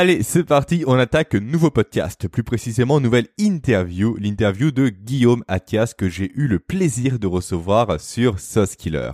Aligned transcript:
Allez, 0.00 0.22
c'est 0.22 0.44
parti, 0.44 0.84
on 0.86 0.96
attaque 0.96 1.34
nouveau 1.34 1.72
podcast, 1.72 2.28
plus 2.28 2.44
précisément 2.44 3.00
nouvelle 3.00 3.26
interview, 3.36 4.14
l'interview 4.16 4.70
de 4.70 4.90
Guillaume 4.90 5.42
Athias 5.48 5.92
que 5.92 6.08
j'ai 6.08 6.30
eu 6.36 6.46
le 6.46 6.60
plaisir 6.60 7.18
de 7.18 7.26
recevoir 7.26 8.00
sur 8.00 8.38
Sauce 8.38 8.76
Killer. 8.76 9.10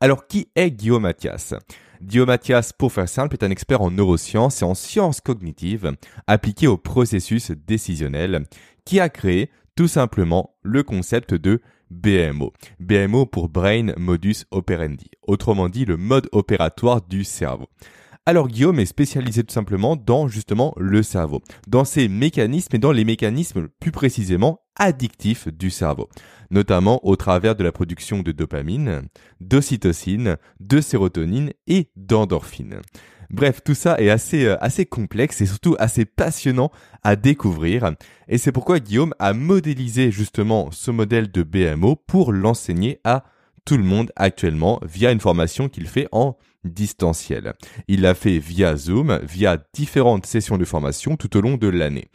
Alors 0.00 0.26
qui 0.26 0.48
est 0.56 0.72
Guillaume 0.72 1.04
Athias? 1.04 1.54
Guillaume 2.02 2.30
Athias, 2.30 2.72
pour 2.72 2.92
faire 2.92 3.08
simple, 3.08 3.36
est 3.36 3.44
un 3.44 3.50
expert 3.52 3.80
en 3.80 3.92
neurosciences 3.92 4.60
et 4.60 4.64
en 4.64 4.74
sciences 4.74 5.20
cognitives 5.20 5.92
appliquées 6.26 6.66
au 6.66 6.78
processus 6.78 7.52
décisionnel, 7.52 8.42
qui 8.84 8.98
a 8.98 9.10
créé 9.10 9.52
tout 9.76 9.86
simplement 9.86 10.56
le 10.64 10.82
concept 10.82 11.32
de 11.32 11.60
BMO. 11.92 12.52
BMO 12.80 13.24
pour 13.24 13.48
Brain 13.48 13.92
Modus 13.96 14.46
Operandi, 14.50 15.12
autrement 15.22 15.68
dit 15.68 15.84
le 15.84 15.96
mode 15.96 16.28
opératoire 16.32 17.02
du 17.02 17.22
cerveau. 17.22 17.68
Alors 18.28 18.48
Guillaume 18.48 18.78
est 18.78 18.84
spécialisé 18.84 19.42
tout 19.42 19.54
simplement 19.54 19.96
dans 19.96 20.28
justement 20.28 20.74
le 20.76 21.02
cerveau, 21.02 21.40
dans 21.66 21.86
ses 21.86 22.08
mécanismes 22.08 22.76
et 22.76 22.78
dans 22.78 22.92
les 22.92 23.06
mécanismes 23.06 23.68
plus 23.80 23.90
précisément 23.90 24.60
addictifs 24.76 25.48
du 25.48 25.70
cerveau, 25.70 26.10
notamment 26.50 27.00
au 27.06 27.16
travers 27.16 27.56
de 27.56 27.64
la 27.64 27.72
production 27.72 28.18
de 28.18 28.30
dopamine, 28.30 29.08
d'ocytocine, 29.40 30.36
de 30.60 30.82
sérotonine 30.82 31.54
et 31.68 31.88
d'endorphine. 31.96 32.82
Bref, 33.30 33.62
tout 33.64 33.72
ça 33.72 33.98
est 33.98 34.10
assez, 34.10 34.44
euh, 34.44 34.62
assez 34.62 34.84
complexe 34.84 35.40
et 35.40 35.46
surtout 35.46 35.76
assez 35.78 36.04
passionnant 36.04 36.70
à 37.02 37.16
découvrir. 37.16 37.94
Et 38.28 38.36
c'est 38.36 38.52
pourquoi 38.52 38.78
Guillaume 38.78 39.14
a 39.18 39.32
modélisé 39.32 40.10
justement 40.10 40.70
ce 40.70 40.90
modèle 40.90 41.32
de 41.32 41.42
BMO 41.42 41.96
pour 41.96 42.32
l'enseigner 42.32 43.00
à 43.04 43.24
tout 43.64 43.78
le 43.78 43.84
monde 43.84 44.12
actuellement 44.16 44.80
via 44.82 45.12
une 45.12 45.20
formation 45.20 45.70
qu'il 45.70 45.86
fait 45.88 46.08
en 46.12 46.36
distanciel. 46.64 47.54
Il 47.88 48.02
l'a 48.02 48.14
fait 48.14 48.38
via 48.38 48.76
Zoom, 48.76 49.18
via 49.22 49.58
différentes 49.72 50.26
sessions 50.26 50.58
de 50.58 50.64
formation 50.64 51.16
tout 51.16 51.36
au 51.36 51.40
long 51.40 51.56
de 51.56 51.68
l'année. 51.68 52.08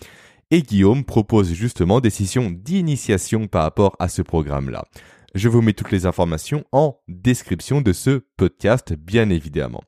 Et 0.52 0.62
Guillaume 0.62 1.04
propose 1.04 1.54
justement 1.54 2.00
des 2.00 2.10
sessions 2.10 2.52
d'initiation 2.52 3.48
par 3.48 3.64
rapport 3.64 3.96
à 4.00 4.08
ce 4.08 4.22
programme-là. 4.22 4.86
Je 5.34 5.50
vous 5.50 5.62
mets 5.62 5.74
toutes 5.74 5.92
les 5.92 6.06
informations 6.06 6.64
en 6.72 7.00
description 7.08 7.82
de 7.82 7.92
ce 7.92 8.22
podcast, 8.38 8.94
bien 8.94 9.30
évidemment. 9.30 9.82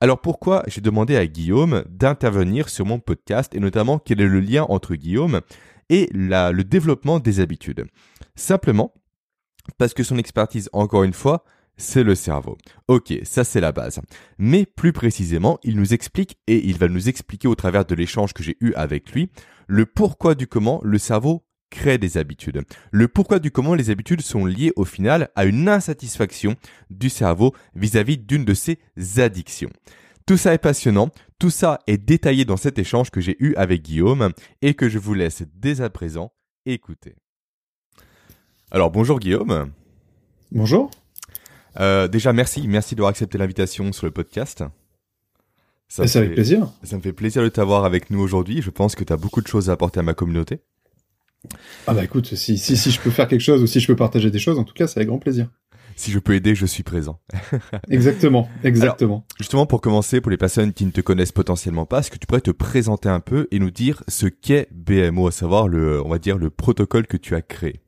Alors 0.00 0.20
pourquoi 0.20 0.64
j'ai 0.66 0.80
demandé 0.80 1.16
à 1.16 1.26
Guillaume 1.26 1.84
d'intervenir 1.88 2.68
sur 2.68 2.84
mon 2.84 2.98
podcast 2.98 3.54
et 3.54 3.60
notamment 3.60 3.98
quel 3.98 4.20
est 4.20 4.26
le 4.26 4.40
lien 4.40 4.64
entre 4.64 4.96
Guillaume 4.96 5.40
et 5.88 6.10
le 6.12 6.62
développement 6.62 7.20
des 7.20 7.40
habitudes? 7.40 7.86
Simplement 8.34 8.92
parce 9.78 9.94
que 9.94 10.02
son 10.02 10.18
expertise, 10.18 10.68
encore 10.72 11.04
une 11.04 11.12
fois, 11.12 11.44
c'est 11.82 12.04
le 12.04 12.14
cerveau. 12.14 12.56
Ok, 12.88 13.12
ça 13.24 13.44
c'est 13.44 13.60
la 13.60 13.72
base. 13.72 14.00
Mais 14.38 14.64
plus 14.64 14.92
précisément, 14.92 15.58
il 15.62 15.76
nous 15.76 15.92
explique, 15.92 16.38
et 16.46 16.64
il 16.66 16.78
va 16.78 16.88
nous 16.88 17.08
expliquer 17.08 17.48
au 17.48 17.54
travers 17.54 17.84
de 17.84 17.94
l'échange 17.94 18.32
que 18.32 18.42
j'ai 18.42 18.56
eu 18.60 18.72
avec 18.74 19.12
lui, 19.12 19.30
le 19.66 19.84
pourquoi 19.84 20.34
du 20.34 20.46
comment 20.46 20.80
le 20.84 20.98
cerveau 20.98 21.44
crée 21.70 21.98
des 21.98 22.18
habitudes. 22.18 22.62
Le 22.90 23.08
pourquoi 23.08 23.38
du 23.38 23.50
comment 23.50 23.74
les 23.74 23.90
habitudes 23.90 24.20
sont 24.20 24.46
liées 24.46 24.72
au 24.76 24.84
final 24.84 25.30
à 25.34 25.44
une 25.44 25.68
insatisfaction 25.68 26.54
du 26.90 27.08
cerveau 27.08 27.54
vis-à-vis 27.74 28.18
d'une 28.18 28.44
de 28.44 28.54
ses 28.54 28.78
addictions. 29.16 29.70
Tout 30.26 30.36
ça 30.36 30.54
est 30.54 30.58
passionnant, 30.58 31.10
tout 31.38 31.50
ça 31.50 31.80
est 31.86 31.98
détaillé 31.98 32.44
dans 32.44 32.56
cet 32.56 32.78
échange 32.78 33.10
que 33.10 33.20
j'ai 33.20 33.36
eu 33.40 33.54
avec 33.56 33.82
Guillaume 33.82 34.32
et 34.60 34.74
que 34.74 34.88
je 34.88 34.98
vous 34.98 35.14
laisse 35.14 35.42
dès 35.54 35.80
à 35.80 35.90
présent 35.90 36.32
écouter. 36.64 37.16
Alors 38.70 38.90
bonjour 38.90 39.18
Guillaume. 39.18 39.72
Bonjour. 40.52 40.90
Euh, 41.80 42.08
déjà, 42.08 42.32
merci, 42.32 42.66
merci 42.68 42.94
d'avoir 42.94 43.10
accepté 43.10 43.38
l'invitation 43.38 43.92
sur 43.92 44.06
le 44.06 44.12
podcast. 44.12 44.64
Ça 45.88 46.06
c'est 46.06 46.20
avec 46.20 46.32
plaisir. 46.32 46.72
Ça 46.82 46.96
me 46.96 47.02
fait 47.02 47.12
plaisir 47.12 47.42
de 47.42 47.50
t'avoir 47.50 47.84
avec 47.84 48.08
nous 48.08 48.20
aujourd'hui. 48.20 48.62
Je 48.62 48.70
pense 48.70 48.94
que 48.94 49.04
tu 49.04 49.12
as 49.12 49.18
beaucoup 49.18 49.42
de 49.42 49.46
choses 49.46 49.68
à 49.68 49.74
apporter 49.74 50.00
à 50.00 50.02
ma 50.02 50.14
communauté. 50.14 50.60
Ah 51.86 51.92
bah 51.92 52.04
écoute, 52.04 52.34
si, 52.34 52.56
si, 52.56 52.76
si 52.76 52.90
je 52.90 53.00
peux 53.00 53.10
faire 53.10 53.28
quelque 53.28 53.42
chose 53.42 53.62
ou 53.62 53.66
si 53.66 53.78
je 53.80 53.86
peux 53.86 53.96
partager 53.96 54.30
des 54.30 54.38
choses, 54.38 54.58
en 54.58 54.64
tout 54.64 54.74
cas, 54.74 54.86
c'est 54.86 55.00
avec 55.00 55.08
grand 55.08 55.18
plaisir. 55.18 55.48
Si 55.96 56.10
je 56.10 56.18
peux 56.18 56.34
aider, 56.34 56.54
je 56.54 56.64
suis 56.64 56.82
présent. 56.82 57.20
exactement, 57.90 58.48
exactement. 58.64 59.26
justement, 59.38 59.66
pour 59.66 59.80
commencer, 59.80 60.20
pour 60.20 60.30
les 60.30 60.36
personnes 60.36 60.72
qui 60.72 60.86
ne 60.86 60.90
te 60.90 61.00
connaissent 61.00 61.32
potentiellement 61.32 61.84
pas, 61.84 61.98
est-ce 61.98 62.10
que 62.10 62.16
tu 62.16 62.26
pourrais 62.26 62.40
te 62.40 62.50
présenter 62.50 63.08
un 63.08 63.20
peu 63.20 63.48
et 63.50 63.58
nous 63.58 63.70
dire 63.70 64.02
ce 64.08 64.26
qu'est 64.26 64.68
BMO, 64.72 65.26
à 65.26 65.32
savoir 65.32 65.68
le, 65.68 66.02
on 66.02 66.08
va 66.08 66.18
dire, 66.18 66.38
le 66.38 66.48
protocole 66.48 67.06
que 67.06 67.18
tu 67.18 67.34
as 67.34 67.42
créé? 67.42 67.81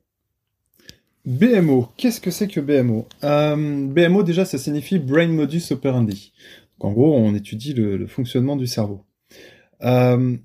BMO, 1.25 1.87
qu'est-ce 1.97 2.21
que 2.21 2.29
c'est 2.29 2.47
que 2.47 2.59
BMO 2.59 3.07
euh, 3.23 3.87
BMO 3.87 4.21
déjà 4.21 4.45
ça 4.45 4.59
signifie 4.59 4.99
Brain 4.99 5.29
Modus 5.29 5.63
Operandi. 5.71 6.33
Donc, 6.79 6.91
en 6.91 6.93
gros 6.93 7.17
on 7.17 7.33
étudie 7.33 7.73
le, 7.73 8.05
fonctionnement 8.05 8.55
du 8.55 8.67
cerveau. 8.67 9.01
Euh, 9.83 10.37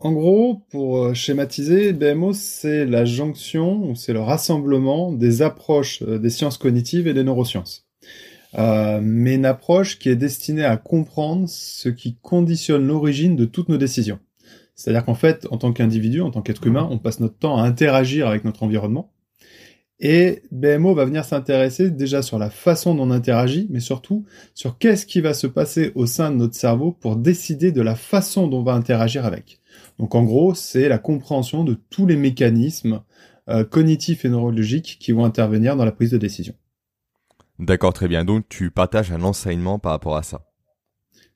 en 0.00 0.12
gros, 0.12 0.62
pour 0.70 0.98
euh, 0.98 1.14
schématiser, 1.14 1.92
BMO 1.92 2.34
c'est 2.34 2.86
la 2.86 3.04
jonction, 3.04 3.96
c'est 3.96 4.12
le 4.12 4.20
rassemblement 4.20 5.12
des 5.12 5.42
approches 5.42 6.04
des 6.04 6.30
sciences 6.30 6.56
cognitives 6.56 7.08
et 7.08 7.14
des 7.14 7.24
neurosciences. 7.24 7.88
mais 8.56 9.34
une 9.34 9.44
approche 9.44 9.98
qui 9.98 10.08
est 10.08 10.16
destinée 10.16 10.64
à 10.64 10.76
comprendre 10.76 11.48
ce 11.48 11.88
qui 11.88 12.16
conditionne 12.22 12.86
l'origine 12.86 13.34
de 13.34 13.44
toutes 13.44 13.68
nos 13.68 13.76
décisions. 13.76 14.20
C'est-à-dire 14.76 15.04
qu'en 15.04 15.14
fait, 15.14 15.48
en 15.50 15.58
tant 15.58 15.72
qu'individu, 15.72 16.20
en 16.20 16.30
tant 16.30 16.42
qu'être 16.42 16.64
humain, 16.64 16.86
on 16.92 16.98
passe 16.98 17.18
notre 17.18 17.36
temps 17.36 17.56
à 17.56 17.62
interagir 17.62 18.28
avec 18.28 18.44
notre 18.44 18.62
environnement 18.62 19.10
et 20.00 20.42
BMO 20.52 20.94
va 20.94 21.04
venir 21.04 21.24
s'intéresser 21.24 21.90
déjà 21.90 22.22
sur 22.22 22.38
la 22.38 22.50
façon 22.50 22.94
dont 22.94 23.08
on 23.08 23.10
interagit, 23.10 23.66
mais 23.70 23.80
surtout 23.80 24.24
sur 24.54 24.78
qu'est-ce 24.78 25.06
qui 25.06 25.20
va 25.20 25.34
se 25.34 25.48
passer 25.48 25.90
au 25.96 26.06
sein 26.06 26.30
de 26.30 26.36
notre 26.36 26.54
cerveau 26.54 26.92
pour 26.92 27.16
décider 27.16 27.72
de 27.72 27.82
la 27.82 27.96
façon 27.96 28.46
dont 28.46 28.60
on 28.60 28.62
va 28.62 28.74
interagir 28.74 29.26
avec. 29.26 29.60
Donc 29.98 30.14
en 30.14 30.22
gros, 30.22 30.54
c'est 30.54 30.88
la 30.88 30.98
compréhension 30.98 31.64
de 31.64 31.76
tous 31.90 32.06
les 32.06 32.16
mécanismes 32.16 33.02
euh, 33.48 33.64
cognitifs 33.64 34.24
et 34.24 34.28
neurologiques 34.28 34.98
qui 35.00 35.10
vont 35.10 35.24
intervenir 35.24 35.74
dans 35.74 35.84
la 35.84 35.92
prise 35.92 36.12
de 36.12 36.18
décision. 36.18 36.54
D'accord, 37.58 37.92
très 37.92 38.06
bien. 38.06 38.24
Donc 38.24 38.44
tu 38.48 38.70
partages 38.70 39.10
un 39.10 39.22
enseignement 39.22 39.80
par 39.80 39.92
rapport 39.92 40.16
à 40.16 40.22
ça. 40.22 40.44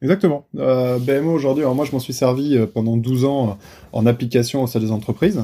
Exactement. 0.02 0.46
Euh, 0.56 0.98
BMO 0.98 1.32
aujourd'hui, 1.32 1.64
alors 1.64 1.74
moi 1.74 1.84
je 1.84 1.92
m'en 1.92 2.00
suis 2.00 2.12
servi 2.12 2.56
euh, 2.56 2.66
pendant 2.66 2.96
12 2.96 3.24
ans 3.24 3.58
en 3.92 4.06
application 4.06 4.62
au 4.62 4.66
sein 4.68 4.78
des 4.78 4.92
entreprises 4.92 5.42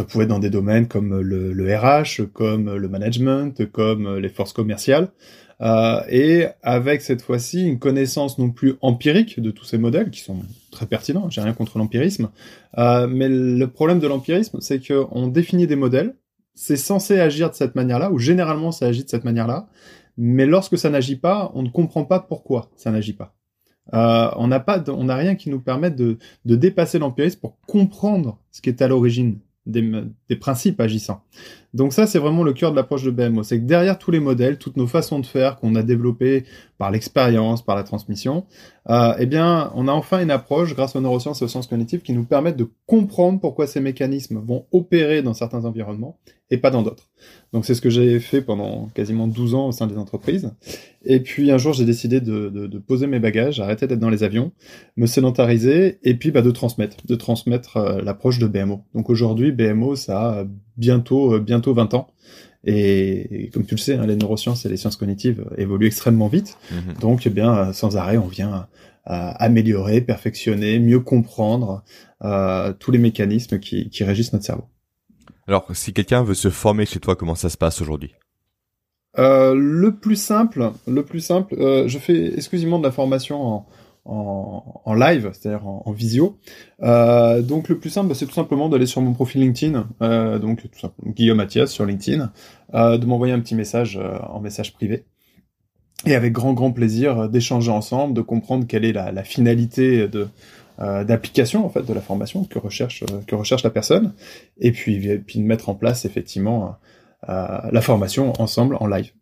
ça 0.00 0.06
pouvait 0.06 0.24
être 0.24 0.30
dans 0.30 0.38
des 0.38 0.48
domaines 0.48 0.88
comme 0.88 1.20
le, 1.20 1.52
le 1.52 1.76
RH, 1.76 2.26
comme 2.32 2.74
le 2.74 2.88
management, 2.88 3.70
comme 3.70 4.16
les 4.16 4.30
forces 4.30 4.54
commerciales. 4.54 5.08
Euh, 5.60 6.00
et 6.08 6.46
avec 6.62 7.02
cette 7.02 7.20
fois-ci 7.20 7.66
une 7.66 7.78
connaissance 7.78 8.38
non 8.38 8.50
plus 8.50 8.76
empirique 8.80 9.40
de 9.40 9.50
tous 9.50 9.64
ces 9.66 9.76
modèles 9.76 10.10
qui 10.10 10.20
sont 10.20 10.38
très 10.70 10.86
pertinents. 10.86 11.28
J'ai 11.28 11.42
rien 11.42 11.52
contre 11.52 11.76
l'empirisme, 11.76 12.30
euh, 12.78 13.06
mais 13.06 13.28
le 13.28 13.66
problème 13.66 14.00
de 14.00 14.06
l'empirisme, 14.06 14.58
c'est 14.62 14.80
qu'on 14.80 15.28
définit 15.28 15.66
des 15.66 15.76
modèles, 15.76 16.16
c'est 16.54 16.76
censé 16.78 17.20
agir 17.20 17.50
de 17.50 17.54
cette 17.54 17.74
manière-là, 17.74 18.10
ou 18.10 18.18
généralement 18.18 18.72
ça 18.72 18.86
agit 18.86 19.04
de 19.04 19.10
cette 19.10 19.24
manière-là, 19.24 19.68
mais 20.16 20.46
lorsque 20.46 20.78
ça 20.78 20.88
n'agit 20.88 21.16
pas, 21.16 21.52
on 21.54 21.62
ne 21.62 21.68
comprend 21.68 22.06
pas 22.06 22.20
pourquoi 22.20 22.70
ça 22.76 22.90
n'agit 22.90 23.12
pas. 23.12 23.34
Euh, 23.92 24.30
on 24.36 24.46
n'a 24.46 24.60
pas, 24.60 24.82
on 24.88 25.04
n'a 25.04 25.16
rien 25.16 25.34
qui 25.34 25.50
nous 25.50 25.60
permette 25.60 25.96
de, 25.96 26.16
de 26.46 26.56
dépasser 26.56 26.98
l'empirisme 26.98 27.40
pour 27.40 27.58
comprendre 27.66 28.38
ce 28.50 28.62
qui 28.62 28.70
est 28.70 28.80
à 28.80 28.88
l'origine 28.88 29.40
des, 29.66 30.36
principes 30.40 30.80
agissants. 30.80 31.22
Donc 31.74 31.92
ça, 31.92 32.06
c'est 32.06 32.18
vraiment 32.18 32.42
le 32.42 32.52
cœur 32.52 32.70
de 32.70 32.76
l'approche 32.76 33.04
de 33.04 33.10
BMO. 33.10 33.42
C'est 33.42 33.60
que 33.60 33.64
derrière 33.64 33.98
tous 33.98 34.10
les 34.10 34.20
modèles, 34.20 34.58
toutes 34.58 34.76
nos 34.76 34.86
façons 34.86 35.18
de 35.20 35.26
faire 35.26 35.56
qu'on 35.56 35.74
a 35.74 35.82
développées 35.82 36.44
par 36.80 36.90
l'expérience, 36.90 37.62
par 37.62 37.76
la 37.76 37.82
transmission, 37.82 38.46
euh, 38.88 39.12
eh 39.18 39.26
bien, 39.26 39.70
on 39.74 39.86
a 39.86 39.92
enfin 39.92 40.22
une 40.22 40.30
approche, 40.30 40.74
grâce 40.74 40.96
aux 40.96 41.00
neurosciences 41.02 41.42
et 41.42 41.44
aux 41.44 41.48
sciences 41.48 41.66
cognitives, 41.66 42.00
qui 42.00 42.14
nous 42.14 42.24
permettent 42.24 42.56
de 42.56 42.70
comprendre 42.86 43.38
pourquoi 43.38 43.66
ces 43.66 43.80
mécanismes 43.80 44.40
vont 44.42 44.64
opérer 44.72 45.20
dans 45.20 45.34
certains 45.34 45.66
environnements 45.66 46.18
et 46.50 46.56
pas 46.56 46.70
dans 46.70 46.80
d'autres. 46.80 47.10
Donc 47.52 47.66
c'est 47.66 47.74
ce 47.74 47.82
que 47.82 47.90
j'ai 47.90 48.18
fait 48.18 48.40
pendant 48.40 48.88
quasiment 48.94 49.26
12 49.26 49.54
ans 49.54 49.68
au 49.68 49.72
sein 49.72 49.86
des 49.86 49.98
entreprises. 49.98 50.52
Et 51.04 51.20
puis 51.20 51.50
un 51.50 51.58
jour, 51.58 51.74
j'ai 51.74 51.84
décidé 51.84 52.22
de, 52.22 52.48
de, 52.48 52.78
poser 52.78 53.06
mes 53.06 53.20
bagages, 53.20 53.60
arrêter 53.60 53.86
d'être 53.86 54.00
dans 54.00 54.08
les 54.08 54.24
avions, 54.24 54.50
me 54.96 55.04
sédentariser 55.04 55.98
et 56.02 56.14
puis 56.14 56.30
bah, 56.30 56.40
de 56.40 56.50
transmettre, 56.50 56.96
de 57.06 57.14
transmettre 57.14 57.76
euh, 57.76 58.00
l'approche 58.00 58.38
de 58.38 58.46
BMO. 58.46 58.84
Donc 58.94 59.10
aujourd'hui, 59.10 59.52
BMO, 59.52 59.96
ça 59.96 60.40
a 60.40 60.44
bientôt, 60.78 61.34
euh, 61.34 61.40
bientôt 61.40 61.74
20 61.74 61.92
ans. 61.92 62.08
Et, 62.64 63.50
comme 63.52 63.64
tu 63.64 63.74
le 63.74 63.80
sais, 63.80 63.94
hein, 63.94 64.06
les 64.06 64.16
neurosciences 64.16 64.66
et 64.66 64.68
les 64.68 64.76
sciences 64.76 64.96
cognitives 64.96 65.44
évoluent 65.56 65.86
extrêmement 65.86 66.28
vite. 66.28 66.58
Mhm. 66.70 66.94
Donc, 67.00 67.26
eh 67.26 67.30
bien, 67.30 67.72
sans 67.72 67.96
arrêt, 67.96 68.18
on 68.18 68.26
vient 68.26 68.66
améliorer, 69.06 70.02
perfectionner, 70.02 70.78
mieux 70.78 71.00
comprendre 71.00 71.82
euh, 72.22 72.74
tous 72.74 72.90
les 72.90 72.98
mécanismes 72.98 73.58
qui, 73.58 73.88
qui 73.88 74.04
régissent 74.04 74.32
notre 74.34 74.44
cerveau. 74.44 74.68
Alors, 75.46 75.66
si 75.72 75.94
quelqu'un 75.94 76.22
veut 76.22 76.34
se 76.34 76.50
former 76.50 76.84
chez 76.84 77.00
toi, 77.00 77.16
comment 77.16 77.34
ça 77.34 77.48
se 77.48 77.56
passe 77.56 77.80
aujourd'hui? 77.80 78.14
Euh, 79.18 79.54
Le 79.54 79.96
plus 79.96 80.16
simple, 80.16 80.70
le 80.86 81.02
plus 81.02 81.20
simple, 81.20 81.54
euh, 81.58 81.88
je 81.88 81.98
fais 81.98 82.34
exclusivement 82.34 82.78
de 82.78 82.84
la 82.84 82.92
formation 82.92 83.42
en, 83.42 83.66
en, 84.10 84.82
en 84.84 84.94
live, 84.94 85.30
c'est-à-dire 85.32 85.66
en, 85.66 85.82
en, 85.86 85.92
visio. 85.92 86.38
Euh, 86.82 87.42
donc 87.42 87.68
le 87.68 87.78
plus 87.78 87.90
simple, 87.90 88.08
bah, 88.08 88.14
c'est 88.14 88.26
tout 88.26 88.34
simplement 88.34 88.68
d'aller 88.68 88.86
sur 88.86 89.00
mon 89.00 89.12
profil 89.12 89.40
LinkedIn, 89.42 89.88
euh, 90.02 90.38
donc 90.38 90.62
tout 90.62 90.78
simplement 90.78 91.12
Guillaume 91.12 91.36
Mathias 91.36 91.70
sur 91.70 91.86
LinkedIn, 91.86 92.32
euh, 92.74 92.98
de 92.98 93.06
m'envoyer 93.06 93.32
un 93.32 93.40
petit 93.40 93.54
message 93.54 93.96
euh, 93.96 94.18
en 94.28 94.40
message 94.40 94.72
privé. 94.72 95.04
Et 96.06 96.14
avec 96.14 96.32
grand 96.32 96.54
grand 96.54 96.72
plaisir 96.72 97.28
d'échanger 97.28 97.70
ensemble, 97.70 98.14
de 98.14 98.22
comprendre 98.22 98.66
quelle 98.66 98.84
est 98.84 98.92
la, 98.92 99.12
la 99.12 99.22
finalité 99.22 100.08
de, 100.08 100.28
d'application 100.78 101.66
en 101.66 101.68
fait 101.68 101.82
de 101.82 101.92
la 101.92 102.00
formation 102.00 102.44
que 102.44 102.58
recherche 102.58 103.04
que 103.26 103.34
recherche 103.34 103.62
la 103.62 103.68
personne, 103.68 104.14
et 104.58 104.72
puis 104.72 104.98
puis 105.18 105.40
de 105.40 105.44
mettre 105.44 105.68
en 105.68 105.74
place 105.74 106.06
effectivement 106.06 106.76
la 107.28 107.80
formation 107.82 108.32
ensemble 108.40 108.78
en 108.80 108.86
live. 108.86 109.12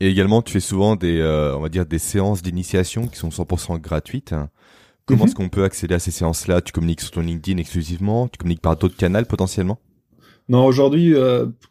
Et 0.00 0.08
également, 0.08 0.42
tu 0.42 0.52
fais 0.52 0.60
souvent 0.60 0.96
des, 0.96 1.22
on 1.56 1.60
va 1.60 1.68
dire, 1.68 1.86
des 1.86 1.98
séances 1.98 2.42
d'initiation 2.42 3.06
qui 3.06 3.18
sont 3.18 3.28
100% 3.28 3.78
gratuites. 3.80 4.34
Comment 5.10 5.24
mhm. 5.24 5.28
est-ce 5.28 5.34
qu'on 5.34 5.48
peut 5.48 5.64
accéder 5.64 5.94
à 5.94 5.98
ces 5.98 6.10
séances-là? 6.10 6.60
Tu 6.60 6.72
communiques 6.72 7.00
sur 7.00 7.10
ton 7.10 7.20
LinkedIn 7.20 7.58
exclusivement? 7.58 8.28
Tu 8.28 8.38
communiques 8.38 8.62
par 8.62 8.76
d'autres 8.76 8.96
canaux 8.96 9.24
potentiellement? 9.24 9.78
Non, 10.48 10.64
aujourd'hui, 10.64 11.14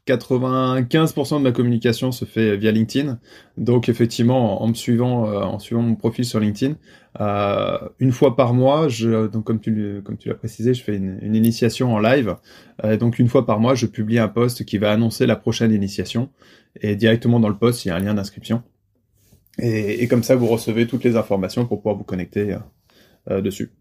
95% 0.07 1.35
euh, 1.35 1.37
de 1.37 1.43
ma 1.43 1.51
communication 1.51 2.13
se 2.13 2.23
fait 2.23 2.55
via 2.55 2.71
LinkedIn. 2.71 3.19
Donc, 3.57 3.89
effectivement, 3.89 4.63
en, 4.63 4.67
me 4.69 4.73
suivant, 4.73 5.27
euh, 5.27 5.41
en 5.41 5.59
suivant 5.59 5.81
mon 5.81 5.95
profil 5.95 6.23
sur 6.23 6.39
LinkedIn, 6.39 6.75
euh, 7.19 7.77
une 7.99 8.13
fois 8.13 8.37
par 8.37 8.53
mois, 8.53 8.87
je, 8.87 9.27
donc 9.27 9.43
comme 9.43 9.59
tu, 9.59 10.01
comme 10.05 10.17
tu 10.17 10.29
l'as 10.29 10.35
précisé, 10.35 10.73
je 10.73 10.81
fais 10.81 10.95
une, 10.95 11.35
initiation 11.35 11.93
en 11.93 11.99
live. 11.99 12.37
donc, 12.99 13.19
une 13.19 13.27
fois 13.27 13.45
par 13.45 13.59
mois, 13.59 13.75
je 13.75 13.85
publie 13.85 14.17
un 14.17 14.29
post 14.29 14.63
qui 14.63 14.77
va 14.77 14.91
annoncer 14.91 15.25
la 15.25 15.35
prochaine 15.35 15.73
initiation. 15.73 16.29
Et 16.81 16.95
directement 16.95 17.39
dans 17.39 17.49
le 17.49 17.57
post, 17.57 17.85
il 17.85 17.89
y 17.89 17.91
a 17.91 17.95
un 17.95 17.99
lien 17.99 18.13
d'inscription. 18.13 18.63
Et, 19.57 20.03
et, 20.03 20.07
comme 20.07 20.23
ça, 20.23 20.35
vous 20.35 20.47
recevez 20.47 20.87
toutes 20.87 21.03
les 21.03 21.15
informations 21.15 21.65
pour 21.65 21.79
pouvoir 21.79 21.97
vous 21.97 22.03
connecter 22.03 22.55
dessus. 23.27 23.71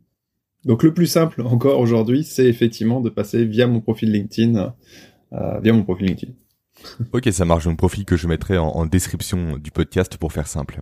Donc 0.64 0.82
le 0.82 0.92
plus 0.92 1.06
simple 1.06 1.42
encore 1.44 1.80
aujourd'hui, 1.80 2.24
c'est 2.24 2.46
effectivement 2.46 3.00
de 3.00 3.10
passer 3.10 3.44
via 3.44 3.66
mon 3.66 3.80
profil 3.80 4.12
LinkedIn, 4.12 4.74
euh, 5.32 5.60
via 5.60 5.72
mon 5.72 5.84
profil 5.84 6.06
LinkedIn. 6.06 6.32
ok, 7.12 7.28
ça 7.32 7.44
marche. 7.44 7.66
Mon 7.66 7.76
profil 7.76 8.04
que 8.04 8.16
je 8.16 8.28
mettrai 8.28 8.58
en, 8.58 8.86
description 8.86 9.56
du 9.56 9.70
podcast 9.70 10.16
pour 10.16 10.32
faire 10.32 10.46
simple. 10.46 10.80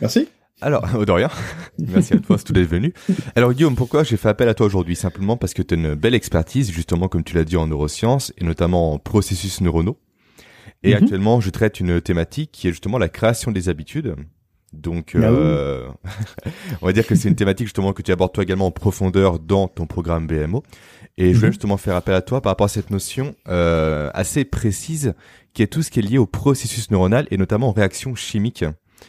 Merci. 0.00 0.28
Alors, 0.60 0.86
de 1.06 1.10
rien. 1.10 1.30
Merci 1.78 2.14
à 2.14 2.18
toi, 2.18 2.38
c'est 2.38 2.44
tout 2.44 2.52
d'être 2.52 2.68
venu. 2.68 2.92
Alors, 3.34 3.52
Guillaume, 3.52 3.74
pourquoi 3.74 4.04
j'ai 4.04 4.16
fait 4.16 4.28
appel 4.28 4.48
à 4.48 4.54
toi 4.54 4.66
aujourd'hui? 4.66 4.94
Simplement 4.94 5.36
parce 5.36 5.54
que 5.54 5.62
tu 5.62 5.74
as 5.74 5.76
une 5.76 5.94
belle 5.94 6.14
expertise, 6.14 6.70
justement, 6.70 7.08
comme 7.08 7.24
tu 7.24 7.34
l'as 7.34 7.44
dit, 7.44 7.56
en 7.56 7.66
neurosciences 7.66 8.32
et 8.38 8.44
notamment 8.44 8.92
en 8.92 8.98
processus 8.98 9.60
neuronaux. 9.60 9.98
Et 10.82 10.90
mhm. 10.90 11.02
actuellement, 11.02 11.40
je 11.40 11.50
traite 11.50 11.80
une 11.80 12.00
thématique 12.00 12.50
qui 12.52 12.68
est 12.68 12.70
justement 12.70 12.98
la 12.98 13.08
création 13.08 13.50
des 13.52 13.68
habitudes. 13.68 14.16
Donc, 14.72 15.14
bah 15.14 15.26
euh, 15.26 15.88
on 16.82 16.86
va 16.86 16.92
dire 16.92 17.06
que 17.06 17.14
c'est 17.14 17.28
une 17.28 17.36
thématique 17.36 17.66
justement 17.66 17.92
que 17.92 18.02
tu 18.02 18.10
abordes 18.10 18.32
toi 18.32 18.42
également 18.42 18.66
en 18.66 18.70
profondeur 18.70 19.38
dans 19.38 19.68
ton 19.68 19.86
programme 19.86 20.26
BMO. 20.26 20.62
Et 21.18 21.32
je 21.32 21.36
voulais 21.36 21.48
mhm. 21.48 21.52
justement 21.52 21.76
faire 21.76 21.94
appel 21.94 22.14
à 22.14 22.22
toi 22.22 22.40
par 22.40 22.52
rapport 22.52 22.64
à 22.64 22.68
cette 22.68 22.90
notion 22.90 23.34
euh, 23.48 24.10
assez 24.14 24.44
précise 24.44 25.14
qui 25.52 25.62
est 25.62 25.66
tout 25.66 25.82
ce 25.82 25.90
qui 25.90 25.98
est 25.98 26.02
lié 26.02 26.16
au 26.16 26.26
processus 26.26 26.90
neuronal 26.90 27.26
et 27.30 27.36
notamment 27.36 27.68
aux 27.68 27.72
réactions 27.72 28.14
chimiques 28.14 28.64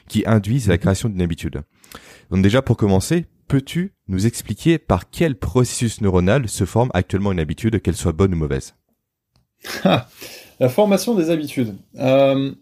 qui 0.10 0.24
induisent 0.26 0.68
la 0.68 0.76
mhm. 0.76 0.82
création 0.82 1.10
d'une 1.10 1.22
habitude. 1.22 1.62
Donc 2.30 2.44
déjà 2.44 2.62
pour 2.62 2.76
commencer, 2.76 3.26
peux-tu 3.48 3.94
nous 4.10 4.26
expliquer 4.26 4.78
par 4.78 5.10
quel 5.10 5.36
processus 5.38 6.02
neuronal 6.02 6.50
se 6.50 6.66
forme 6.66 6.90
actuellement 6.94 7.32
une 7.32 7.40
habitude, 7.40 7.82
qu'elle 7.82 7.96
soit 7.96 8.12
bonne 8.12 8.34
ou 8.34 8.38
mauvaise? 8.38 8.76
La 10.64 10.70
formation 10.70 11.14
des 11.14 11.30
habitudes. 11.30 11.76
Euh, 12.00 12.54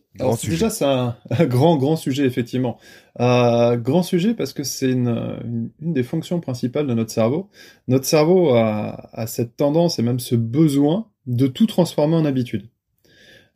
déjà, 0.44 0.71
c'est 0.71 0.86
un, 0.86 1.15
grand, 1.42 1.77
grand 1.77 1.95
sujet, 1.95 2.25
effectivement. 2.25 2.80
Euh, 3.19 3.77
grand 3.77 4.01
sujet 4.01 4.33
parce 4.33 4.53
que 4.53 4.63
c'est 4.63 4.89
une, 4.89 5.69
une, 5.80 5.94
des 5.94 6.01
fonctions 6.01 6.39
principales 6.39 6.88
de 6.88 6.95
notre 6.95 7.12
cerveau. 7.12 7.51
Notre 7.88 8.06
cerveau 8.06 8.56
a, 8.56 9.07
a, 9.13 9.27
cette 9.27 9.56
tendance 9.56 10.00
et 10.00 10.01
même 10.01 10.19
ce 10.19 10.33
besoin 10.33 11.09
de 11.27 11.45
tout 11.45 11.68
transformer 11.68 12.15
en 12.15 12.25
habitude. 12.25 12.71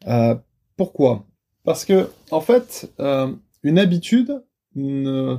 Euh, 0.06 0.36
pourquoi? 0.77 1.25
Parce 1.63 1.83
que, 1.83 2.12
en 2.30 2.42
fait, 2.42 2.94
euh, 3.00 3.33
une 3.63 3.80
habitude 3.80 4.44
ne, 4.75 5.38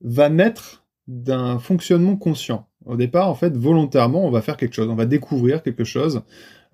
va 0.00 0.30
naître 0.30 0.86
d'un 1.06 1.58
fonctionnement 1.58 2.16
conscient. 2.16 2.66
Au 2.86 2.96
départ, 2.96 3.28
en 3.28 3.34
fait, 3.34 3.54
volontairement, 3.54 4.24
on 4.24 4.30
va 4.30 4.40
faire 4.40 4.56
quelque 4.56 4.74
chose, 4.74 4.88
on 4.88 4.94
va 4.94 5.04
découvrir 5.04 5.62
quelque 5.62 5.84
chose 5.84 6.22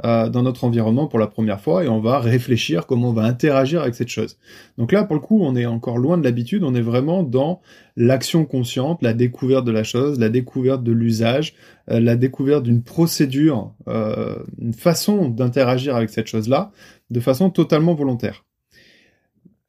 euh, 0.03 0.29
dans 0.29 0.43
notre 0.43 0.65
environnement 0.65 1.07
pour 1.07 1.21
la 1.21 1.29
première 1.29 1.61
fois 1.61 1.85
et 1.85 1.89
on 1.89 2.01
va 2.01 2.19
réfléchir 2.19 2.87
comment 2.87 3.11
on 3.11 3.13
va 3.13 3.23
interagir 3.23 3.83
avec 3.83 3.95
cette 3.95 4.09
chose. 4.09 4.39
Donc 4.77 4.91
là, 4.91 5.05
pour 5.05 5.15
le 5.15 5.21
coup, 5.21 5.41
on 5.41 5.55
est 5.55 5.67
encore 5.67 5.99
loin 5.99 6.19
de 6.19 6.25
l'habitude, 6.25 6.65
on 6.65 6.75
est 6.75 6.81
vraiment 6.81 7.23
dans 7.23 7.61
l'action 7.97 8.45
consciente, 8.45 9.03
la 9.03 9.15
découverte 9.15 9.65
de 9.65 9.71
la 9.71 9.85
chose, 9.85 10.19
la 10.19 10.31
découverte 10.31 10.83
de 10.83 10.91
l'usage, 10.91 11.55
euh, 11.91 12.01
la 12.01 12.17
découverte 12.17 12.65
d'une 12.65 12.83
procédure, 12.83 13.73
euh, 13.87 14.35
une 14.59 14.75
façon 14.75 15.29
d'interagir 15.29 15.95
avec 15.95 16.11
cette 16.11 16.27
chose-là 16.27 16.73
de 17.11 17.21
façon 17.21 17.51
totalement 17.51 17.95
volontaire. 17.95 18.45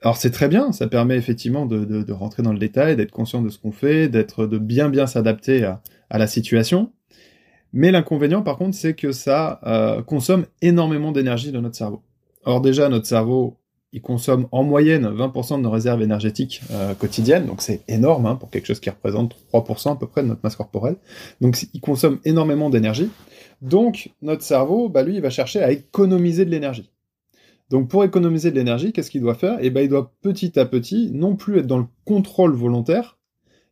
Alors 0.02 0.18
c'est 0.18 0.32
très 0.32 0.48
bien, 0.48 0.72
ça 0.72 0.88
permet 0.88 1.18
effectivement 1.18 1.68
de, 1.68 1.86
de, 1.86 2.02
de 2.02 2.14
rentrer 2.14 2.42
dans 2.42 2.54
le 2.54 2.60
détail, 2.60 2.96
d'être 2.96 3.12
conscient 3.12 3.42
de 3.44 3.50
ce 3.50 3.60
qu'on 3.60 3.72
fait, 3.72 4.10
d'être 4.10 4.48
de 4.48 4.58
bien 4.58 4.90
bien 4.90 5.06
s'adapter 5.06 5.64
à, 5.64 5.82
à 6.10 6.18
la 6.18 6.28
situation. 6.28 6.92
Mais 7.76 7.92
l'inconvénient, 7.92 8.42
par 8.42 8.58
contre, 8.58 8.76
c'est 8.76 8.94
que 8.94 9.12
ça 9.12 9.60
euh, 9.66 10.02
consomme 10.02 10.46
énormément 10.62 11.12
d'énergie 11.12 11.52
de 11.52 11.60
notre 11.60 11.76
cerveau. 11.76 12.02
Or 12.46 12.62
déjà, 12.62 12.88
notre 12.88 13.06
cerveau, 13.06 13.58
il 13.92 14.02
consomme 14.02 14.48
en 14.54 14.64
moyenne 14.64 15.06
20% 15.06 15.58
de 15.58 15.62
nos 15.62 15.72
réserves 15.72 16.02
énergétiques 16.02 16.62
euh, 16.72 16.94
quotidiennes, 16.94 17.46
donc 17.46 17.62
c'est 17.62 17.82
énorme 17.90 18.28
hein, 18.28 18.36
pour 18.38 18.50
quelque 18.50 18.66
chose 18.66 18.80
qui 18.80 18.90
représente 18.90 19.36
3% 19.54 19.92
à 19.92 19.96
peu 19.98 20.08
près 20.08 20.24
de 20.24 20.30
notre 20.30 20.40
masse 20.42 20.56
corporelle. 20.56 20.96
Donc 21.42 21.66
il 21.74 21.82
consomme 21.82 22.20
énormément 22.24 22.70
d'énergie. 22.70 23.10
Donc 23.62 24.12
notre 24.22 24.44
cerveau, 24.44 24.88
bah, 24.88 25.04
lui, 25.04 25.16
il 25.16 25.22
va 25.22 25.30
chercher 25.30 25.62
à 25.62 25.72
économiser 25.72 26.46
de 26.46 26.52
l'énergie. 26.52 26.90
Donc 27.70 27.90
pour 27.90 28.06
économiser 28.06 28.52
de 28.52 28.56
l'énergie, 28.56 28.94
qu'est-ce 28.94 29.12
qu'il 29.12 29.22
doit 29.22 29.36
faire? 29.36 29.58
Eh 29.60 29.70
ben, 29.70 29.82
il 29.82 29.90
doit 29.90 30.14
petit 30.22 30.58
à 30.58 30.66
petit 30.66 31.12
non 31.12 31.36
plus 31.36 31.60
être 31.60 31.68
dans 31.68 31.80
le 31.80 31.88
contrôle 32.06 32.56
volontaire, 32.56 33.18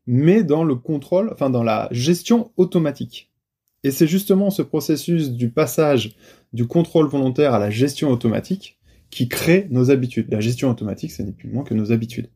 mais 0.08 0.44
dans 0.44 0.66
le 0.66 0.76
contrôle, 0.76 1.30
enfin 1.32 1.50
dans 1.50 1.64
la 1.64 1.88
gestion 1.92 2.52
automatique. 2.58 3.30
Et 3.84 3.92
c'est 3.92 4.08
justement 4.08 4.50
ce 4.50 4.62
processus 4.62 5.32
du 5.32 5.50
passage 5.50 6.16
du 6.54 6.68
contrôle 6.68 7.08
volontaire 7.08 7.54
à 7.54 7.60
la 7.60 7.70
gestion 7.70 8.10
automatique 8.10 8.80
qui 9.10 9.28
crée 9.28 9.68
nos 9.70 9.92
habitudes. 9.92 10.28
La 10.32 10.40
gestion 10.40 10.70
automatique, 10.70 11.12
ce 11.12 11.22
n'est 11.22 11.32
plus 11.32 11.50
moins 11.50 11.64
que 11.64 11.74
nos 11.74 11.92
habitudes. 11.92 12.30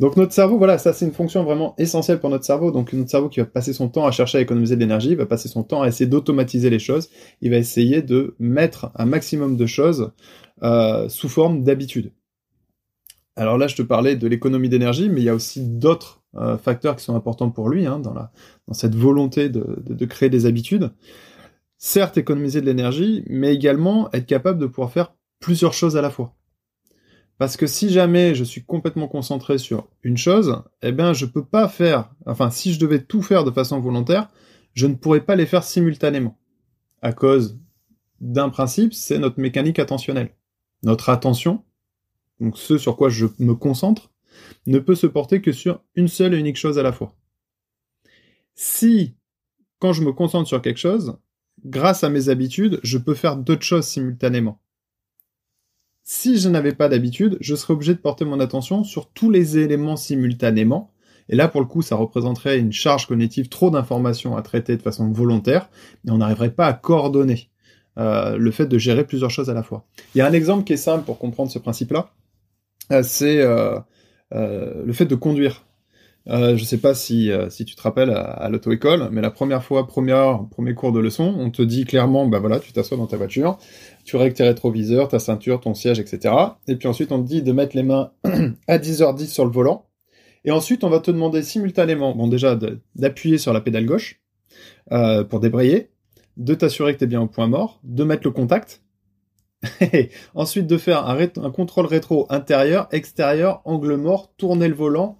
Donc 0.00 0.16
notre 0.16 0.32
cerveau, 0.32 0.58
voilà, 0.58 0.76
ça 0.76 0.92
c'est 0.92 1.04
une 1.04 1.12
fonction 1.12 1.44
vraiment 1.44 1.74
essentielle 1.78 2.18
pour 2.18 2.28
notre 2.28 2.44
cerveau. 2.44 2.72
Donc 2.72 2.92
notre 2.92 3.10
cerveau 3.10 3.28
qui 3.28 3.40
va 3.40 3.46
passer 3.46 3.72
son 3.72 3.88
temps 3.88 4.06
à 4.06 4.10
chercher 4.10 4.38
à 4.38 4.40
économiser 4.40 4.74
de 4.74 4.80
l'énergie, 4.80 5.14
va 5.14 5.26
passer 5.26 5.48
son 5.48 5.62
temps 5.62 5.82
à 5.82 5.88
essayer 5.88 6.08
d'automatiser 6.10 6.68
les 6.68 6.80
choses. 6.80 7.10
Il 7.40 7.50
va 7.50 7.58
essayer 7.58 8.02
de 8.02 8.34
mettre 8.40 8.90
un 8.96 9.06
maximum 9.06 9.56
de 9.56 9.66
choses 9.66 10.10
euh, 10.62 11.08
sous 11.08 11.28
forme 11.28 11.62
d'habitudes. 11.62 12.12
Alors 13.36 13.58
là, 13.58 13.68
je 13.68 13.76
te 13.76 13.82
parlais 13.82 14.16
de 14.16 14.26
l'économie 14.26 14.68
d'énergie, 14.68 15.08
mais 15.08 15.20
il 15.20 15.24
y 15.24 15.28
a 15.28 15.34
aussi 15.34 15.60
d'autres 15.62 16.23
euh, 16.36 16.56
facteurs 16.58 16.96
qui 16.96 17.04
sont 17.04 17.16
importants 17.16 17.50
pour 17.50 17.68
lui 17.68 17.86
hein, 17.86 17.98
dans, 17.98 18.14
cette 18.72 18.94
volonté 18.94 19.48
de, 19.48 19.82
de, 19.84 19.94
de 19.94 20.04
créer 20.06 20.30
des 20.30 20.46
habitudes. 20.46 20.92
Certes, 21.78 22.16
économiser 22.16 22.60
de 22.60 22.66
l'énergie, 22.66 23.24
mais 23.26 23.54
également 23.54 24.10
être 24.12 24.26
capable 24.26 24.58
de 24.58 24.66
pouvoir 24.66 24.90
faire 24.90 25.14
plusieurs 25.40 25.74
choses 25.74 25.96
à 25.96 26.02
la 26.02 26.10
fois. 26.10 26.34
Parce 27.38 27.56
que 27.56 27.66
si 27.66 27.90
jamais 27.90 28.34
je 28.34 28.44
suis 28.44 28.64
complètement 28.64 29.08
concentré 29.08 29.58
sur 29.58 29.88
une 30.02 30.16
chose, 30.16 30.62
eh 30.82 30.92
bien, 30.92 31.12
je 31.12 31.26
peux 31.26 31.44
pas 31.44 31.68
faire, 31.68 32.10
enfin, 32.26 32.50
si 32.50 32.72
je 32.72 32.78
devais 32.78 33.02
tout 33.02 33.22
faire 33.22 33.44
de 33.44 33.50
façon 33.50 33.80
volontaire, 33.80 34.30
je 34.72 34.86
ne 34.86 34.94
pourrais 34.94 35.20
pas 35.20 35.36
les 35.36 35.46
faire 35.46 35.64
simultanément. 35.64 36.38
À 37.02 37.12
cause 37.12 37.58
d'un 38.20 38.48
principe, 38.48 38.94
c'est 38.94 39.18
notre 39.18 39.40
mécanique 39.40 39.78
attentionnelle. 39.78 40.30
Notre 40.82 41.10
attention 41.10 41.64
donc 42.40 42.58
ce 42.58 42.78
sur 42.78 42.96
quoi 42.96 43.08
je 43.08 43.26
me 43.38 43.54
concentre, 43.54 44.10
ne 44.66 44.78
peut 44.78 44.94
se 44.94 45.06
porter 45.06 45.40
que 45.40 45.52
sur 45.52 45.82
une 45.94 46.08
seule 46.08 46.34
et 46.34 46.38
unique 46.38 46.56
chose 46.56 46.78
à 46.78 46.82
la 46.82 46.92
fois. 46.92 47.14
Si, 48.54 49.14
quand 49.78 49.92
je 49.92 50.02
me 50.02 50.12
concentre 50.12 50.48
sur 50.48 50.62
quelque 50.62 50.78
chose, 50.78 51.16
grâce 51.64 52.04
à 52.04 52.10
mes 52.10 52.28
habitudes, 52.28 52.80
je 52.82 52.98
peux 52.98 53.14
faire 53.14 53.36
d'autres 53.36 53.62
choses 53.62 53.86
simultanément. 53.86 54.60
Si 56.02 56.38
je 56.38 56.48
n'avais 56.48 56.74
pas 56.74 56.88
d'habitude, 56.88 57.38
je 57.40 57.54
serais 57.54 57.72
obligé 57.72 57.94
de 57.94 57.98
porter 57.98 58.24
mon 58.24 58.40
attention 58.40 58.84
sur 58.84 59.10
tous 59.10 59.30
les 59.30 59.58
éléments 59.58 59.96
simultanément, 59.96 60.92
et 61.28 61.36
là, 61.36 61.48
pour 61.48 61.60
le 61.60 61.66
coup, 61.66 61.82
ça 61.82 61.96
représenterait 61.96 62.58
une 62.58 62.72
charge 62.72 63.06
cognitive, 63.06 63.48
trop 63.48 63.70
d'informations 63.70 64.36
à 64.36 64.42
traiter 64.42 64.76
de 64.76 64.82
façon 64.82 65.10
volontaire, 65.10 65.70
et 66.06 66.10
on 66.10 66.18
n'arriverait 66.18 66.52
pas 66.52 66.66
à 66.66 66.74
coordonner 66.74 67.48
euh, 67.96 68.36
le 68.36 68.50
fait 68.50 68.66
de 68.66 68.76
gérer 68.76 69.06
plusieurs 69.06 69.30
choses 69.30 69.48
à 69.48 69.54
la 69.54 69.62
fois. 69.62 69.86
Il 70.14 70.18
y 70.18 70.20
a 70.20 70.26
un 70.26 70.32
exemple 70.32 70.64
qui 70.64 70.74
est 70.74 70.78
simple 70.78 71.04
pour 71.04 71.18
comprendre 71.18 71.50
ce 71.50 71.58
principe-là. 71.58 72.10
Euh, 72.92 73.02
c'est 73.02 73.40
euh, 73.40 73.78
le 74.34 74.92
fait 74.92 75.06
de 75.06 75.14
conduire. 75.14 75.64
Euh, 76.26 76.56
je 76.56 76.64
sais 76.64 76.78
pas 76.78 76.94
si, 76.94 77.30
si 77.50 77.64
tu 77.64 77.74
te 77.74 77.82
rappelles 77.82 78.10
à, 78.10 78.48
l'auto-école, 78.48 79.08
mais 79.12 79.20
la 79.20 79.30
première 79.30 79.62
fois, 79.62 79.86
première, 79.86 80.46
premier 80.50 80.74
cours 80.74 80.92
de 80.92 81.00
leçon, 81.00 81.34
on 81.38 81.50
te 81.50 81.62
dit 81.62 81.84
clairement, 81.84 82.26
bah 82.26 82.38
voilà, 82.38 82.60
tu 82.60 82.72
t'assois 82.72 82.96
dans 82.96 83.06
ta 83.06 83.16
voiture, 83.16 83.58
tu 84.04 84.16
règles 84.16 84.34
tes 84.34 84.44
rétroviseurs, 84.44 85.08
ta 85.08 85.18
ceinture, 85.18 85.60
ton 85.60 85.74
siège, 85.74 86.00
etc. 86.00 86.34
Et 86.66 86.76
puis 86.76 86.88
ensuite, 86.88 87.12
on 87.12 87.22
te 87.22 87.28
dit 87.28 87.42
de 87.42 87.52
mettre 87.52 87.76
les 87.76 87.82
mains 87.82 88.12
à 88.68 88.78
10h10 88.78 89.26
sur 89.26 89.44
le 89.44 89.50
volant. 89.50 89.86
Et 90.44 90.50
ensuite, 90.50 90.84
on 90.84 90.90
va 90.90 91.00
te 91.00 91.10
demander 91.10 91.42
simultanément, 91.42 92.14
bon 92.14 92.28
déjà, 92.28 92.58
d'appuyer 92.94 93.38
sur 93.38 93.52
la 93.52 93.60
pédale 93.60 93.86
gauche 93.86 94.20
euh, 94.92 95.24
pour 95.24 95.40
débrayer, 95.40 95.90
de 96.36 96.54
t'assurer 96.54 96.94
que 96.94 96.98
tu 96.98 97.04
es 97.04 97.06
bien 97.06 97.22
au 97.22 97.26
point 97.26 97.46
mort, 97.46 97.80
de 97.82 98.04
mettre 98.04 98.22
le 98.24 98.30
contact, 98.30 98.82
Ensuite 100.34 100.66
de 100.66 100.78
faire 100.78 101.06
un, 101.06 101.18
un, 101.18 101.50
contrôle 101.50 101.86
rétro 101.86 102.26
intérieur, 102.30 102.88
extérieur, 102.92 103.62
angle 103.64 103.96
mort, 103.96 104.30
tourner 104.36 104.68
le 104.68 104.74
volant, 104.74 105.16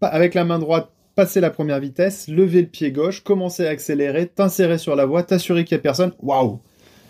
avec 0.00 0.34
la 0.34 0.44
main 0.44 0.58
droite 0.58 0.90
passer 1.16 1.40
la 1.40 1.50
première 1.50 1.80
vitesse, 1.80 2.28
lever 2.28 2.60
le 2.60 2.68
pied 2.68 2.92
gauche, 2.92 3.24
commencer 3.24 3.66
à 3.66 3.70
accélérer, 3.70 4.28
t'insérer 4.28 4.76
sur 4.76 4.94
la 4.94 5.06
voie, 5.06 5.22
t'assurer 5.22 5.64
qu'il 5.64 5.74
y 5.74 5.80
a 5.80 5.82
personne. 5.82 6.12
Waouh 6.20 6.60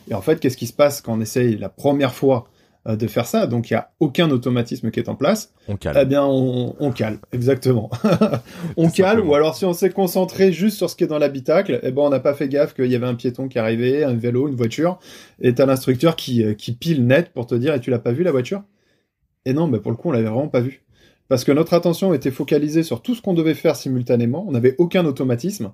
Et 0.08 0.14
en 0.14 0.22
fait, 0.22 0.38
qu'est-ce 0.38 0.56
qui 0.56 0.68
se 0.68 0.72
passe 0.72 1.00
quand 1.00 1.14
on 1.14 1.20
essaye 1.20 1.58
la 1.58 1.68
première 1.68 2.14
fois 2.14 2.48
euh, 2.86 2.96
de 2.96 3.06
faire 3.06 3.26
ça 3.26 3.46
Donc 3.46 3.70
il 3.70 3.72
y 3.72 3.76
a 3.76 3.90
aucun 3.98 4.30
automatisme 4.30 4.90
qui 4.90 5.00
est 5.00 5.08
en 5.08 5.16
place. 5.16 5.52
On 5.66 5.76
cale. 5.76 5.96
Eh 6.00 6.04
bien, 6.04 6.24
on, 6.24 6.76
on 6.78 6.92
cale, 6.92 7.18
exactement. 7.32 7.90
on 8.76 8.90
cale, 8.90 9.20
ou 9.20 9.34
alors 9.34 9.56
si 9.56 9.64
on 9.64 9.72
s'est 9.72 9.90
concentré 9.90 10.52
juste 10.52 10.76
sur 10.76 10.88
ce 10.88 10.94
qui 10.94 11.04
est 11.04 11.08
dans 11.08 11.18
l'habitacle, 11.18 11.80
eh 11.82 11.90
ben 11.90 12.02
on 12.02 12.10
n'a 12.10 12.20
pas 12.20 12.34
fait 12.34 12.48
gaffe 12.48 12.74
qu'il 12.74 12.86
y 12.86 12.94
avait 12.94 13.06
un 13.06 13.14
piéton 13.14 13.48
qui 13.48 13.58
arrivait, 13.58 14.04
un 14.04 14.14
vélo, 14.14 14.48
une 14.48 14.54
voiture, 14.54 14.98
et 15.40 15.54
t'as 15.54 15.66
l'instructeur 15.66 16.14
qui, 16.14 16.44
euh, 16.44 16.54
qui 16.54 16.72
pile 16.72 17.06
net 17.06 17.32
pour 17.32 17.46
te 17.46 17.54
dire, 17.54 17.74
et 17.74 17.80
tu 17.80 17.90
l'as 17.90 17.98
pas 17.98 18.12
vu 18.12 18.22
la 18.22 18.30
voiture? 18.30 18.62
Et 19.46 19.52
non, 19.52 19.66
mais 19.66 19.80
pour 19.80 19.90
le 19.90 19.96
coup, 19.96 20.10
on 20.10 20.12
l'avait 20.12 20.28
vraiment 20.28 20.48
pas 20.48 20.60
vu. 20.60 20.84
Parce 21.28 21.44
que 21.44 21.52
notre 21.52 21.74
attention 21.74 22.14
était 22.14 22.30
focalisée 22.30 22.84
sur 22.84 23.02
tout 23.02 23.14
ce 23.14 23.22
qu'on 23.22 23.34
devait 23.34 23.54
faire 23.54 23.74
simultanément, 23.74 24.44
on 24.46 24.52
n'avait 24.52 24.76
aucun 24.78 25.04
automatisme, 25.06 25.72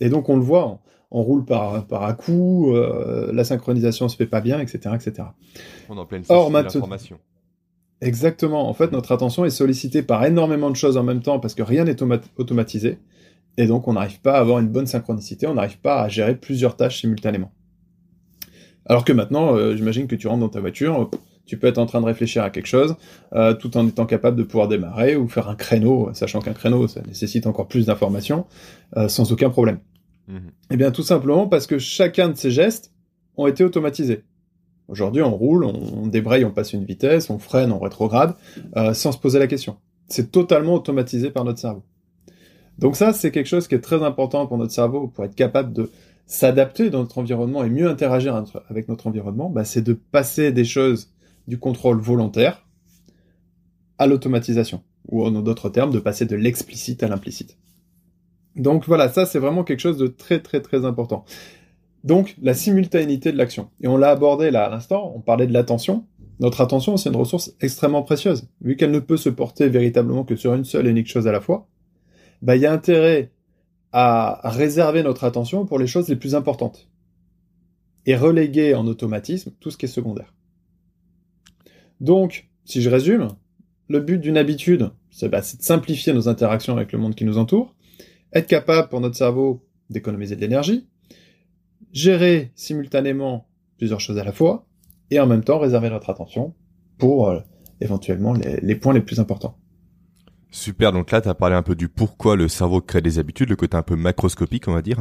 et 0.00 0.08
donc 0.08 0.28
on 0.30 0.36
le 0.36 0.42
voit, 0.42 0.80
on, 1.14 1.22
roule 1.22 1.44
par, 1.44 1.86
par 1.86 2.02
à 2.02 2.12
coup, 2.12 2.74
euh, 2.74 3.30
la 3.32 3.44
synchronisation 3.44 4.08
se 4.08 4.16
fait 4.16 4.26
pas 4.26 4.40
bien, 4.40 4.58
etc., 4.58 4.94
etc. 4.94 5.28
On 5.88 5.96
est 5.96 6.00
en 6.00 6.06
pleine 6.06 6.24
Or, 6.28 6.50
d'information. 6.50 7.18
Exactement. 8.00 8.68
En 8.68 8.74
fait, 8.74 8.90
notre 8.90 9.12
attention 9.12 9.44
est 9.44 9.50
sollicitée 9.50 10.02
par 10.02 10.24
énormément 10.24 10.70
de 10.70 10.76
choses 10.76 10.96
en 10.96 11.04
même 11.04 11.22
temps 11.22 11.38
parce 11.38 11.54
que 11.54 11.62
rien 11.62 11.84
n'est 11.84 11.94
automa- 11.94 12.20
automatisé. 12.36 12.98
Et 13.56 13.66
donc, 13.66 13.86
on 13.86 13.92
n'arrive 13.92 14.20
pas 14.20 14.34
à 14.34 14.40
avoir 14.40 14.58
une 14.58 14.68
bonne 14.68 14.86
synchronicité, 14.86 15.46
on 15.46 15.54
n'arrive 15.54 15.78
pas 15.78 16.02
à 16.02 16.08
gérer 16.08 16.34
plusieurs 16.34 16.76
tâches 16.76 17.00
simultanément. 17.00 17.52
Alors 18.86 19.04
que 19.04 19.12
maintenant, 19.12 19.54
euh, 19.54 19.76
j'imagine 19.76 20.08
que 20.08 20.16
tu 20.16 20.26
rentres 20.26 20.40
dans 20.40 20.48
ta 20.48 20.60
voiture, 20.60 21.08
tu 21.46 21.56
peux 21.56 21.68
être 21.68 21.78
en 21.78 21.86
train 21.86 22.00
de 22.00 22.06
réfléchir 22.06 22.42
à 22.42 22.50
quelque 22.50 22.66
chose, 22.66 22.96
euh, 23.34 23.54
tout 23.54 23.76
en 23.76 23.86
étant 23.86 24.06
capable 24.06 24.36
de 24.36 24.42
pouvoir 24.42 24.66
démarrer 24.66 25.14
ou 25.14 25.28
faire 25.28 25.48
un 25.48 25.54
créneau, 25.54 26.10
sachant 26.12 26.40
qu'un 26.40 26.52
créneau, 26.52 26.88
ça 26.88 27.00
nécessite 27.06 27.46
encore 27.46 27.68
plus 27.68 27.86
d'informations, 27.86 28.46
sans 29.08 29.30
aucun 29.32 29.50
problème. 29.50 29.78
Mhm. 30.28 30.50
Eh 30.70 30.76
bien, 30.76 30.90
tout 30.90 31.02
simplement 31.02 31.48
parce 31.48 31.66
que 31.66 31.78
chacun 31.78 32.28
de 32.28 32.36
ces 32.36 32.50
gestes 32.50 32.92
ont 33.36 33.46
été 33.46 33.64
automatisés. 33.64 34.22
Aujourd'hui, 34.88 35.22
on 35.22 35.34
roule, 35.34 35.64
on, 35.64 36.06
débraye, 36.06 36.44
on 36.44 36.50
passe 36.50 36.74
une 36.74 36.84
vitesse, 36.84 37.30
on 37.30 37.38
freine, 37.38 37.72
on 37.72 37.78
rétrograde, 37.78 38.34
euh, 38.76 38.92
sans 38.92 39.12
se 39.12 39.18
poser 39.18 39.38
la 39.38 39.46
question. 39.46 39.76
C'est 40.08 40.30
totalement 40.30 40.74
automatisé 40.74 41.30
par 41.30 41.44
notre 41.44 41.58
cerveau. 41.58 41.82
Donc 42.78 42.96
ça, 42.96 43.12
c'est 43.12 43.30
quelque 43.30 43.46
chose 43.46 43.66
qui 43.66 43.74
est 43.74 43.80
très 43.80 44.02
important 44.02 44.46
pour 44.46 44.58
notre 44.58 44.72
cerveau, 44.72 45.08
pour 45.08 45.24
être 45.24 45.34
capable 45.34 45.72
de 45.72 45.90
s'adapter 46.26 46.90
dans 46.90 47.00
notre 47.00 47.18
environnement 47.18 47.64
et 47.64 47.70
mieux 47.70 47.88
interagir 47.88 48.42
avec 48.68 48.88
notre 48.88 49.06
environnement, 49.06 49.50
bah, 49.50 49.64
c'est 49.64 49.82
de 49.82 49.92
passer 49.92 50.52
des 50.52 50.64
choses 50.64 51.10
du 51.48 51.58
contrôle 51.58 52.00
volontaire 52.00 52.66
à 53.98 54.06
l'automatisation, 54.06 54.82
ou 55.08 55.24
en 55.24 55.30
d'autres 55.30 55.68
termes, 55.68 55.92
de 55.92 56.00
passer 56.00 56.26
de 56.26 56.36
l'explicite 56.36 57.02
à 57.02 57.08
l'implicite. 57.08 57.56
Donc 58.56 58.86
voilà, 58.86 59.08
ça 59.08 59.26
c'est 59.26 59.38
vraiment 59.38 59.64
quelque 59.64 59.80
chose 59.80 59.98
de 59.98 60.06
très 60.06 60.40
très 60.40 60.60
très 60.60 60.84
important. 60.84 61.24
Donc 62.04 62.36
la 62.42 62.54
simultanéité 62.54 63.32
de 63.32 63.38
l'action. 63.38 63.70
Et 63.80 63.88
on 63.88 63.96
l'a 63.96 64.10
abordé 64.10 64.50
là 64.50 64.66
à 64.66 64.70
l'instant, 64.70 65.12
on 65.14 65.20
parlait 65.20 65.46
de 65.46 65.52
l'attention. 65.52 66.06
Notre 66.40 66.60
attention, 66.60 66.96
c'est 66.96 67.08
une 67.08 67.16
ressource 67.16 67.54
extrêmement 67.60 68.02
précieuse. 68.02 68.48
Vu 68.60 68.76
qu'elle 68.76 68.90
ne 68.90 68.98
peut 68.98 69.16
se 69.16 69.28
porter 69.28 69.68
véritablement 69.68 70.24
que 70.24 70.36
sur 70.36 70.54
une 70.54 70.64
seule 70.64 70.86
et 70.86 70.90
unique 70.90 71.06
chose 71.06 71.28
à 71.28 71.32
la 71.32 71.40
fois, 71.40 71.68
bah 72.42 72.56
il 72.56 72.62
y 72.62 72.66
a 72.66 72.72
intérêt 72.72 73.32
à 73.92 74.40
réserver 74.44 75.04
notre 75.04 75.22
attention 75.24 75.66
pour 75.66 75.78
les 75.78 75.86
choses 75.86 76.08
les 76.08 76.16
plus 76.16 76.34
importantes. 76.34 76.90
Et 78.06 78.16
reléguer 78.16 78.74
en 78.74 78.86
automatisme 78.86 79.52
tout 79.60 79.70
ce 79.70 79.78
qui 79.78 79.86
est 79.86 79.88
secondaire. 79.88 80.34
Donc, 82.00 82.50
si 82.64 82.82
je 82.82 82.90
résume, 82.90 83.28
le 83.88 84.00
but 84.00 84.18
d'une 84.18 84.36
habitude, 84.36 84.90
c'est 85.10 85.28
bah, 85.28 85.40
de 85.40 85.62
simplifier 85.62 86.12
nos 86.12 86.28
interactions 86.28 86.76
avec 86.76 86.92
le 86.92 86.98
monde 86.98 87.14
qui 87.14 87.24
nous 87.24 87.38
entoure, 87.38 87.73
être 88.34 88.46
capable 88.46 88.88
pour 88.88 89.00
notre 89.00 89.16
cerveau 89.16 89.64
d'économiser 89.90 90.36
de 90.36 90.40
l'énergie, 90.40 90.86
gérer 91.92 92.52
simultanément 92.54 93.46
plusieurs 93.78 94.00
choses 94.00 94.18
à 94.18 94.24
la 94.24 94.32
fois, 94.32 94.66
et 95.10 95.20
en 95.20 95.26
même 95.26 95.44
temps 95.44 95.58
réserver 95.58 95.90
notre 95.90 96.10
attention 96.10 96.54
pour 96.98 97.28
euh, 97.28 97.40
éventuellement 97.80 98.32
les, 98.32 98.58
les 98.60 98.74
points 98.74 98.94
les 98.94 99.00
plus 99.02 99.20
importants. 99.20 99.56
Super, 100.50 100.92
donc 100.92 101.10
là, 101.10 101.20
tu 101.20 101.28
as 101.28 101.34
parlé 101.34 101.56
un 101.56 101.62
peu 101.62 101.74
du 101.74 101.88
pourquoi 101.88 102.36
le 102.36 102.48
cerveau 102.48 102.80
crée 102.80 103.02
des 103.02 103.18
habitudes, 103.18 103.50
le 103.50 103.56
côté 103.56 103.76
un 103.76 103.82
peu 103.82 103.96
macroscopique, 103.96 104.68
on 104.68 104.72
va 104.72 104.82
dire. 104.82 105.00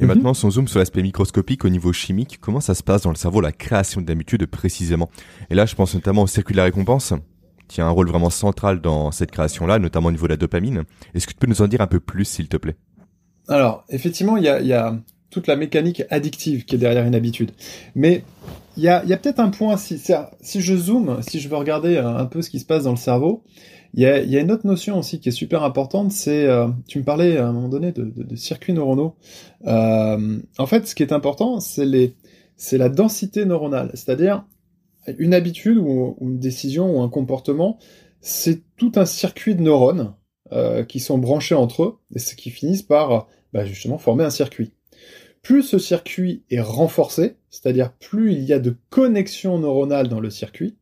Et 0.00 0.04
Mhm. 0.04 0.08
maintenant, 0.08 0.34
si 0.34 0.44
on 0.46 0.50
zoome 0.50 0.68
sur 0.68 0.78
l'aspect 0.78 1.02
microscopique 1.02 1.64
au 1.64 1.68
niveau 1.68 1.92
chimique, 1.92 2.38
comment 2.40 2.60
ça 2.60 2.74
se 2.74 2.82
passe 2.82 3.02
dans 3.02 3.10
le 3.10 3.16
cerveau, 3.16 3.40
la 3.40 3.52
création 3.52 4.00
d'habitudes 4.00 4.46
précisément? 4.46 5.10
Et 5.50 5.54
là, 5.54 5.66
je 5.66 5.74
pense 5.74 5.94
notamment 5.94 6.22
au 6.22 6.26
circuit 6.26 6.52
de 6.54 6.58
la 6.58 6.64
récompense, 6.64 7.12
qui 7.68 7.80
a 7.80 7.86
un 7.86 7.90
rôle 7.90 8.08
vraiment 8.08 8.30
central 8.30 8.80
dans 8.80 9.10
cette 9.12 9.30
création-là, 9.30 9.78
notamment 9.78 10.08
au 10.08 10.12
niveau 10.12 10.26
de 10.26 10.32
la 10.32 10.36
dopamine. 10.36 10.84
Est-ce 11.14 11.26
que 11.26 11.32
tu 11.32 11.38
peux 11.38 11.46
nous 11.46 11.62
en 11.62 11.68
dire 11.68 11.80
un 11.80 11.86
peu 11.86 12.00
plus, 12.00 12.24
s'il 12.24 12.48
te 12.48 12.56
plaît? 12.56 12.76
Alors, 13.48 13.84
effectivement, 13.88 14.36
il 14.36 14.44
y 14.44 14.48
a, 14.48 14.98
toute 15.30 15.46
la 15.46 15.56
mécanique 15.56 16.02
addictive 16.10 16.64
qui 16.64 16.74
est 16.74 16.78
derrière 16.78 17.04
une 17.04 17.14
habitude. 17.14 17.52
Mais 17.94 18.24
il 18.76 18.82
y 18.82 18.88
a, 18.88 19.00
peut-être 19.02 19.40
un 19.40 19.50
point, 19.50 19.76
si, 19.76 19.98
si- 19.98 20.60
je 20.60 20.76
zoome, 20.76 21.18
si 21.22 21.40
je 21.40 21.48
veux 21.48 21.56
regarder 21.56 21.98
un, 21.98 22.16
un 22.16 22.26
peu 22.26 22.42
ce 22.42 22.50
qui 22.50 22.60
se 22.60 22.64
passe 22.64 22.84
dans 22.84 22.90
le 22.90 22.96
cerveau, 22.96 23.42
il 23.94 24.02
y 24.02 24.06
a, 24.06 24.40
une 24.40 24.52
autre 24.52 24.66
notion 24.66 24.98
aussi 24.98 25.18
qui 25.18 25.30
est 25.30 25.32
super 25.32 25.64
importante, 25.64 26.12
c'est, 26.12 26.46
euh, 26.46 26.68
tu 26.86 26.98
me 26.98 27.04
parlais 27.04 27.38
à 27.38 27.48
un 27.48 27.52
moment 27.52 27.68
donné 27.68 27.92
de, 27.92 28.36
circuits 28.36 28.72
neuronaux. 28.72 29.16
Euh, 29.66 30.38
en 30.58 30.66
fait, 30.66 30.86
ce 30.86 30.94
qui 30.94 31.02
est 31.02 31.12
important, 31.12 31.60
c'est 31.60 32.14
c'est 32.60 32.76
la 32.76 32.88
densité 32.88 33.44
neuronale, 33.44 33.92
c'est-à-dire 33.94 34.44
une 35.18 35.34
habitude 35.34 35.78
ou, 35.78 36.16
une 36.20 36.38
décision 36.38 36.98
ou 36.98 37.02
un 37.02 37.08
comportement, 37.08 37.78
c'est 38.20 38.62
tout 38.76 38.92
un 38.96 39.06
circuit 39.06 39.54
de 39.54 39.62
neurones 39.62 40.14
euh, 40.52 40.84
qui 40.84 41.00
sont 41.00 41.18
branchés 41.18 41.54
entre 41.54 41.84
eux 41.84 41.98
et 42.14 42.18
qui 42.18 42.50
finissent 42.50 42.82
par 42.82 43.28
bah, 43.52 43.64
justement 43.64 43.98
former 43.98 44.24
un 44.24 44.30
circuit. 44.30 44.72
Plus 45.42 45.62
ce 45.62 45.78
circuit 45.78 46.44
est 46.50 46.60
renforcé, 46.60 47.36
c'est-à-dire 47.48 47.92
plus 47.92 48.32
il 48.32 48.42
y 48.44 48.52
a 48.52 48.58
de 48.58 48.76
connexions 48.90 49.58
neuronales 49.58 50.08
dans 50.08 50.20
le 50.20 50.30
circuit, 50.30 50.76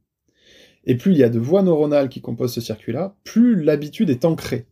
et 0.86 0.96
plus 0.96 1.12
il 1.12 1.18
y 1.18 1.24
a 1.24 1.28
de 1.28 1.38
voies 1.38 1.62
neuronales 1.62 2.08
qui 2.08 2.20
composent 2.20 2.54
ce 2.54 2.60
circuit-là, 2.60 3.16
plus 3.24 3.62
l'habitude 3.62 4.10
est 4.10 4.24
ancrée. 4.24 4.66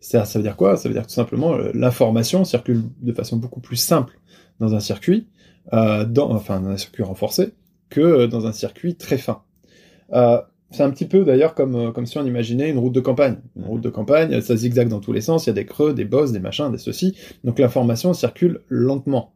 Ça, 0.00 0.24
ça 0.24 0.38
veut 0.38 0.42
dire 0.42 0.56
quoi? 0.56 0.76
Ça 0.76 0.88
veut 0.88 0.94
dire 0.94 1.06
tout 1.06 1.14
simplement 1.14 1.54
euh, 1.54 1.70
l'information 1.74 2.44
circule 2.44 2.82
de 3.00 3.12
façon 3.12 3.36
beaucoup 3.36 3.60
plus 3.60 3.76
simple 3.76 4.18
dans 4.60 4.74
un 4.74 4.80
circuit, 4.80 5.28
euh, 5.72 6.04
dans, 6.04 6.30
enfin 6.30 6.60
dans 6.60 6.70
un 6.70 6.76
circuit 6.76 7.02
renforcé, 7.02 7.52
que 7.92 8.00
euh, 8.00 8.26
dans 8.26 8.46
un 8.46 8.52
circuit 8.52 8.96
très 8.96 9.18
fin. 9.18 9.42
Euh, 10.12 10.40
c'est 10.70 10.82
un 10.82 10.90
petit 10.90 11.04
peu 11.04 11.24
d'ailleurs 11.24 11.54
comme, 11.54 11.76
euh, 11.76 11.92
comme 11.92 12.06
si 12.06 12.16
on 12.16 12.24
imaginait 12.24 12.70
une 12.70 12.78
route 12.78 12.94
de 12.94 13.00
campagne. 13.00 13.36
Une 13.56 13.66
route 13.66 13.82
de 13.82 13.90
campagne, 13.90 14.40
ça 14.40 14.56
zigzague 14.56 14.88
dans 14.88 15.00
tous 15.00 15.12
les 15.12 15.20
sens, 15.20 15.46
il 15.46 15.50
y 15.50 15.50
a 15.50 15.54
des 15.54 15.66
creux, 15.66 15.92
des 15.92 16.06
bosses, 16.06 16.32
des 16.32 16.40
machins, 16.40 16.72
des 16.72 16.78
ceci. 16.78 17.14
Donc 17.44 17.58
l'information 17.58 18.14
circule 18.14 18.62
lentement. 18.68 19.34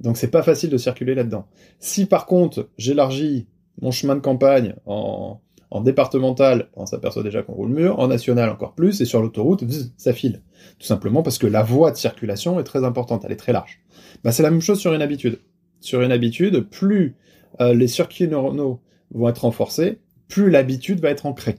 Donc 0.00 0.16
c'est 0.16 0.30
pas 0.30 0.42
facile 0.42 0.70
de 0.70 0.78
circuler 0.78 1.14
là-dedans. 1.14 1.46
Si 1.80 2.06
par 2.06 2.26
contre 2.26 2.68
j'élargis 2.78 3.48
mon 3.82 3.90
chemin 3.90 4.14
de 4.14 4.20
campagne 4.20 4.74
en, 4.86 5.40
en 5.70 5.80
départemental, 5.80 6.68
on 6.74 6.86
s'aperçoit 6.86 7.22
déjà 7.24 7.42
qu'on 7.42 7.54
roule 7.54 7.70
mûr, 7.70 7.98
en 7.98 8.06
national 8.06 8.48
encore 8.50 8.74
plus, 8.74 9.00
et 9.00 9.04
sur 9.04 9.20
l'autoroute, 9.20 9.64
ça 9.96 10.12
file. 10.12 10.42
Tout 10.78 10.86
simplement 10.86 11.22
parce 11.22 11.38
que 11.38 11.46
la 11.46 11.62
voie 11.62 11.90
de 11.90 11.96
circulation 11.96 12.60
est 12.60 12.64
très 12.64 12.84
importante, 12.84 13.24
elle 13.24 13.32
est 13.32 13.36
très 13.36 13.52
large. 13.52 13.80
Bah, 14.22 14.32
c'est 14.32 14.42
la 14.42 14.50
même 14.50 14.60
chose 14.60 14.78
sur 14.78 14.94
une 14.94 15.02
habitude. 15.02 15.40
Sur 15.80 16.02
une 16.02 16.12
habitude, 16.12 16.68
plus 16.70 17.16
euh, 17.60 17.74
les 17.74 17.88
circuits 17.88 18.28
neuronaux 18.28 18.80
vont 19.14 19.28
être 19.28 19.42
renforcés, 19.44 19.98
plus 20.28 20.50
l'habitude 20.50 21.00
va 21.00 21.10
être 21.10 21.26
ancrée. 21.26 21.56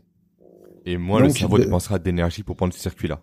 Et 0.85 0.97
moins 0.97 1.19
le 1.21 1.29
cerveau 1.29 1.57
de- 1.57 1.63
dépensera 1.63 1.99
d'énergie 1.99 2.43
pour 2.43 2.55
prendre 2.55 2.73
ce 2.73 2.79
circuit-là. 2.79 3.21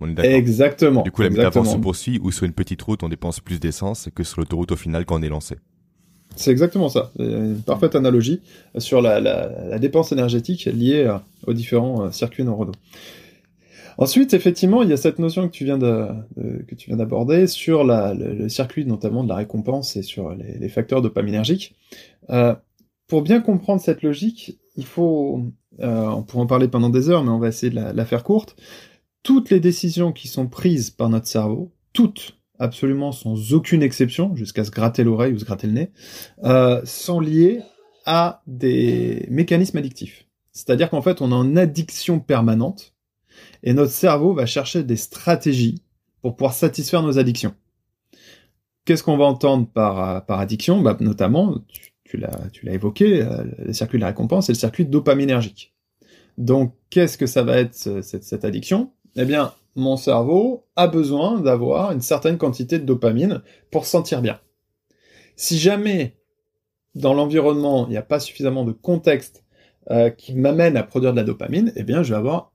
On 0.00 0.08
est 0.10 0.14
d'accord 0.14 0.30
Exactement. 0.30 1.02
Du 1.02 1.10
coup, 1.10 1.22
la 1.22 1.30
métaphore 1.30 1.66
se 1.66 1.76
poursuit, 1.78 2.18
ou 2.22 2.30
sur 2.30 2.44
une 2.44 2.52
petite 2.52 2.82
route, 2.82 3.02
on 3.02 3.08
dépense 3.08 3.40
plus 3.40 3.58
d'essence 3.60 4.08
que 4.14 4.22
sur 4.24 4.40
l'autoroute 4.40 4.72
au 4.72 4.76
final 4.76 5.04
quand 5.06 5.18
on 5.18 5.22
est 5.22 5.28
lancé. 5.30 5.56
C'est 6.34 6.50
exactement 6.50 6.90
ça. 6.90 7.12
Une 7.18 7.62
parfaite 7.64 7.94
analogie 7.94 8.42
sur 8.76 9.00
la, 9.00 9.20
la- 9.20 9.48
la 9.70 9.78
dépense 9.78 10.12
énergétique 10.12 10.66
liée 10.66 11.04
euh, 11.06 11.16
aux 11.46 11.54
différents 11.54 12.02
euh, 12.04 12.10
circuits 12.10 12.44
neuronaux. 12.44 12.72
Ensuite, 13.98 14.34
effectivement, 14.34 14.82
il 14.82 14.90
y 14.90 14.92
a 14.92 14.96
cette 14.96 15.18
notion 15.18 15.46
que 15.48 15.52
tu 15.52 15.64
viens 15.64 15.78
de, 15.78 16.08
que 16.68 16.74
tu 16.74 16.88
viens 16.88 16.98
d'aborder 16.98 17.46
sur 17.46 17.84
la- 17.84 18.14
le, 18.14 18.34
le 18.34 18.48
circuit 18.48 18.84
notamment 18.84 19.24
de 19.24 19.28
la 19.28 19.36
récompense 19.36 19.96
et 19.96 20.02
sur 20.02 20.34
les, 20.34 20.58
les 20.58 20.68
facteurs 20.68 21.02
dopaminergiques. 21.02 21.74
Euh, 22.30 22.54
pour 23.08 23.22
bien 23.22 23.40
comprendre 23.40 23.80
cette 23.80 24.02
logique, 24.02 24.58
il 24.76 24.84
faut, 24.84 25.42
euh, 25.80 26.08
on 26.08 26.22
pourrait 26.22 26.42
en 26.42 26.46
parler 26.46 26.68
pendant 26.68 26.90
des 26.90 27.08
heures, 27.08 27.24
mais 27.24 27.30
on 27.30 27.38
va 27.38 27.48
essayer 27.48 27.70
de 27.70 27.76
la, 27.76 27.92
la 27.92 28.04
faire 28.04 28.24
courte. 28.24 28.56
Toutes 29.22 29.50
les 29.50 29.60
décisions 29.60 30.12
qui 30.12 30.28
sont 30.28 30.46
prises 30.46 30.90
par 30.90 31.08
notre 31.08 31.26
cerveau, 31.26 31.72
toutes, 31.92 32.38
absolument 32.58 33.12
sans 33.12 33.54
aucune 33.54 33.82
exception, 33.82 34.34
jusqu'à 34.36 34.64
se 34.64 34.70
gratter 34.70 35.04
l'oreille 35.04 35.32
ou 35.32 35.38
se 35.38 35.44
gratter 35.44 35.66
le 35.66 35.72
nez, 35.72 35.90
euh, 36.44 36.80
sont 36.84 37.20
liées 37.20 37.62
à 38.04 38.42
des 38.46 39.26
mécanismes 39.30 39.78
addictifs. 39.78 40.26
C'est-à-dire 40.52 40.90
qu'en 40.90 41.02
fait, 41.02 41.20
on 41.22 41.30
est 41.30 41.34
en 41.34 41.56
addiction 41.56 42.20
permanente 42.20 42.94
et 43.62 43.72
notre 43.72 43.92
cerveau 43.92 44.34
va 44.34 44.46
chercher 44.46 44.82
des 44.82 44.96
stratégies 44.96 45.82
pour 46.22 46.36
pouvoir 46.36 46.54
satisfaire 46.54 47.02
nos 47.02 47.18
addictions. 47.18 47.54
Qu'est-ce 48.84 49.02
qu'on 49.02 49.16
va 49.16 49.24
entendre 49.24 49.66
par, 49.68 50.08
euh, 50.16 50.20
par 50.20 50.38
addiction? 50.40 50.80
Bah, 50.80 50.96
Notamment, 51.00 51.58
tu, 51.68 51.92
tu 52.04 52.16
l'as 52.18 52.72
évoqué, 52.72 53.22
euh, 53.22 53.44
le 53.58 53.72
circuit 53.72 53.98
de 53.98 54.02
la 54.02 54.08
récompense 54.08 54.48
et 54.48 54.52
le 54.52 54.58
circuit 54.58 54.86
dopaminergique. 54.86 55.74
Donc, 56.38 56.74
qu'est-ce 56.90 57.18
que 57.18 57.26
ça 57.26 57.42
va 57.42 57.58
être 57.58 57.74
ce- 57.74 58.02
cette, 58.02 58.24
cette 58.24 58.44
addiction? 58.44 58.92
Eh 59.16 59.24
bien, 59.24 59.52
mon 59.74 59.96
cerveau 59.96 60.66
a 60.76 60.86
besoin 60.86 61.40
d'avoir 61.40 61.92
une 61.92 62.00
certaine 62.00 62.38
quantité 62.38 62.78
de 62.78 62.84
dopamine 62.84 63.42
pour 63.70 63.84
se 63.86 63.90
sentir 63.90 64.22
bien. 64.22 64.38
Si 65.36 65.58
jamais 65.58 66.16
dans 66.94 67.12
l'environnement 67.12 67.86
il 67.86 67.90
n'y 67.90 67.96
a 67.98 68.02
pas 68.02 68.20
suffisamment 68.20 68.64
de 68.64 68.72
contexte 68.72 69.44
euh, 69.90 70.08
qui 70.10 70.34
m'amène 70.34 70.76
à 70.78 70.82
produire 70.82 71.12
de 71.12 71.16
la 71.18 71.24
dopamine, 71.24 71.72
eh 71.76 71.82
bien 71.82 72.02
je 72.02 72.10
vais 72.10 72.18
avoir 72.18 72.52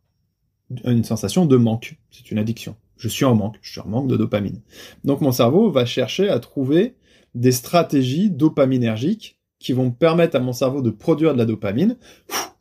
une 0.85 1.03
sensation 1.03 1.45
de 1.45 1.57
manque. 1.57 1.97
C'est 2.09 2.31
une 2.31 2.37
addiction. 2.37 2.75
Je 2.97 3.07
suis 3.07 3.25
en 3.25 3.35
manque, 3.35 3.57
je 3.61 3.71
suis 3.71 3.81
en 3.81 3.87
manque 3.87 4.07
de 4.07 4.17
dopamine. 4.17 4.61
Donc 5.03 5.21
mon 5.21 5.31
cerveau 5.31 5.71
va 5.71 5.85
chercher 5.85 6.29
à 6.29 6.39
trouver 6.39 6.95
des 7.33 7.51
stratégies 7.51 8.29
dopaminergiques 8.29 9.39
qui 9.59 9.73
vont 9.73 9.91
permettre 9.91 10.35
à 10.35 10.39
mon 10.39 10.53
cerveau 10.53 10.81
de 10.81 10.89
produire 10.89 11.33
de 11.33 11.37
la 11.37 11.45
dopamine 11.45 11.97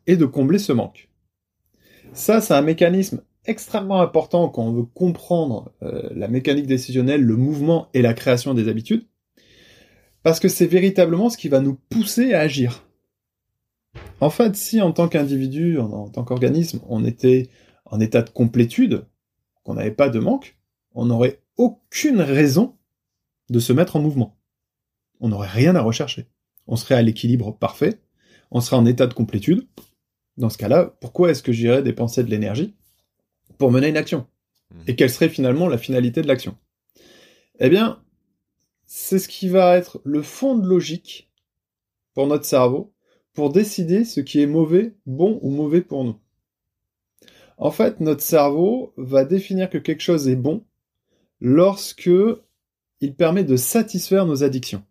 et 0.07 0.15
de 0.15 0.25
combler 0.25 0.59
ce 0.59 0.71
manque. 0.71 1.09
Ça, 2.13 2.41
c'est 2.41 2.53
un 2.53 2.61
mécanisme 2.61 3.21
extrêmement 3.45 4.01
important 4.01 4.49
quand 4.49 4.63
on 4.63 4.73
veut 4.73 4.85
comprendre 4.85 5.71
euh, 5.81 6.09
la 6.15 6.27
mécanique 6.27 6.67
décisionnelle, 6.67 7.23
le 7.23 7.35
mouvement 7.35 7.89
et 7.93 8.01
la 8.01 8.13
création 8.13 8.53
des 8.53 8.67
habitudes, 8.67 9.05
parce 10.23 10.39
que 10.39 10.47
c'est 10.47 10.67
véritablement 10.67 11.29
ce 11.29 11.37
qui 11.37 11.49
va 11.49 11.59
nous 11.59 11.77
pousser 11.89 12.33
à 12.33 12.41
agir. 12.41 12.83
En 14.19 14.29
fait, 14.29 14.55
si 14.55 14.81
en 14.81 14.91
tant 14.91 15.07
qu'individu, 15.07 15.79
en, 15.79 16.07
tant 16.09 16.23
qu'organisme, 16.23 16.79
on 16.87 17.03
était 17.03 17.49
en 17.91 17.99
état 17.99 18.23
de 18.23 18.29
complétude, 18.29 19.05
qu'on 19.63 19.75
n'avait 19.75 19.91
pas 19.91 20.09
de 20.09 20.19
manque, 20.19 20.57
on 20.93 21.05
n'aurait 21.05 21.43
aucune 21.57 22.21
raison 22.21 22.75
de 23.49 23.59
se 23.59 23.73
mettre 23.73 23.97
en 23.97 24.01
mouvement. 24.01 24.39
On 25.19 25.29
n'aurait 25.29 25.47
rien 25.47 25.75
à 25.75 25.81
rechercher. 25.81 26.27
On 26.67 26.77
serait 26.77 26.95
à 26.95 27.01
l'équilibre 27.01 27.51
parfait, 27.51 28.01
on 28.49 28.61
serait 28.61 28.77
en 28.77 28.85
état 28.85 29.07
de 29.07 29.13
complétude. 29.13 29.67
Dans 30.37 30.49
ce 30.49 30.57
cas-là, 30.57 30.95
pourquoi 31.01 31.29
est-ce 31.29 31.43
que 31.43 31.51
j'irais 31.51 31.83
dépenser 31.83 32.23
de 32.23 32.29
l'énergie 32.29 32.73
pour 33.57 33.71
mener 33.71 33.89
une 33.89 33.97
action? 33.97 34.25
Hmm. 34.73 34.81
Et 34.87 34.95
quelle 34.95 35.09
serait 35.09 35.29
finalement 35.29 35.67
la 35.67 35.77
finalité 35.77 36.21
de 36.21 36.27
l'action? 36.27 36.57
Eh 37.59 37.69
bien, 37.69 38.01
c'est 38.85 39.19
ce 39.19 39.27
qui 39.27 39.49
va 39.49 39.77
être 39.77 40.01
le 40.03 40.21
fond 40.21 40.57
de 40.57 40.67
logique 40.67 41.29
pour 42.13 42.25
notre 42.27 42.45
cerveau 42.45 42.93
pour 43.33 43.51
décider 43.51 44.03
ce 44.03 44.19
qui 44.19 44.41
est 44.41 44.47
mauvais, 44.47 44.95
bon 45.05 45.39
ou 45.41 45.51
mauvais 45.51 45.81
pour 45.81 46.03
nous. 46.03 46.17
En 47.61 47.69
fait, 47.69 47.99
notre 47.99 48.23
cerveau 48.23 48.91
va 48.97 49.23
définir 49.23 49.69
que 49.69 49.77
quelque 49.77 50.01
chose 50.01 50.27
est 50.27 50.35
bon 50.35 50.63
lorsque 51.39 52.09
il 53.01 53.15
permet 53.15 53.43
de 53.43 53.55
satisfaire 53.55 54.25
nos 54.25 54.43
addictions. 54.43 54.83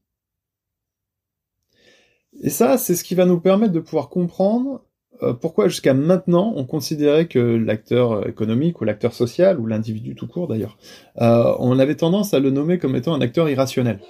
Et 2.43 2.49
ça, 2.49 2.79
c'est 2.79 2.95
ce 2.95 3.03
qui 3.03 3.17
va 3.17 3.27
nous 3.27 3.41
permettre 3.41 3.73
de 3.73 3.81
pouvoir 3.81 4.09
comprendre 4.09 4.85
euh, 5.25 5.35
pourquoi 5.35 5.67
jusqu'à 5.67 5.95
maintenant 5.95 6.53
on 6.55 6.65
considérait 6.65 7.27
que 7.27 7.41
l'acteur 7.41 8.29
économique 8.29 8.81
ou 8.81 8.85
l'acteur 8.85 9.15
social 9.15 9.59
ou 9.59 9.67
l'individu 9.67 10.15
tout 10.15 10.29
court 10.29 10.47
d'ailleurs, 10.47 10.79
euh, 11.21 11.53
on 11.59 11.77
avait 11.81 11.97
tendance 11.97 12.35
à 12.35 12.39
le 12.39 12.51
nommer 12.51 12.79
comme 12.79 12.95
étant 12.95 13.15
un 13.15 13.21
acteur 13.21 13.51
irrationnel. 13.51 14.01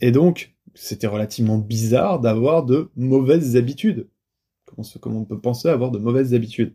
Et 0.00 0.10
donc 0.10 0.54
c'était 0.74 1.06
relativement 1.06 1.58
bizarre 1.58 2.18
d'avoir 2.18 2.64
de 2.64 2.90
mauvaises 2.96 3.56
habitudes. 3.56 4.08
Comment, 5.00 5.20
on 5.20 5.24
peut 5.24 5.40
penser 5.40 5.68
avoir 5.68 5.90
de 5.90 5.98
mauvaises 5.98 6.34
habitudes 6.34 6.74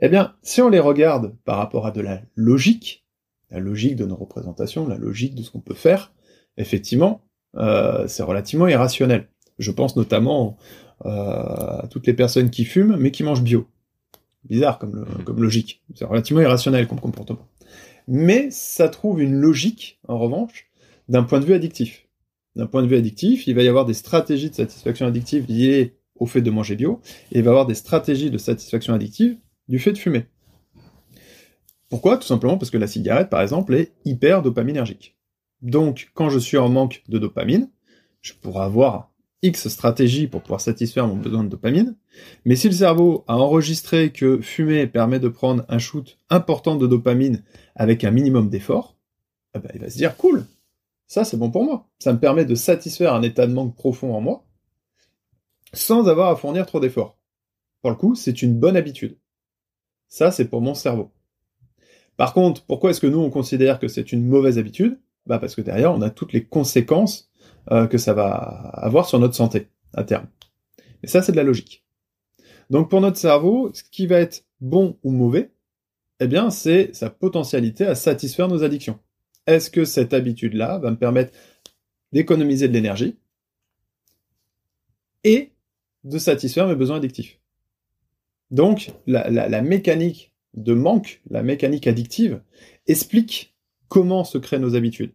Eh 0.00 0.08
bien, 0.08 0.34
si 0.42 0.60
on 0.62 0.68
les 0.68 0.80
regarde 0.80 1.34
par 1.44 1.58
rapport 1.58 1.86
à 1.86 1.90
de 1.90 2.00
la 2.00 2.22
logique, 2.34 3.06
la 3.50 3.60
logique 3.60 3.96
de 3.96 4.04
nos 4.04 4.16
représentations, 4.16 4.86
la 4.86 4.96
logique 4.96 5.34
de 5.34 5.42
ce 5.42 5.50
qu'on 5.50 5.60
peut 5.60 5.74
faire, 5.74 6.12
effectivement, 6.56 7.22
euh, 7.56 8.06
c'est 8.08 8.22
relativement 8.22 8.68
irrationnel. 8.68 9.28
Je 9.58 9.70
pense 9.70 9.96
notamment 9.96 10.56
euh, 11.04 11.10
à 11.10 11.88
toutes 11.90 12.06
les 12.06 12.14
personnes 12.14 12.50
qui 12.50 12.64
fument 12.64 12.96
mais 12.96 13.10
qui 13.10 13.22
mangent 13.22 13.42
bio. 13.42 13.66
Bizarre 14.44 14.78
comme, 14.78 15.00
mhm. 15.00 15.24
comme 15.24 15.42
logique. 15.42 15.82
C'est 15.94 16.04
relativement 16.04 16.42
irrationnel 16.42 16.86
comme 16.86 17.00
comportement. 17.00 17.46
Mais 18.08 18.50
ça 18.50 18.88
trouve 18.88 19.20
une 19.20 19.34
logique, 19.34 19.98
en 20.06 20.18
revanche, 20.18 20.70
d'un 21.08 21.24
point 21.24 21.40
de 21.40 21.44
vue 21.44 21.54
addictif. 21.54 22.06
D'un 22.54 22.66
point 22.66 22.82
de 22.82 22.86
vue 22.86 22.96
addictif, 22.96 23.46
il 23.46 23.54
va 23.54 23.62
y 23.62 23.68
avoir 23.68 23.84
des 23.84 23.94
stratégies 23.94 24.50
de 24.50 24.54
satisfaction 24.54 25.06
addictive 25.06 25.46
liées 25.48 25.95
au 26.18 26.26
fait 26.26 26.42
de 26.42 26.50
manger 26.50 26.76
bio, 26.76 27.00
et 27.32 27.38
il 27.38 27.44
va 27.44 27.50
avoir 27.50 27.66
des 27.66 27.74
stratégies 27.74 28.30
de 28.30 28.38
satisfaction 28.38 28.94
addictive 28.94 29.38
du 29.68 29.78
fait 29.78 29.92
de 29.92 29.98
fumer. 29.98 30.26
Pourquoi? 31.88 32.16
Tout 32.16 32.26
simplement 32.26 32.58
parce 32.58 32.70
que 32.70 32.78
la 32.78 32.86
cigarette, 32.86 33.30
par 33.30 33.42
exemple, 33.42 33.74
est 33.74 33.92
hyper 34.04 34.42
dopaminergique. 34.42 35.16
Donc, 35.62 36.10
quand 36.14 36.28
je 36.28 36.38
suis 36.38 36.58
en 36.58 36.68
manque 36.68 37.02
de 37.08 37.18
dopamine, 37.18 37.70
je 38.20 38.32
pourrais 38.34 38.64
avoir 38.64 39.12
X 39.42 39.68
stratégies 39.68 40.26
pour 40.26 40.42
pouvoir 40.42 40.60
satisfaire 40.60 41.06
mon 41.06 41.16
besoin 41.16 41.44
de 41.44 41.48
dopamine, 41.48 41.96
mais 42.44 42.56
si 42.56 42.68
le 42.68 42.74
cerveau 42.74 43.24
a 43.28 43.36
enregistré 43.36 44.10
que 44.10 44.40
fumer 44.40 44.86
permet 44.86 45.20
de 45.20 45.28
prendre 45.28 45.64
un 45.68 45.78
shoot 45.78 46.18
important 46.30 46.76
de 46.76 46.86
dopamine 46.86 47.44
avec 47.74 48.02
un 48.04 48.10
minimum 48.10 48.48
d'effort, 48.48 48.96
eh 49.54 49.58
ben, 49.58 49.70
il 49.74 49.80
va 49.80 49.90
se 49.90 49.96
dire 49.96 50.16
cool, 50.16 50.46
ça 51.06 51.24
c'est 51.24 51.36
bon 51.36 51.50
pour 51.50 51.64
moi, 51.64 51.88
ça 51.98 52.12
me 52.12 52.18
permet 52.18 52.44
de 52.44 52.54
satisfaire 52.54 53.14
un 53.14 53.22
état 53.22 53.46
de 53.46 53.52
manque 53.52 53.76
profond 53.76 54.14
en 54.14 54.20
moi, 54.20 54.44
sans 55.72 56.08
avoir 56.08 56.30
à 56.30 56.36
fournir 56.36 56.66
trop 56.66 56.80
d'efforts. 56.80 57.18
Pour 57.82 57.90
le 57.90 57.96
coup, 57.96 58.14
c'est 58.14 58.42
une 58.42 58.58
bonne 58.58 58.76
habitude. 58.76 59.18
Ça, 60.08 60.30
c'est 60.30 60.48
pour 60.48 60.60
mon 60.60 60.74
cerveau. 60.74 61.12
Par 62.16 62.32
contre, 62.32 62.64
pourquoi 62.64 62.90
est-ce 62.90 63.00
que 63.00 63.06
nous, 63.06 63.18
on 63.18 63.30
considère 63.30 63.78
que 63.78 63.88
c'est 63.88 64.12
une 64.12 64.26
mauvaise 64.26 64.58
habitude? 64.58 64.98
Bah 65.26 65.38
Parce 65.38 65.54
que 65.54 65.60
derrière, 65.60 65.92
on 65.92 66.00
a 66.02 66.10
toutes 66.10 66.32
les 66.32 66.44
conséquences 66.44 67.30
euh, 67.70 67.86
que 67.86 67.98
ça 67.98 68.14
va 68.14 68.28
avoir 68.28 69.08
sur 69.08 69.18
notre 69.18 69.34
santé 69.34 69.68
à 69.92 70.04
terme. 70.04 70.26
Et 71.02 71.08
ça, 71.08 71.20
c'est 71.22 71.32
de 71.32 71.36
la 71.36 71.42
logique. 71.42 71.84
Donc 72.70 72.90
pour 72.90 73.00
notre 73.00 73.18
cerveau, 73.18 73.70
ce 73.74 73.82
qui 73.84 74.06
va 74.06 74.18
être 74.18 74.44
bon 74.60 74.98
ou 75.02 75.10
mauvais, 75.10 75.50
eh 76.20 76.26
bien, 76.26 76.50
c'est 76.50 76.94
sa 76.94 77.10
potentialité 77.10 77.84
à 77.84 77.94
satisfaire 77.94 78.48
nos 78.48 78.64
addictions. 78.64 78.98
Est-ce 79.46 79.70
que 79.70 79.84
cette 79.84 80.14
habitude-là 80.14 80.78
va 80.78 80.90
me 80.90 80.96
permettre 80.96 81.32
d'économiser 82.12 82.68
de 82.68 82.72
l'énergie? 82.72 83.16
Et 85.24 85.52
de 86.06 86.18
satisfaire 86.18 86.68
mes 86.68 86.76
besoins 86.76 86.96
addictifs 86.96 87.40
Donc, 88.50 88.92
la, 89.06 89.62
mécanique 89.62 90.32
de 90.54 90.72
manque, 90.72 91.20
la 91.28 91.42
mécanique 91.42 91.86
addictive, 91.86 92.40
explique 92.86 93.54
comment 93.88 94.24
se 94.24 94.38
créent 94.38 94.60
nos 94.60 94.76
habitudes. 94.76 95.12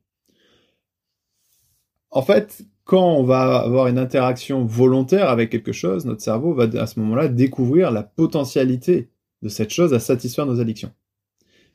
En 2.09 2.21
fait, 2.21 2.63
quand 2.83 3.15
on 3.15 3.23
va 3.23 3.59
avoir 3.59 3.87
une 3.87 3.97
interaction 3.97 4.65
volontaire 4.65 5.29
avec 5.29 5.49
quelque 5.49 5.71
chose, 5.71 6.05
notre 6.05 6.21
cerveau 6.21 6.53
va 6.53 6.67
à 6.79 6.87
ce 6.87 6.99
moment-là 6.99 7.29
découvrir 7.29 7.89
la 7.89 8.03
potentialité 8.03 9.09
de 9.41 9.49
cette 9.49 9.69
chose 9.69 9.93
à 9.93 9.99
satisfaire 9.99 10.45
nos 10.45 10.59
addictions. 10.59 10.91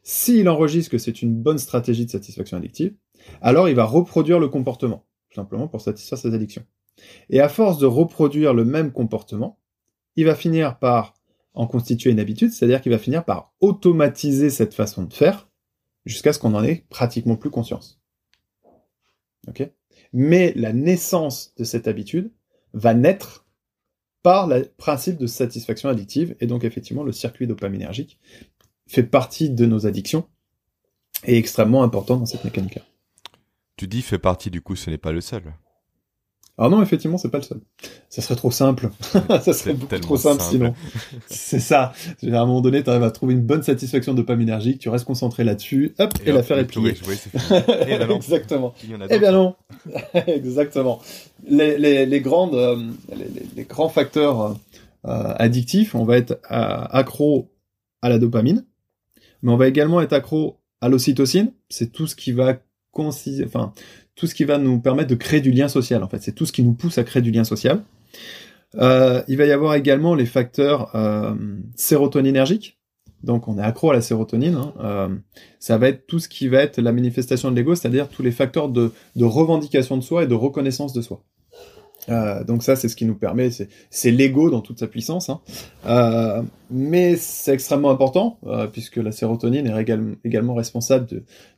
S'il 0.02 0.48
enregistre 0.48 0.90
que 0.90 0.98
c'est 0.98 1.22
une 1.22 1.34
bonne 1.34 1.58
stratégie 1.58 2.04
de 2.04 2.10
satisfaction 2.10 2.58
addictive, 2.58 2.94
alors 3.40 3.68
il 3.68 3.74
va 3.74 3.84
reproduire 3.84 4.38
le 4.38 4.48
comportement, 4.48 5.06
tout 5.30 5.36
simplement 5.36 5.68
pour 5.68 5.80
satisfaire 5.80 6.18
ses 6.18 6.34
addictions. 6.34 6.64
Et 7.30 7.40
à 7.40 7.48
force 7.48 7.78
de 7.78 7.86
reproduire 7.86 8.54
le 8.54 8.64
même 8.64 8.92
comportement, 8.92 9.58
il 10.16 10.24
va 10.24 10.34
finir 10.34 10.78
par 10.78 11.14
en 11.54 11.66
constituer 11.66 12.10
une 12.10 12.20
habitude, 12.20 12.52
c'est-à-dire 12.52 12.80
qu'il 12.80 12.92
va 12.92 12.98
finir 12.98 13.24
par 13.24 13.52
automatiser 13.60 14.50
cette 14.50 14.74
façon 14.74 15.04
de 15.04 15.12
faire 15.12 15.48
jusqu'à 16.04 16.32
ce 16.32 16.38
qu'on 16.38 16.54
en 16.54 16.62
ait 16.62 16.84
pratiquement 16.90 17.36
plus 17.36 17.50
conscience. 17.50 18.00
Mais 20.12 20.52
la 20.56 20.72
naissance 20.72 21.54
de 21.56 21.64
cette 21.64 21.88
habitude 21.88 22.32
va 22.72 22.94
naître 22.94 23.46
par 24.22 24.46
le 24.46 24.64
principe 24.76 25.18
de 25.18 25.26
satisfaction 25.26 25.88
addictive, 25.88 26.36
et 26.40 26.46
donc 26.46 26.64
effectivement 26.64 27.04
le 27.04 27.12
circuit 27.12 27.46
dopaminergique 27.46 28.18
fait 28.86 29.02
partie 29.02 29.50
de 29.50 29.66
nos 29.66 29.86
addictions 29.86 30.28
et 31.24 31.34
est 31.34 31.38
extrêmement 31.38 31.82
important 31.82 32.16
dans 32.16 32.26
cette 32.26 32.44
mécanique-là. 32.44 32.82
Tu 33.76 33.86
dis 33.86 34.02
fait 34.02 34.18
partie, 34.18 34.50
du 34.50 34.60
coup 34.60 34.76
ce 34.76 34.90
n'est 34.90 34.98
pas 34.98 35.12
le 35.12 35.20
seul. 35.20 35.54
Alors 36.58 36.70
non, 36.70 36.82
effectivement, 36.82 37.18
c'est 37.18 37.28
pas 37.28 37.38
le 37.38 37.42
seul. 37.42 37.60
Ça 38.08 38.22
serait 38.22 38.34
trop 38.34 38.50
simple. 38.50 38.88
ça 39.42 39.52
serait 39.52 39.74
beaucoup 39.74 39.98
trop 39.98 40.16
simple, 40.16 40.42
sinon. 40.42 40.74
c'est 41.26 41.60
ça. 41.60 41.92
À 42.22 42.26
un 42.26 42.46
moment 42.46 42.62
donné, 42.62 42.82
tu 42.82 42.88
arrives 42.88 43.02
à 43.02 43.10
trouver 43.10 43.34
une 43.34 43.42
bonne 43.42 43.62
satisfaction 43.62 44.14
dopaminergique, 44.14 44.78
tu 44.78 44.88
restes 44.88 45.04
concentré 45.04 45.44
là-dessus, 45.44 45.94
hop, 45.98 46.14
et, 46.24 46.32
l'affaire 46.32 46.58
est 46.58 46.64
pliée. 46.64 46.94
Exactement. 48.14 48.72
Eh 49.10 49.18
bien 49.18 49.32
non. 49.32 49.54
Exactement. 50.26 51.00
Les, 51.46 51.76
les, 51.76 52.06
les 52.06 52.20
grandes, 52.22 52.54
euh, 52.54 52.76
les, 53.14 53.26
les, 53.54 53.64
grands 53.64 53.90
facteurs 53.90 54.56
euh, 55.06 55.34
addictifs, 55.36 55.94
on 55.94 56.04
va 56.04 56.16
être 56.16 56.40
euh, 56.50 56.84
accro 56.90 57.52
à 58.00 58.08
la 58.08 58.18
dopamine, 58.18 58.64
mais 59.42 59.52
on 59.52 59.56
va 59.58 59.68
également 59.68 60.00
être 60.00 60.14
accro 60.14 60.58
à 60.80 60.88
l'ocytocine. 60.88 61.52
C'est 61.68 61.92
tout 61.92 62.06
ce 62.06 62.16
qui 62.16 62.32
va 62.32 62.56
enfin, 62.98 63.72
tout 64.16 64.26
ce 64.26 64.34
qui 64.34 64.44
va 64.44 64.58
nous 64.58 64.80
permettre 64.80 65.10
de 65.10 65.14
créer 65.14 65.40
du 65.40 65.52
lien 65.52 65.68
social. 65.68 66.02
En 66.02 66.08
fait, 66.08 66.22
c'est 66.22 66.32
tout 66.32 66.46
ce 66.46 66.52
qui 66.52 66.62
nous 66.62 66.72
pousse 66.72 66.98
à 66.98 67.04
créer 67.04 67.22
du 67.22 67.30
lien 67.30 67.44
social. 67.44 67.82
Euh, 68.76 69.22
il 69.28 69.36
va 69.36 69.44
y 69.44 69.52
avoir 69.52 69.74
également 69.74 70.14
les 70.14 70.26
facteurs 70.26 70.90
euh, 70.94 71.34
sérotoninergiques. 71.76 72.78
Donc, 73.22 73.48
on 73.48 73.58
est 73.58 73.62
accro 73.62 73.90
à 73.90 73.94
la 73.94 74.00
sérotonine. 74.00 74.54
Hein. 74.54 74.72
Euh, 74.80 75.08
ça 75.58 75.78
va 75.78 75.88
être 75.88 76.06
tout 76.06 76.18
ce 76.18 76.28
qui 76.28 76.48
va 76.48 76.58
être 76.58 76.80
la 76.80 76.92
manifestation 76.92 77.50
de 77.50 77.56
l'ego, 77.56 77.74
c'est-à-dire 77.74 78.08
tous 78.08 78.22
les 78.22 78.30
facteurs 78.30 78.68
de, 78.68 78.90
revendication 79.20 79.96
de 79.96 80.02
soi 80.02 80.24
et 80.24 80.26
de 80.26 80.34
reconnaissance 80.34 80.92
de 80.92 81.02
soi. 81.02 81.22
Donc 82.46 82.62
ça, 82.62 82.76
c'est 82.76 82.88
ce 82.88 82.94
qui 82.94 83.04
nous 83.04 83.16
permet, 83.16 83.50
c'est 83.90 84.10
l'ego 84.12 84.48
dans 84.48 84.60
toute 84.60 84.78
sa 84.78 84.86
puissance. 84.86 85.28
Hein. 85.28 86.44
Mais 86.70 87.16
c'est 87.16 87.52
extrêmement 87.52 87.90
important, 87.90 88.38
puisque 88.72 88.98
la 88.98 89.10
sérotonine 89.10 89.66
est 89.66 90.16
également 90.24 90.54
responsable 90.54 91.08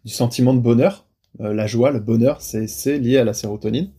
du 0.06 0.10
sentiment 0.10 0.54
de 0.54 0.60
bonheur. 0.60 1.07
Euh, 1.40 1.52
la 1.54 1.66
joie, 1.66 1.90
le 1.90 2.00
bonheur, 2.00 2.40
c'est 2.40 2.98
lié 2.98 3.18
à 3.18 3.24
la 3.24 3.34
sérotonine. 3.34 3.90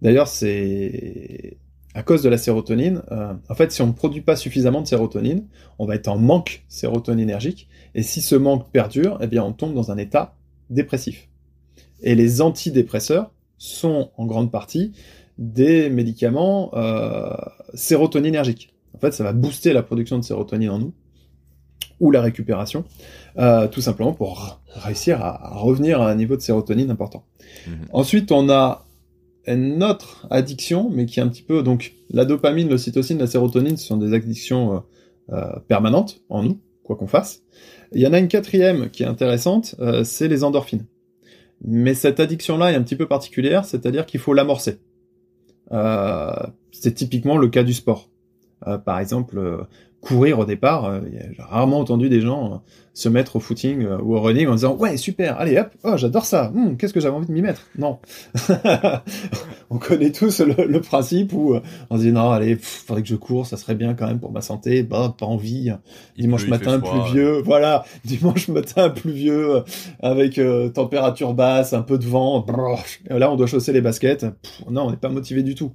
D'ailleurs, 0.00 0.28
c'est 0.28 1.58
à 1.94 2.02
cause 2.02 2.22
de 2.22 2.28
la 2.28 2.38
sérotonine. 2.38 3.02
Euh, 3.12 3.34
en 3.48 3.54
fait, 3.54 3.70
si 3.72 3.82
on 3.82 3.86
ne 3.88 3.92
produit 3.92 4.22
pas 4.22 4.36
suffisamment 4.36 4.80
de 4.80 4.86
sérotonine, 4.86 5.46
on 5.78 5.86
va 5.86 5.94
être 5.94 6.08
en 6.08 6.18
manque 6.18 6.64
sérotoninergique. 6.68 7.68
Et 7.94 8.02
si 8.02 8.20
ce 8.20 8.34
manque 8.34 8.70
perdure, 8.70 9.18
eh 9.20 9.26
bien, 9.26 9.44
on 9.44 9.52
tombe 9.52 9.74
dans 9.74 9.90
un 9.90 9.98
état 9.98 10.34
dépressif. 10.70 11.28
Et 12.02 12.14
les 12.14 12.40
antidépresseurs 12.40 13.30
sont 13.58 14.10
en 14.16 14.26
grande 14.26 14.50
partie 14.50 14.92
des 15.38 15.88
médicaments 15.88 16.70
euh, 16.74 17.30
sérotoninergiques. 17.74 18.74
En 18.94 18.98
fait, 18.98 19.12
ça 19.12 19.24
va 19.24 19.32
booster 19.32 19.72
la 19.72 19.82
production 19.82 20.18
de 20.18 20.24
sérotonine 20.24 20.70
en 20.70 20.78
nous, 20.78 20.92
ou 22.02 22.10
la 22.10 22.20
récupération, 22.20 22.84
euh, 23.38 23.68
tout 23.68 23.80
simplement 23.80 24.12
pour 24.12 24.60
réussir 24.74 25.24
à, 25.24 25.52
revenir 25.54 26.02
à 26.02 26.10
un 26.10 26.14
niveau 26.16 26.36
de 26.36 26.42
sérotonine 26.42 26.90
important. 26.90 27.24
Mhm. 27.66 27.74
Ensuite, 27.92 28.32
on 28.32 28.50
a 28.50 28.84
une 29.46 29.82
autre 29.84 30.26
addiction, 30.30 30.90
mais 30.90 31.06
qui 31.06 31.20
est 31.20 31.22
un 31.22 31.28
petit 31.28 31.42
peu... 31.42 31.62
Donc, 31.62 31.94
la 32.10 32.24
dopamine, 32.24 32.68
l'ocytocine, 32.68 33.18
la 33.18 33.28
sérotonine, 33.28 33.76
ce 33.76 33.86
sont 33.86 33.96
des 33.96 34.12
addictions 34.14 34.74
euh, 34.74 34.78
euh 35.32 35.60
permanentes 35.68 36.20
en 36.28 36.42
nous, 36.42 36.58
quoi 36.82 36.96
qu'on 36.96 37.06
fasse. 37.06 37.42
Il 37.92 38.00
y 38.00 38.06
en 38.06 38.12
a 38.12 38.18
une 38.18 38.28
quatrième 38.28 38.90
qui 38.90 39.04
est 39.04 39.06
intéressante, 39.06 39.76
euh, 39.78 40.02
c'est 40.02 40.26
les 40.26 40.42
endorphines. 40.42 40.86
Mais 41.64 41.94
cette 41.94 42.18
addiction-là 42.18 42.72
est 42.72 42.74
un 42.74 42.82
petit 42.82 42.96
peu 42.96 43.06
particulière, 43.06 43.64
c'est-à-dire 43.64 44.06
qu'il 44.06 44.18
faut 44.18 44.34
l'amorcer. 44.34 44.78
Euh, 45.70 46.32
c'est 46.72 46.94
typiquement 46.94 47.36
le 47.36 47.48
cas 47.48 47.62
du 47.62 47.72
sport. 47.72 48.10
Euh, 48.66 48.78
par 48.78 48.98
exemple, 48.98 49.38
euh, 49.38 49.62
courir 50.02 50.40
au 50.40 50.44
départ, 50.44 50.84
euh, 50.84 51.00
j'ai 51.12 51.42
rarement 51.42 51.78
entendu 51.78 52.08
des 52.08 52.20
gens 52.20 52.54
euh, 52.54 52.56
se 52.92 53.08
mettre 53.08 53.36
au 53.36 53.40
footing 53.40 53.84
euh, 53.84 53.98
ou 53.98 54.16
au 54.16 54.20
running 54.20 54.48
en 54.48 54.54
disant 54.54 54.76
ouais 54.76 54.96
super, 54.96 55.38
allez 55.38 55.56
hop, 55.56 55.68
oh 55.84 55.96
j'adore 55.96 56.26
ça, 56.26 56.50
hum, 56.54 56.76
qu'est-ce 56.76 56.92
que 56.92 56.98
j'avais 56.98 57.14
envie 57.14 57.28
de 57.28 57.32
m'y 57.32 57.40
mettre? 57.40 57.62
Non, 57.78 58.00
on 59.70 59.78
connaît 59.78 60.10
tous 60.10 60.40
le, 60.40 60.80
principe 60.80 61.32
où 61.32 61.54
on 61.88 61.96
se 61.96 62.02
dit 62.02 62.10
non 62.10 62.30
allez, 62.30 62.56
faudrait 62.56 63.02
que 63.02 63.08
je 63.08 63.14
cours, 63.14 63.46
ça 63.46 63.56
serait 63.56 63.76
bien 63.76 63.94
quand 63.94 64.08
même 64.08 64.18
pour 64.18 64.32
ma 64.32 64.40
santé, 64.40 64.82
bah 64.82 65.14
pas 65.16 65.26
envie. 65.26 65.72
dimanche 66.18 66.48
matin 66.48 66.80
pluvieux, 66.80 67.40
voilà, 67.40 67.84
dimanche 68.04 68.48
matin 68.48 68.90
pluvieux 68.90 69.62
avec 70.00 70.40
température 70.74 71.32
basse, 71.32 71.74
un 71.74 71.82
peu 71.82 71.96
de 71.96 72.06
vent, 72.06 72.44
là 73.08 73.30
on 73.30 73.36
doit 73.36 73.46
chausser 73.46 73.72
les 73.72 73.80
baskets. 73.80 74.26
non, 74.68 74.86
on 74.86 74.90
n'est 74.90 74.96
pas 74.96 75.10
motivé 75.10 75.44
du 75.44 75.54
tout. 75.54 75.72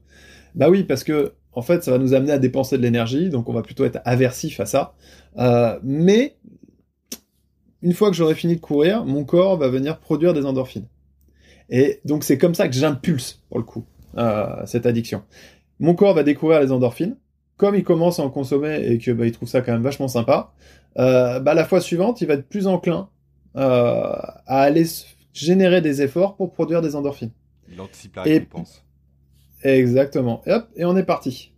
Bah 0.57 0.69
oui, 0.69 0.83
parce 0.83 1.03
que 1.03 1.33
en 1.53 1.61
fait, 1.61 1.83
ça 1.83 1.91
va 1.91 1.99
nous 1.99 2.13
amener 2.13 2.31
à 2.31 2.39
dépenser 2.39 2.77
de 2.77 2.83
l'énergie, 2.83 3.29
donc 3.29 3.47
on 3.47 3.53
va 3.53 3.61
plutôt 3.61 3.85
être 3.85 3.99
aversif 4.05 4.59
à 4.59 4.65
ça. 4.65 4.95
Euh, 5.37 5.79
mais 5.83 6.35
une 7.81 7.93
fois 7.93 8.09
que 8.09 8.15
j'aurai 8.15 8.35
fini 8.35 8.55
de 8.55 8.61
courir, 8.61 9.05
mon 9.05 9.23
corps 9.23 9.57
va 9.57 9.67
venir 9.69 9.99
produire 9.99 10.33
des 10.33 10.45
endorphines. 10.45 10.87
Et 11.69 11.99
donc 12.05 12.23
c'est 12.23 12.39
comme 12.39 12.55
ça 12.55 12.67
que 12.67 12.73
j'impulse, 12.73 13.43
pour 13.49 13.59
le 13.59 13.63
coup, 13.63 13.85
euh, 14.17 14.65
cette 14.65 14.87
addiction. 14.87 15.23
Mon 15.79 15.93
corps 15.93 16.15
va 16.15 16.23
découvrir 16.23 16.59
les 16.59 16.71
endorphines. 16.71 17.17
Comme 17.55 17.75
il 17.75 17.83
commence 17.83 18.19
à 18.19 18.23
en 18.23 18.29
consommer 18.29 18.83
et 18.85 18.99
que 18.99 19.11
bah, 19.11 19.25
il 19.25 19.31
trouve 19.31 19.49
ça 19.49 19.61
quand 19.61 19.71
même 19.71 19.81
vachement 19.81 20.07
sympa, 20.07 20.53
euh, 20.99 21.39
bah, 21.39 21.55
la 21.55 21.65
fois 21.65 21.81
suivante, 21.81 22.21
il 22.21 22.27
va 22.27 22.35
être 22.35 22.47
plus 22.47 22.67
enclin 22.67 23.09
à 23.55 24.43
aller 24.47 24.85
générer 25.33 25.81
des 25.81 26.03
efforts 26.03 26.35
pour 26.35 26.51
produire 26.51 26.83
des 26.83 26.95
endorphines. 26.95 27.31
Il 27.71 27.81
anticipe 27.81 28.15
la 28.15 28.21
récompense. 28.21 28.86
Exactement. 29.63 30.41
Et 30.45 30.51
hop, 30.51 30.67
et 30.75 30.85
on 30.85 30.95
est 30.97 31.03
parti. 31.03 31.51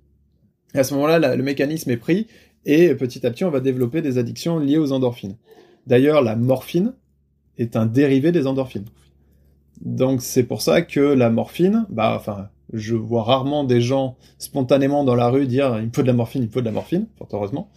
à 0.74 0.84
ce 0.84 0.94
moment-là, 0.94 1.36
le 1.36 1.44
mécanisme 1.44 1.92
est 1.92 1.98
pris 1.98 2.28
et 2.66 2.94
petit 2.96 3.26
à 3.26 3.32
petit, 3.32 3.46
on 3.46 3.52
va 3.52 3.60
développer 3.60 4.02
des 4.02 4.18
addictions 4.18 4.60
liées 4.60 4.78
aux 4.78 4.92
endorphines. 4.92 5.38
D'ailleurs, 5.88 6.22
la 6.22 6.36
morphine 6.36 6.94
est 7.58 7.76
un 7.76 7.86
dérivé 7.86 8.32
des 8.32 8.48
endorphines. 8.48 8.86
Donc 9.82 10.22
c'est 10.22 10.44
pour 10.44 10.62
ça 10.62 10.82
que 10.82 11.00
la 11.00 11.30
morphine, 11.30 11.86
bah 11.90 12.14
enfin, 12.16 12.50
je 12.74 12.96
vois 12.96 13.24
rarement 13.24 13.64
des 13.64 13.82
gens 13.82 14.18
spontanément 14.38 15.04
dans 15.04 15.16
la 15.16 15.30
rue 15.30 15.48
dire 15.48 15.78
il 15.80 15.88
me 15.88 15.92
faut 15.94 16.02
de 16.02 16.08
la 16.08 16.14
morphine, 16.14 16.44
il 16.44 16.48
me 16.48 16.52
faut 16.52 16.60
de 16.60 16.66
la 16.66 16.72
morphine, 16.72 17.08
fort 17.18 17.30
heureusement. 17.32 17.70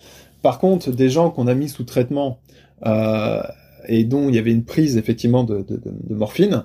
Par 0.42 0.58
contre, 0.58 0.90
des 0.90 1.08
gens 1.08 1.30
qu'on 1.30 1.46
a 1.46 1.54
mis 1.54 1.68
sous 1.68 1.84
traitement 1.84 2.40
euh, 2.84 3.40
et 3.88 4.04
dont 4.04 4.28
il 4.28 4.34
y 4.34 4.38
avait 4.38 4.52
une 4.52 4.64
prise 4.64 4.96
effectivement 4.96 5.44
de, 5.44 5.62
de, 5.62 5.80
de 5.84 6.14
morphine, 6.14 6.64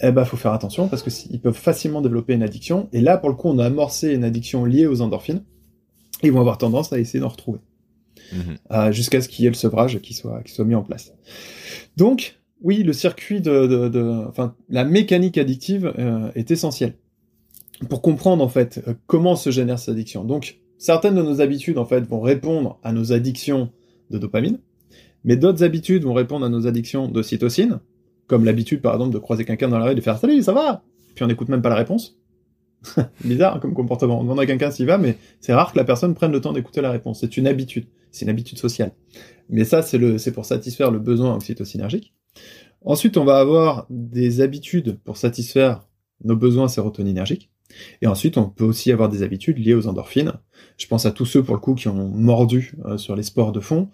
eh 0.00 0.12
ben 0.12 0.24
faut 0.24 0.36
faire 0.36 0.52
attention 0.52 0.88
parce 0.88 1.02
que 1.02 1.10
ils 1.30 1.40
peuvent 1.40 1.56
facilement 1.56 2.00
développer 2.00 2.34
une 2.34 2.42
addiction. 2.42 2.88
Et 2.92 3.00
là, 3.00 3.18
pour 3.18 3.28
le 3.28 3.34
coup, 3.34 3.48
on 3.48 3.58
a 3.58 3.66
amorcé 3.66 4.14
une 4.14 4.24
addiction 4.24 4.64
liée 4.64 4.86
aux 4.86 5.00
endorphines. 5.00 5.42
Ils 6.22 6.32
vont 6.32 6.40
avoir 6.40 6.58
tendance 6.58 6.92
à 6.92 6.98
essayer 6.98 7.20
d'en 7.20 7.28
retrouver 7.28 7.60
mhm. 8.32 8.56
euh, 8.72 8.92
jusqu'à 8.92 9.20
ce 9.20 9.28
qu'il 9.28 9.44
y 9.44 9.46
ait 9.46 9.50
le 9.50 9.56
sevrage 9.56 10.00
qui 10.00 10.14
soit 10.14 10.42
qui 10.42 10.52
soit 10.52 10.64
mis 10.64 10.74
en 10.74 10.82
place. 10.82 11.12
Donc 11.96 12.38
oui, 12.62 12.82
le 12.82 12.92
circuit 12.92 13.40
de, 13.40 13.66
de, 13.66 14.24
enfin 14.28 14.54
la 14.68 14.84
mécanique 14.84 15.38
addictive 15.38 15.92
euh, 15.98 16.30
est 16.34 16.50
essentielle 16.50 16.94
pour 17.88 18.02
comprendre 18.02 18.42
en 18.42 18.48
fait 18.48 18.82
euh, 18.88 18.94
comment 19.06 19.36
se 19.36 19.50
génère 19.50 19.78
cette 19.78 19.90
addiction. 19.90 20.24
Donc 20.24 20.58
certaines 20.76 21.14
de 21.14 21.22
nos 21.22 21.40
habitudes 21.40 21.78
en 21.78 21.84
fait 21.84 22.00
vont 22.00 22.20
répondre 22.20 22.78
à 22.82 22.92
nos 22.92 23.12
addictions 23.12 23.70
de 24.10 24.18
dopamine 24.18 24.58
mais 25.24 25.36
d'autres 25.36 25.64
habitudes 25.64 26.04
vont 26.04 26.14
répondre 26.14 26.46
à 26.46 26.48
nos 26.48 26.66
addictions 26.66 27.08
d'ocytocine, 27.08 27.80
comme 28.26 28.44
l'habitude 28.44 28.82
par 28.82 28.94
exemple 28.94 29.14
de 29.14 29.18
croiser 29.18 29.44
quelqu'un 29.44 29.68
dans 29.68 29.78
la 29.78 29.86
rue 29.86 29.92
et 29.92 29.94
de 29.94 30.00
faire 30.00 30.18
salut, 30.18 30.42
ça 30.42 30.52
va? 30.52 30.82
Puis 31.14 31.24
on 31.24 31.28
n'écoute 31.28 31.48
même 31.48 31.62
pas 31.62 31.70
la 31.70 31.76
réponse. 31.76 32.18
Bizarre 33.24 33.60
comme 33.60 33.74
comportement. 33.74 34.20
On 34.20 34.22
demande 34.22 34.40
à 34.40 34.46
quelqu'un 34.46 34.70
s'il 34.70 34.86
va, 34.86 34.98
mais 34.98 35.16
c'est 35.40 35.52
rare 35.52 35.72
que 35.72 35.78
la 35.78 35.84
personne 35.84 36.14
prenne 36.14 36.32
le 36.32 36.40
temps 36.40 36.52
d'écouter 36.52 36.80
la 36.80 36.90
réponse. 36.90 37.20
C'est 37.20 37.36
une 37.36 37.46
habitude. 37.46 37.86
C'est 38.12 38.24
une 38.24 38.30
habitude 38.30 38.58
sociale. 38.58 38.92
Mais 39.48 39.64
ça, 39.64 39.82
c'est 39.82 40.18
c'est 40.18 40.32
pour 40.32 40.44
satisfaire 40.44 40.90
le 40.90 40.98
besoin 40.98 41.34
oxytocinergique. 41.34 42.14
Ensuite, 42.84 43.16
on 43.16 43.24
va 43.24 43.38
avoir 43.38 43.86
des 43.90 44.40
habitudes 44.40 44.98
pour 45.04 45.16
satisfaire 45.16 45.88
nos 46.24 46.36
besoins 46.36 46.68
sérotoninergiques. 46.68 47.50
Et 48.00 48.06
ensuite, 48.06 48.38
on 48.38 48.48
peut 48.48 48.64
aussi 48.64 48.92
avoir 48.92 49.08
des 49.08 49.22
habitudes 49.22 49.58
liées 49.58 49.74
aux 49.74 49.88
endorphines. 49.88 50.32
Je 50.78 50.86
pense 50.86 51.04
à 51.04 51.10
tous 51.10 51.26
ceux, 51.26 51.42
pour 51.42 51.54
le 51.54 51.60
coup, 51.60 51.74
qui 51.74 51.88
ont 51.88 52.08
mordu 52.08 52.74
euh, 52.86 52.96
sur 52.96 53.14
les 53.14 53.22
sports 53.22 53.52
de 53.52 53.60
fond. 53.60 53.90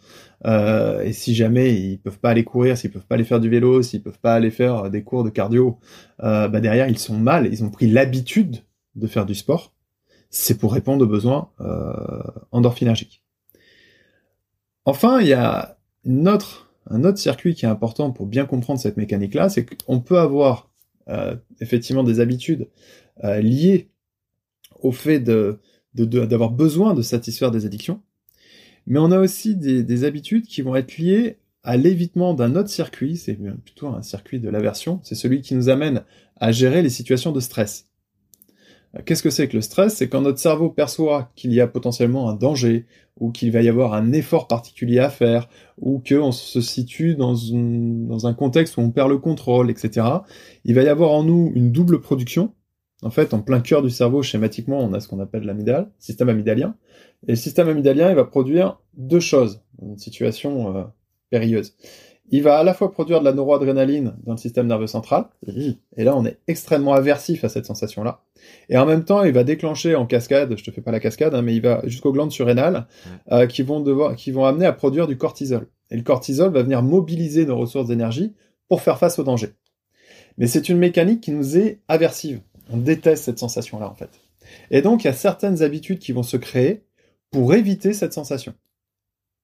Euh, 0.46 1.02
et 1.02 1.12
si 1.12 1.34
jamais 1.34 1.74
ils 1.74 1.98
peuvent 1.98 2.18
pas 2.18 2.30
aller 2.30 2.44
courir, 2.44 2.76
s'ils 2.76 2.90
peuvent 2.90 3.06
pas 3.06 3.14
aller 3.14 3.24
faire 3.24 3.40
du 3.40 3.48
vélo, 3.48 3.82
s'ils 3.82 4.02
peuvent 4.02 4.18
pas 4.18 4.34
aller 4.34 4.50
faire 4.50 4.90
des 4.90 5.02
cours 5.02 5.24
de 5.24 5.30
cardio, 5.30 5.78
euh, 6.22 6.48
bah 6.48 6.60
derrière, 6.60 6.88
ils 6.88 6.98
sont 6.98 7.18
mal. 7.18 7.48
Ils 7.52 7.64
ont 7.64 7.70
pris 7.70 7.86
l'habitude 7.86 8.58
de 8.94 9.06
faire 9.06 9.26
du 9.26 9.34
sport. 9.34 9.72
C'est 10.30 10.58
pour 10.58 10.72
répondre 10.72 11.04
aux 11.04 11.08
besoins 11.08 11.50
endorphinergiques. 12.50 13.22
Enfin, 14.84 15.20
il 15.20 15.28
y 15.28 15.32
a 15.32 15.78
une 16.04 16.28
autre, 16.28 16.74
un 16.90 17.04
autre 17.04 17.18
circuit 17.18 17.54
qui 17.54 17.64
est 17.64 17.68
important 17.68 18.10
pour 18.10 18.26
bien 18.26 18.44
comprendre 18.44 18.80
cette 18.80 18.96
mécanique-là, 18.96 19.48
c'est 19.48 19.64
qu'on 19.64 20.00
peut 20.00 20.18
avoir 20.18 20.70
effectivement 21.60 22.02
des 22.02 22.18
habitudes 22.18 22.68
euh, 23.22 23.40
lié 23.40 23.90
au 24.80 24.90
fait 24.90 25.20
de, 25.20 25.60
d'avoir 25.94 26.50
besoin 26.50 26.94
de 26.94 27.02
satisfaire 27.02 27.52
des 27.52 27.64
addictions, 27.64 28.02
mais 28.86 28.98
on 28.98 29.10
a 29.10 29.18
aussi 29.18 29.56
des, 29.56 30.04
habitudes 30.04 30.46
qui 30.46 30.62
vont 30.62 30.76
être 30.76 30.98
liées 30.98 31.38
à 31.62 31.76
l'évitement 31.76 32.34
d'un 32.34 32.56
autre 32.56 32.68
circuit, 32.68 33.16
c'est 33.16 33.34
plutôt 33.34 33.88
un 33.88 34.02
circuit 34.02 34.38
de 34.38 34.50
l'aversion, 34.50 35.00
c'est 35.02 35.14
celui 35.14 35.40
qui 35.40 35.54
nous 35.54 35.70
amène 35.70 36.02
à 36.36 36.52
gérer 36.52 36.82
les 36.82 36.90
situations 36.90 37.32
de 37.32 37.40
stress. 37.40 37.88
Euh, 38.96 39.00
qu'est-ce 39.04 39.22
que 39.22 39.30
c'est 39.30 39.48
que 39.48 39.56
le 39.56 39.62
stress? 39.62 39.94
C'est 39.94 40.08
quand 40.08 40.20
notre 40.20 40.38
cerveau 40.38 40.68
perçoit 40.68 41.32
qu'il 41.36 41.52
y 41.52 41.60
a 41.60 41.66
potentiellement 41.66 42.28
un 42.28 42.34
danger, 42.34 42.86
ou 43.18 43.30
qu'il 43.30 43.52
va 43.52 43.62
y 43.62 43.68
avoir 43.68 43.94
un 43.94 44.12
effort 44.12 44.48
particulier 44.48 44.98
à 44.98 45.08
faire, 45.08 45.48
ou 45.78 46.02
qu'on 46.06 46.32
se 46.32 46.60
situe 46.60 47.14
dans, 47.14 47.34
dans 47.52 48.26
un 48.26 48.34
contexte 48.34 48.76
où 48.76 48.80
on 48.80 48.90
perd 48.90 49.08
le 49.08 49.18
contrôle, 49.18 49.70
etc. 49.70 50.06
Il 50.64 50.74
va 50.74 50.82
y 50.82 50.88
avoir 50.88 51.12
en 51.12 51.22
nous 51.22 51.52
une 51.54 51.72
double 51.72 52.00
production, 52.00 52.52
en 53.04 53.10
fait, 53.10 53.34
en 53.34 53.40
plein 53.40 53.60
cœur 53.60 53.82
du 53.82 53.90
cerveau, 53.90 54.22
schématiquement, 54.22 54.80
on 54.80 54.92
a 54.94 55.00
ce 55.00 55.08
qu'on 55.08 55.20
appelle 55.20 55.44
l'amygdale, 55.44 55.90
système 55.98 56.30
amygdalien. 56.30 56.74
Et 57.26 57.32
le 57.32 57.36
système 57.36 57.68
amygdalien, 57.68 58.08
il 58.10 58.16
va 58.16 58.24
produire 58.24 58.80
deux 58.96 59.20
choses 59.20 59.60
dans 59.78 59.88
une 59.88 59.98
situation 59.98 60.76
euh, 60.76 60.82
périlleuse. 61.30 61.76
Il 62.30 62.42
va 62.42 62.56
à 62.56 62.64
la 62.64 62.72
fois 62.72 62.90
produire 62.90 63.20
de 63.20 63.26
la 63.26 63.34
noradrénaline 63.34 64.16
dans 64.24 64.32
le 64.32 64.38
système 64.38 64.66
nerveux 64.66 64.86
central, 64.86 65.26
et 65.96 66.04
là 66.04 66.16
on 66.16 66.24
est 66.24 66.38
extrêmement 66.48 66.94
aversif 66.94 67.44
à 67.44 67.50
cette 67.50 67.66
sensation-là. 67.66 68.22
Et 68.70 68.78
en 68.78 68.86
même 68.86 69.04
temps, 69.04 69.24
il 69.24 69.32
va 69.34 69.44
déclencher 69.44 69.94
en 69.94 70.06
cascade, 70.06 70.56
je 70.56 70.64
te 70.64 70.70
fais 70.70 70.80
pas 70.80 70.90
la 70.90 71.00
cascade, 71.00 71.34
hein, 71.34 71.42
mais 71.42 71.54
il 71.54 71.60
va 71.60 71.82
jusqu'aux 71.84 72.12
glandes 72.12 72.32
surrénales, 72.32 72.86
euh, 73.30 73.46
qui 73.46 73.62
vont 73.62 73.80
devoir, 73.80 74.16
qui 74.16 74.30
vont 74.30 74.46
amener 74.46 74.64
à 74.64 74.72
produire 74.72 75.06
du 75.06 75.18
cortisol. 75.18 75.66
Et 75.90 75.96
le 75.96 76.02
cortisol 76.02 76.50
va 76.50 76.62
venir 76.62 76.82
mobiliser 76.82 77.44
nos 77.44 77.58
ressources 77.58 77.88
d'énergie 77.88 78.32
pour 78.68 78.80
faire 78.80 78.98
face 78.98 79.18
au 79.18 79.22
danger. 79.22 79.50
Mais 80.38 80.46
c'est 80.46 80.70
une 80.70 80.78
mécanique 80.78 81.20
qui 81.20 81.30
nous 81.30 81.58
est 81.58 81.82
aversive. 81.88 82.40
On 82.70 82.76
déteste 82.76 83.24
cette 83.24 83.38
sensation-là, 83.38 83.88
en 83.88 83.94
fait. 83.94 84.10
Et 84.70 84.82
donc, 84.82 85.04
il 85.04 85.06
y 85.06 85.10
a 85.10 85.14
certaines 85.14 85.62
habitudes 85.62 85.98
qui 85.98 86.12
vont 86.12 86.22
se 86.22 86.36
créer 86.36 86.84
pour 87.30 87.54
éviter 87.54 87.92
cette 87.92 88.12
sensation. 88.12 88.54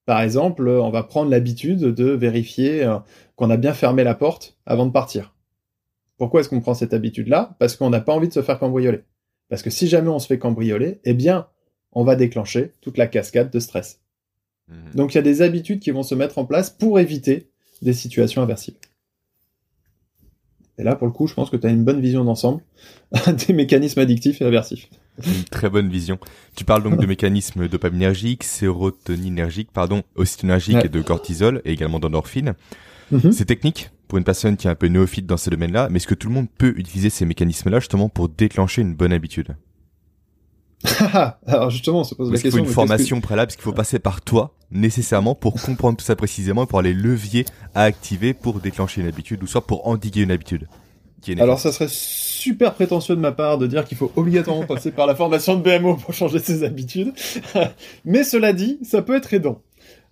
Par 0.05 0.21
exemple, 0.21 0.67
on 0.67 0.89
va 0.89 1.03
prendre 1.03 1.29
l'habitude 1.29 1.79
de 1.79 2.05
vérifier 2.11 2.83
euh, 2.83 2.97
qu'on 3.35 3.49
a 3.49 3.57
bien 3.57 3.73
fermé 3.73 4.03
la 4.03 4.15
porte 4.15 4.57
avant 4.65 4.85
de 4.85 4.91
partir. 4.91 5.35
Pourquoi 6.17 6.41
est-ce 6.41 6.49
qu'on 6.49 6.61
prend 6.61 6.73
cette 6.73 6.93
habitude-là? 6.93 7.55
Parce 7.59 7.75
qu'on 7.75 7.89
n'a 7.89 8.01
pas 8.01 8.13
envie 8.13 8.27
de 8.27 8.33
se 8.33 8.41
faire 8.41 8.59
cambrioler. 8.59 9.01
Parce 9.49 9.61
que 9.61 9.69
si 9.69 9.87
jamais 9.87 10.09
on 10.09 10.19
se 10.19 10.27
fait 10.27 10.39
cambrioler, 10.39 10.99
eh 11.03 11.13
bien, 11.13 11.47
on 11.91 12.03
va 12.03 12.15
déclencher 12.15 12.73
toute 12.81 12.97
la 12.97 13.07
cascade 13.07 13.51
de 13.51 13.59
stress. 13.59 14.01
Mhm. 14.67 14.95
Donc 14.95 15.13
il 15.13 15.17
y 15.17 15.19
a 15.19 15.23
des 15.23 15.41
habitudes 15.41 15.79
qui 15.79 15.91
vont 15.91 16.03
se 16.03 16.15
mettre 16.15 16.37
en 16.37 16.45
place 16.45 16.69
pour 16.69 16.99
éviter 16.99 17.49
des 17.81 17.93
situations 17.93 18.41
aversives. 18.41 18.75
Et 20.77 20.83
là, 20.83 20.95
pour 20.95 21.07
le 21.07 21.13
coup, 21.13 21.27
je 21.27 21.33
pense 21.33 21.49
que 21.49 21.57
tu 21.57 21.67
as 21.67 21.69
une 21.69 21.83
bonne 21.83 22.01
vision 22.01 22.23
d'ensemble 22.23 22.61
des 23.47 23.53
mécanismes 23.53 23.99
addictifs 23.99 24.41
et 24.41 24.45
aversifs. 24.45 24.89
Une 25.25 25.43
très 25.43 25.69
bonne 25.69 25.89
vision. 25.89 26.17
Tu 26.55 26.65
parles 26.65 26.83
donc 26.83 26.99
de 26.99 27.05
mécanismes 27.07 27.67
dopaminergiques, 27.67 28.43
sérotoninergiques, 28.43 29.71
pardon, 29.71 30.03
ocytonergiques 30.15 30.85
et 30.85 30.89
de 30.89 31.01
cortisol 31.01 31.61
et 31.65 31.73
également 31.73 31.99
d'endorphine. 31.99 32.55
Mhm. 33.11 33.31
C'est 33.31 33.45
technique 33.45 33.91
pour 34.07 34.17
une 34.17 34.23
personne 34.23 34.57
qui 34.57 34.67
est 34.67 34.69
un 34.69 34.75
peu 34.75 34.87
néophyte 34.87 35.25
dans 35.25 35.37
ces 35.37 35.49
domaines-là, 35.51 35.87
mais 35.89 35.97
est-ce 35.97 36.07
que 36.07 36.15
tout 36.15 36.29
le 36.29 36.33
monde 36.33 36.47
peut 36.57 36.73
utiliser 36.77 37.09
ces 37.09 37.25
mécanismes-là 37.25 37.79
justement 37.79 38.09
pour 38.09 38.29
déclencher 38.29 38.81
une 38.81 38.95
bonne 38.95 39.13
habitude? 39.13 39.55
Alors 41.45 41.69
justement, 41.69 41.99
on 41.99 42.03
se 42.03 42.15
pose 42.15 42.31
la 42.31 42.33
question. 42.33 42.49
Il 42.49 42.63
faut 42.63 42.67
une 42.67 42.73
formation 42.73 43.21
préalable, 43.21 43.47
parce 43.47 43.55
qu'il 43.55 43.63
faut 43.63 43.73
passer 43.73 43.99
par 43.99 44.21
toi 44.21 44.55
nécessairement 44.71 45.35
pour 45.35 45.61
comprendre 45.61 45.97
tout 45.97 46.05
ça 46.05 46.15
précisément 46.15 46.63
et 46.63 46.67
pour 46.67 46.81
les 46.81 46.93
leviers 46.93 47.45
à 47.75 47.83
activer 47.83 48.33
pour 48.33 48.59
déclencher 48.59 49.01
une 49.01 49.07
habitude 49.07 49.43
ou 49.43 49.47
soit 49.47 49.67
pour 49.67 49.87
endiguer 49.87 50.21
une 50.21 50.31
habitude. 50.31 50.67
Alors 51.37 51.59
ça 51.59 51.71
serait 51.71 51.87
super 51.89 52.73
prétentieux 52.73 53.15
de 53.15 53.21
ma 53.21 53.31
part 53.31 53.57
de 53.57 53.67
dire 53.67 53.85
qu'il 53.85 53.97
faut 53.97 54.11
obligatoirement 54.15 54.65
passer 54.65 54.91
par 54.91 55.05
la 55.05 55.13
formation 55.13 55.55
de 55.55 55.61
BMO 55.61 55.95
pour 55.97 56.13
changer 56.13 56.39
ses 56.39 56.63
habitudes. 56.63 57.13
Mais 58.05 58.23
cela 58.23 58.53
dit, 58.53 58.79
ça 58.83 59.01
peut 59.01 59.15
être 59.15 59.33
aidant. 59.33 59.61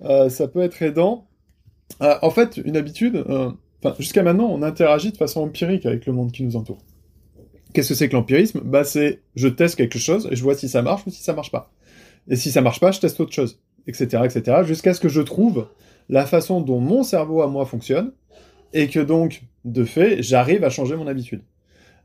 Euh, 0.03 0.29
ça 0.29 0.47
peut 0.47 0.61
être 0.61 0.81
aidant. 0.81 1.27
Euh, 2.01 2.15
en 2.21 2.29
fait, 2.29 2.57
une 2.63 2.77
habitude, 2.77 3.23
euh, 3.27 3.51
jusqu'à 3.97 4.21
maintenant, 4.21 4.49
on 4.51 4.61
interagit 4.61 5.11
de 5.11 5.17
façon 5.17 5.41
empirique 5.41 5.85
avec 5.85 6.05
le 6.05 6.13
monde 6.13 6.31
qui 6.31 6.43
nous 6.43 6.55
entoure. 6.55 6.77
Qu'est-ce 7.73 7.89
que 7.89 7.95
c'est 7.95 8.09
que 8.09 8.15
l'empirisme? 8.15 8.61
Bah 8.63 8.83
c'est 8.83 9.21
je 9.35 9.47
teste 9.47 9.75
quelque 9.75 9.99
chose 9.99 10.27
et 10.31 10.35
je 10.35 10.43
vois 10.43 10.55
si 10.55 10.69
ça 10.69 10.81
marche 10.81 11.05
ou 11.05 11.11
si 11.11 11.21
ça 11.21 11.33
marche 11.33 11.51
pas. 11.51 11.71
Et 12.27 12.35
si 12.35 12.51
ça 12.51 12.61
marche 12.61 12.79
pas, 12.79 12.91
je 12.91 12.99
teste 12.99 13.19
autre 13.19 13.33
chose, 13.33 13.59
etc., 13.87 14.23
etc., 14.25 14.57
jusqu'à 14.63 14.93
ce 14.93 14.99
que 14.99 15.09
je 15.09 15.21
trouve 15.21 15.67
la 16.09 16.25
façon 16.25 16.61
dont 16.61 16.79
mon 16.79 17.03
cerveau 17.03 17.41
à 17.41 17.47
moi 17.47 17.65
fonctionne 17.65 18.11
et 18.73 18.87
que 18.87 18.99
donc, 18.99 19.43
de 19.65 19.83
fait, 19.83 20.21
j'arrive 20.21 20.63
à 20.63 20.69
changer 20.69 20.95
mon 20.95 21.07
habitude. 21.07 21.41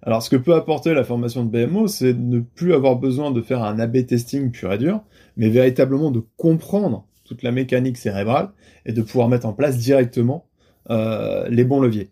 Alors, 0.03 0.23
ce 0.23 0.29
que 0.29 0.37
peut 0.37 0.55
apporter 0.55 0.93
la 0.93 1.05
formation 1.05 1.45
de 1.45 1.51
BMO, 1.51 1.89
c'est 1.89 2.13
ne 2.13 2.41
plus 2.41 2.75
avoir 2.75 2.97
besoin 2.97 3.31
de 3.31 3.41
faire 3.41 3.63
un 3.63 3.79
A-B 3.79 4.07
testing 4.07 4.51
pur 4.51 4.73
et 4.73 4.79
dur, 4.79 5.03
mais 5.37 5.49
véritablement 5.49 6.11
de 6.11 6.23
comprendre 6.37 7.07
toute 7.25 7.43
la 7.43 7.53
mécanique 7.53 7.97
cérébrale 7.97 8.51
et 8.85 8.93
de 8.93 9.01
pouvoir 9.01 9.29
mettre 9.29 9.47
en 9.47 9.55
place 9.55 9.79
directement 9.79 10.47
euh, 10.91 11.49
les 11.49 11.65
bons 11.65 11.81
leviers. 11.81 12.11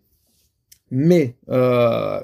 Mais 0.89 1.35
euh, 1.49 2.19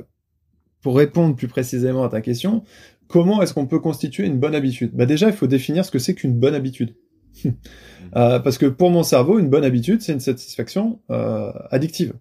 pour 0.82 0.98
répondre 0.98 1.36
plus 1.36 1.48
précisément 1.48 2.04
à 2.04 2.10
ta 2.10 2.22
question, 2.22 2.64
comment 3.08 3.42
est-ce 3.42 3.54
qu'on 3.54 3.68
peut 3.68 3.80
constituer 3.80 4.26
une 4.26 4.40
bonne 4.40 4.56
habitude? 4.56 4.92
Bah 4.94 5.06
déjà, 5.06 5.28
il 5.28 5.34
faut 5.34 5.48
définir 5.48 5.86
ce 5.86 5.92
que 5.92 6.00
c'est 6.00 6.16
qu'une 6.16 6.34
bonne 6.34 6.56
habitude. 6.56 6.96
euh, 7.46 8.40
parce 8.40 8.58
que 8.58 8.66
pour 8.66 8.90
mon 8.92 9.04
cerveau, 9.04 9.40
une 9.40 9.50
bonne 9.50 9.66
habitude, 9.66 10.02
c'est 10.02 10.14
une 10.14 10.20
satisfaction 10.20 11.02
euh, 11.10 11.52
addictive. 11.72 12.14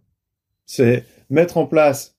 C'est 0.67 1.05
mettre 1.31 1.57
en 1.57 1.67
place 1.67 2.17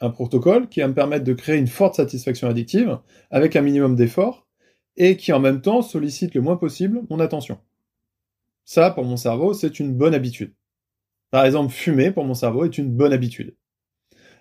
un 0.00 0.10
protocole 0.10 0.68
qui 0.68 0.80
va 0.80 0.88
me 0.88 0.94
permettre 0.94 1.24
de 1.24 1.32
créer 1.32 1.58
une 1.58 1.68
forte 1.68 1.94
satisfaction 1.94 2.48
addictive 2.48 2.98
avec 3.30 3.54
un 3.54 3.62
minimum 3.62 3.94
d'effort 3.94 4.48
et 4.96 5.16
qui 5.16 5.32
en 5.32 5.40
même 5.40 5.60
temps 5.60 5.82
sollicite 5.82 6.34
le 6.34 6.40
moins 6.40 6.56
possible 6.56 7.02
mon 7.08 7.20
attention. 7.20 7.58
Ça, 8.64 8.90
pour 8.90 9.04
mon 9.04 9.16
cerveau, 9.16 9.54
c'est 9.54 9.80
une 9.80 9.94
bonne 9.94 10.14
habitude. 10.14 10.54
Par 11.30 11.44
exemple, 11.44 11.72
fumer, 11.72 12.10
pour 12.10 12.24
mon 12.24 12.34
cerveau, 12.34 12.64
est 12.64 12.78
une 12.78 12.90
bonne 12.90 13.12
habitude. 13.12 13.56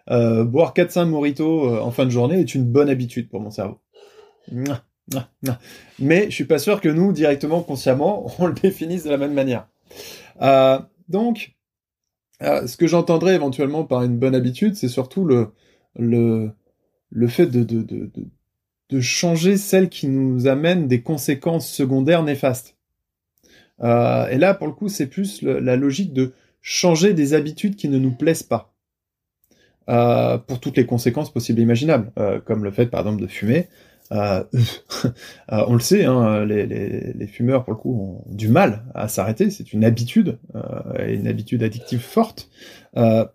Euh, 0.09 0.43
boire 0.43 0.73
4-5 0.73 1.05
moritos 1.05 1.69
euh, 1.69 1.79
en 1.79 1.91
fin 1.91 2.05
de 2.05 2.09
journée 2.09 2.39
est 2.39 2.55
une 2.55 2.65
bonne 2.65 2.89
habitude 2.89 3.29
pour 3.29 3.39
mon 3.41 3.51
cerveau. 3.51 3.79
Mais 5.99 6.25
je 6.25 6.35
suis 6.35 6.45
pas 6.45 6.59
sûr 6.59 6.81
que 6.81 6.89
nous, 6.89 7.11
directement, 7.11 7.61
consciemment, 7.61 8.31
on 8.39 8.47
le 8.47 8.53
définisse 8.53 9.03
de 9.03 9.09
la 9.09 9.17
même 9.17 9.33
manière. 9.33 9.67
Euh, 10.41 10.79
donc, 11.09 11.55
ce 12.41 12.75
que 12.75 12.87
j'entendrais 12.87 13.35
éventuellement 13.35 13.83
par 13.83 14.01
une 14.01 14.17
bonne 14.17 14.33
habitude, 14.33 14.75
c'est 14.75 14.87
surtout 14.87 15.25
le, 15.25 15.49
le, 15.95 16.51
le 17.11 17.27
fait 17.27 17.45
de, 17.45 17.63
de, 17.63 17.83
de, 17.83 18.09
de, 18.89 18.99
changer 18.99 19.57
celle 19.57 19.89
qui 19.89 20.07
nous 20.07 20.47
amène 20.47 20.87
des 20.87 21.03
conséquences 21.03 21.69
secondaires 21.69 22.23
néfastes. 22.23 22.77
et 23.79 24.37
là, 24.37 24.55
pour 24.55 24.65
le 24.65 24.73
coup, 24.73 24.89
c'est 24.89 25.05
plus 25.05 25.43
la 25.43 25.75
logique 25.75 26.13
de 26.13 26.33
changer 26.61 27.13
des 27.13 27.35
habitudes 27.35 27.75
qui 27.75 27.89
ne 27.89 27.99
nous 27.99 28.11
plaisent 28.11 28.41
pas. 28.41 28.70
Euh, 29.91 30.37
pour 30.37 30.61
toutes 30.61 30.77
les 30.77 30.85
conséquences 30.85 31.33
possibles 31.33 31.59
et 31.59 31.63
imaginables, 31.63 32.13
euh, 32.17 32.39
comme 32.39 32.63
le 32.63 32.71
fait 32.71 32.85
par 32.85 33.01
exemple 33.01 33.21
de 33.21 33.27
fumer. 33.27 33.67
Euh, 34.13 34.43
on 35.49 35.73
le 35.73 35.81
sait, 35.81 36.05
hein, 36.05 36.45
les, 36.45 37.27
fumeurs 37.27 37.65
pour 37.65 37.73
le 37.73 37.79
coup 37.79 37.93
ont 37.93 38.33
du 38.33 38.47
mal 38.47 38.85
à 38.95 39.09
s'arrêter, 39.09 39.49
c'est 39.49 39.73
une 39.73 39.83
habitude, 39.83 40.37
une 41.07 41.27
habitude 41.27 41.63
addictive 41.63 41.99
forte. 41.99 42.49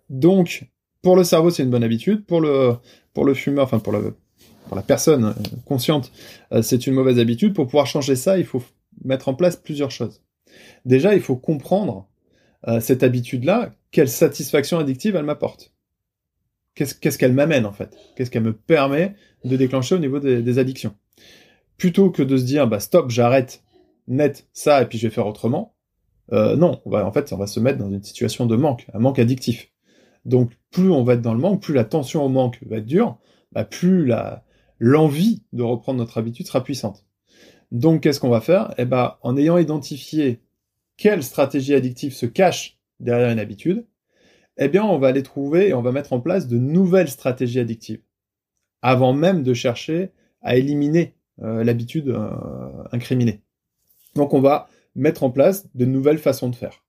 donc 0.09 0.67
pour 1.01 1.15
le 1.15 1.23
cerveau 1.23 1.51
c'est 1.51 1.63
une 1.63 1.69
bonne 1.69 1.83
habitude, 1.83 2.25
pour 2.25 2.41
le 2.41 2.73
pour 3.13 3.25
le 3.25 3.33
fumeur, 3.33 3.65
enfin 3.65 3.79
pour 3.79 3.93
le 3.93 4.15
pour 4.67 4.75
la 4.75 4.83
personne 4.83 5.33
consciente, 5.65 6.11
c'est 6.61 6.87
une 6.87 6.93
mauvaise 6.93 7.19
habitude. 7.19 7.53
Pour 7.53 7.65
pouvoir 7.65 7.87
changer 7.87 8.15
ça, 8.15 8.37
il 8.37 8.45
faut 8.45 8.63
mettre 9.03 9.29
en 9.29 9.33
place 9.33 9.55
plusieurs 9.55 9.91
choses. 9.91 10.21
Déjà, 10.85 11.15
il 11.15 11.21
faut 11.21 11.37
comprendre 11.37 12.07
cette 12.81 13.01
habitude-là, 13.01 13.71
quelle 13.91 14.09
satisfaction 14.09 14.77
addictive 14.77 15.15
elle 15.15 15.23
m'apporte 15.23 15.71
qu'est-ce 16.85 17.17
qu'elle 17.17 17.33
m'amène 17.33 17.65
en 17.65 17.71
fait? 17.71 17.97
Qu'est-ce 18.15 18.31
qu'elle 18.31 18.43
me 18.43 18.53
permet 18.53 19.15
de 19.43 19.55
déclencher 19.55 19.95
au 19.95 19.99
niveau 19.99 20.19
des, 20.19 20.59
addictions? 20.59 20.95
Plutôt 21.77 22.09
que 22.09 22.23
de 22.23 22.37
se 22.37 22.43
dire 22.43 22.67
bah 22.67 22.79
stop, 22.79 23.09
j'arrête 23.09 23.63
net 24.07 24.47
ça 24.53 24.81
et 24.81 24.85
puis 24.85 24.97
je 24.97 25.07
vais 25.07 25.13
faire 25.13 25.27
autrement. 25.27 25.75
Euh, 26.33 26.55
non, 26.55 26.81
en 26.85 27.11
fait, 27.11 27.31
on 27.31 27.37
va 27.37 27.47
se 27.47 27.59
mettre 27.59 27.77
dans 27.77 27.89
une 27.89 28.03
situation 28.03 28.45
de 28.45 28.55
manque, 28.55 28.87
un 28.93 28.99
manque 28.99 29.19
addictif. 29.19 29.71
Donc 30.25 30.51
plus 30.71 30.91
on 30.91 31.03
va 31.03 31.13
être 31.13 31.21
dans 31.21 31.33
le 31.33 31.39
manque, 31.39 31.61
plus 31.61 31.73
la 31.73 31.85
tension 31.85 32.23
au 32.25 32.29
manque 32.29 32.59
va 32.65 32.77
être 32.77 32.85
dure, 32.85 33.17
bah, 33.53 33.63
plus 33.63 34.11
l'envie 34.79 35.43
de 35.53 35.63
reprendre 35.63 35.99
notre 35.99 36.17
habitude 36.17 36.47
sera 36.47 36.63
puissante. 36.63 37.05
Donc 37.71 38.01
qu'est-ce 38.01 38.19
qu'on 38.19 38.29
va 38.29 38.41
faire? 38.41 38.73
Eh 38.77 38.85
ben, 38.85 39.15
en 39.21 39.37
ayant 39.37 39.57
identifié 39.57 40.41
quelle 40.97 41.23
stratégie 41.23 41.75
addictive 41.75 42.13
se 42.13 42.25
cache 42.25 42.77
derrière 42.99 43.29
une 43.29 43.39
habitude, 43.39 43.85
eh 44.57 44.67
bien, 44.69 44.83
on 44.83 44.97
va 44.97 45.07
aller 45.07 45.23
trouver 45.23 45.69
et 45.69 45.73
on 45.73 45.81
va 45.81 45.91
mettre 45.91 46.13
en 46.13 46.19
place 46.19 46.47
de 46.47 46.57
nouvelles 46.57 47.09
stratégies 47.09 47.59
addictives, 47.59 48.01
avant 48.81 49.13
même 49.13 49.43
de 49.43 49.53
chercher 49.53 50.11
à 50.41 50.55
éliminer 50.55 51.15
euh, 51.43 51.63
l'habitude 51.63 52.09
euh, 52.09 52.29
incriminée. 52.91 53.41
Donc, 54.15 54.33
on 54.33 54.41
va 54.41 54.67
mettre 54.95 55.23
en 55.23 55.29
place 55.29 55.67
de 55.75 55.85
nouvelles 55.85 56.17
façons 56.17 56.49
de 56.49 56.55
faire. 56.55 56.83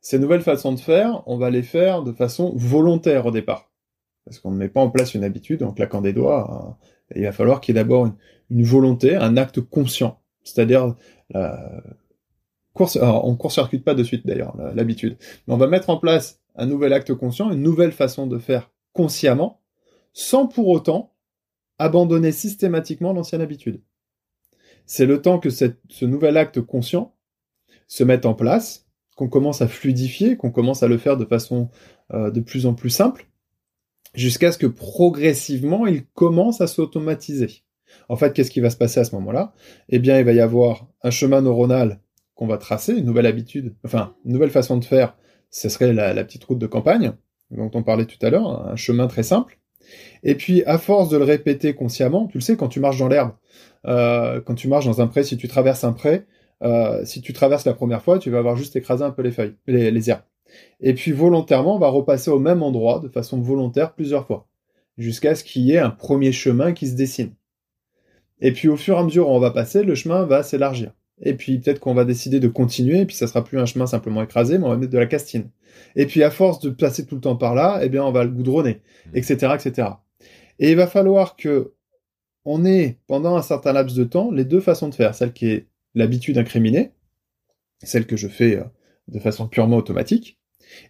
Ces 0.00 0.18
nouvelles 0.18 0.42
façons 0.42 0.72
de 0.72 0.80
faire, 0.80 1.22
on 1.26 1.36
va 1.36 1.50
les 1.50 1.62
faire 1.62 2.02
de 2.02 2.12
façon 2.12 2.52
volontaire 2.56 3.26
au 3.26 3.30
départ. 3.30 3.70
Parce 4.24 4.38
qu'on 4.38 4.50
ne 4.50 4.56
met 4.56 4.68
pas 4.68 4.80
en 4.80 4.90
place 4.90 5.14
une 5.14 5.24
habitude 5.24 5.62
en 5.62 5.72
claquant 5.72 6.00
des 6.00 6.12
doigts. 6.12 6.50
Hein. 6.50 6.76
Il 7.14 7.24
va 7.24 7.32
falloir 7.32 7.60
qu'il 7.60 7.74
y 7.74 7.78
ait 7.78 7.82
d'abord 7.82 8.06
une, 8.50 8.62
volonté, 8.62 9.16
un 9.16 9.36
acte 9.36 9.60
conscient. 9.60 10.20
C'est-à-dire, 10.44 10.94
la 11.30 11.82
course, 12.72 12.98
court-circuite 13.38 13.84
pas 13.84 13.94
de 13.94 14.02
suite 14.02 14.26
d'ailleurs, 14.26 14.56
l'habitude. 14.74 15.16
Mais 15.46 15.54
on 15.54 15.58
va 15.58 15.66
mettre 15.66 15.90
en 15.90 15.98
place 15.98 16.40
un 16.58 16.66
nouvel 16.66 16.92
acte 16.92 17.14
conscient, 17.14 17.50
une 17.50 17.62
nouvelle 17.62 17.92
façon 17.92 18.26
de 18.26 18.38
faire 18.38 18.70
consciemment, 18.92 19.62
sans 20.12 20.46
pour 20.46 20.68
autant 20.68 21.14
abandonner 21.78 22.32
systématiquement 22.32 23.12
l'ancienne 23.12 23.40
habitude. 23.40 23.80
C'est 24.84 25.06
le 25.06 25.22
temps 25.22 25.38
que 25.38 25.50
ce 25.50 26.04
nouvel 26.04 26.36
acte 26.36 26.60
conscient 26.60 27.14
se 27.86 28.02
mette 28.04 28.26
en 28.26 28.34
place, 28.34 28.86
qu'on 29.16 29.28
commence 29.28 29.62
à 29.62 29.68
fluidifier, 29.68 30.36
qu'on 30.36 30.50
commence 30.50 30.82
à 30.82 30.88
le 30.88 30.98
faire 30.98 31.16
de 31.16 31.24
façon 31.24 31.70
euh, 32.12 32.30
de 32.30 32.40
plus 32.40 32.66
en 32.66 32.74
plus 32.74 32.90
simple, 32.90 33.28
jusqu'à 34.14 34.50
ce 34.50 34.58
que 34.58 34.66
progressivement 34.66 35.86
il 35.86 36.06
commence 36.06 36.60
à 36.60 36.66
s'automatiser. 36.66 37.62
En 38.08 38.16
fait, 38.16 38.32
qu'est-ce 38.32 38.50
qui 38.50 38.60
va 38.60 38.70
se 38.70 38.76
passer 38.76 39.00
à 39.00 39.04
ce 39.04 39.14
moment-là? 39.14 39.54
Eh 39.88 39.98
bien, 39.98 40.18
il 40.18 40.24
va 40.24 40.32
y 40.32 40.40
avoir 40.40 40.88
un 41.02 41.10
chemin 41.10 41.40
neuronal 41.40 42.00
qu'on 42.34 42.46
va 42.46 42.58
tracer, 42.58 42.94
une 42.94 43.06
nouvelle 43.06 43.26
habitude, 43.26 43.76
enfin, 43.84 44.16
une 44.24 44.32
nouvelle 44.32 44.50
façon 44.50 44.76
de 44.76 44.84
faire 44.84 45.16
ce 45.50 45.68
serait 45.68 45.92
la, 45.92 46.24
petite 46.24 46.44
route 46.44 46.58
de 46.58 46.66
campagne 46.66 47.12
dont 47.50 47.70
on 47.74 47.82
parlait 47.82 48.04
tout 48.04 48.18
à 48.24 48.30
l'heure, 48.30 48.68
un 48.68 48.76
chemin 48.76 49.06
très 49.06 49.22
simple. 49.22 49.58
Et 50.22 50.34
puis, 50.34 50.62
à 50.64 50.76
force 50.76 51.08
de 51.08 51.16
le 51.16 51.24
répéter 51.24 51.74
consciemment, 51.74 52.26
tu 52.26 52.38
le 52.38 52.42
sais, 52.42 52.56
quand 52.56 52.68
tu 52.68 52.80
marches 52.80 52.98
dans 52.98 53.08
l'herbe, 53.08 53.32
euh, 53.86 54.40
quand 54.40 54.54
tu 54.54 54.68
marches 54.68 54.84
dans 54.84 55.00
un 55.00 55.06
pré, 55.06 55.22
si 55.24 55.36
tu 55.36 55.48
traverses 55.48 55.84
un 55.84 55.92
pré, 55.92 56.26
euh, 56.62 57.04
si 57.04 57.22
tu 57.22 57.32
traverses 57.32 57.64
la 57.64 57.72
première 57.72 58.02
fois, 58.02 58.18
tu 58.18 58.30
vas 58.30 58.38
avoir 58.38 58.56
juste 58.56 58.76
écrasé 58.76 59.04
un 59.04 59.10
peu 59.10 59.22
les 59.22 59.30
feuilles, 59.30 59.54
les, 59.66 59.90
les 59.90 60.10
herbes. 60.10 60.22
Et 60.80 60.94
puis, 60.94 61.12
volontairement, 61.12 61.76
on 61.76 61.78
va 61.78 61.88
repasser 61.88 62.30
au 62.30 62.38
même 62.38 62.62
endroit, 62.62 63.00
de 63.00 63.08
façon 63.08 63.40
volontaire, 63.40 63.94
plusieurs 63.94 64.26
fois, 64.26 64.46
jusqu'à 64.98 65.34
ce 65.34 65.44
qu'il 65.44 65.62
y 65.62 65.72
ait 65.72 65.78
un 65.78 65.90
premier 65.90 66.32
chemin 66.32 66.72
qui 66.72 66.88
se 66.88 66.96
dessine. 66.96 67.32
Et 68.40 68.52
puis, 68.52 68.68
au 68.68 68.76
fur 68.76 68.96
et 68.96 68.98
à 68.98 69.04
mesure 69.04 69.28
où 69.28 69.32
on 69.32 69.40
va 69.40 69.50
passer, 69.50 69.82
le 69.82 69.94
chemin 69.94 70.24
va 70.24 70.42
s'élargir. 70.42 70.92
Et 71.22 71.34
puis 71.34 71.58
peut-être 71.58 71.80
qu'on 71.80 71.94
va 71.94 72.04
décider 72.04 72.40
de 72.40 72.48
continuer, 72.48 73.00
et 73.00 73.06
puis 73.06 73.16
ça 73.16 73.26
sera 73.26 73.42
plus 73.44 73.58
un 73.58 73.66
chemin 73.66 73.86
simplement 73.86 74.22
écrasé, 74.22 74.58
mais 74.58 74.64
on 74.64 74.70
va 74.70 74.76
mettre 74.76 74.92
de 74.92 74.98
la 74.98 75.06
castine. 75.06 75.50
Et 75.96 76.06
puis 76.06 76.22
à 76.22 76.30
force 76.30 76.60
de 76.60 76.70
passer 76.70 77.06
tout 77.06 77.16
le 77.16 77.20
temps 77.20 77.36
par 77.36 77.54
là, 77.54 77.80
eh 77.82 77.88
bien 77.88 78.04
on 78.04 78.12
va 78.12 78.24
le 78.24 78.30
goudronner, 78.30 78.82
etc., 79.14 79.54
etc. 79.54 79.88
Et 80.58 80.70
il 80.70 80.76
va 80.76 80.86
falloir 80.86 81.36
que 81.36 81.74
on 82.44 82.64
est 82.64 82.98
pendant 83.06 83.36
un 83.36 83.42
certain 83.42 83.72
laps 83.72 83.96
de 83.96 84.04
temps 84.04 84.30
les 84.30 84.44
deux 84.44 84.60
façons 84.60 84.88
de 84.88 84.94
faire, 84.94 85.14
celle 85.14 85.32
qui 85.32 85.48
est 85.48 85.66
l'habitude 85.94 86.38
incriminée, 86.38 86.92
celle 87.82 88.06
que 88.06 88.16
je 88.16 88.28
fais 88.28 88.56
euh, 88.56 88.64
de 89.08 89.18
façon 89.18 89.48
purement 89.48 89.76
automatique, 89.76 90.38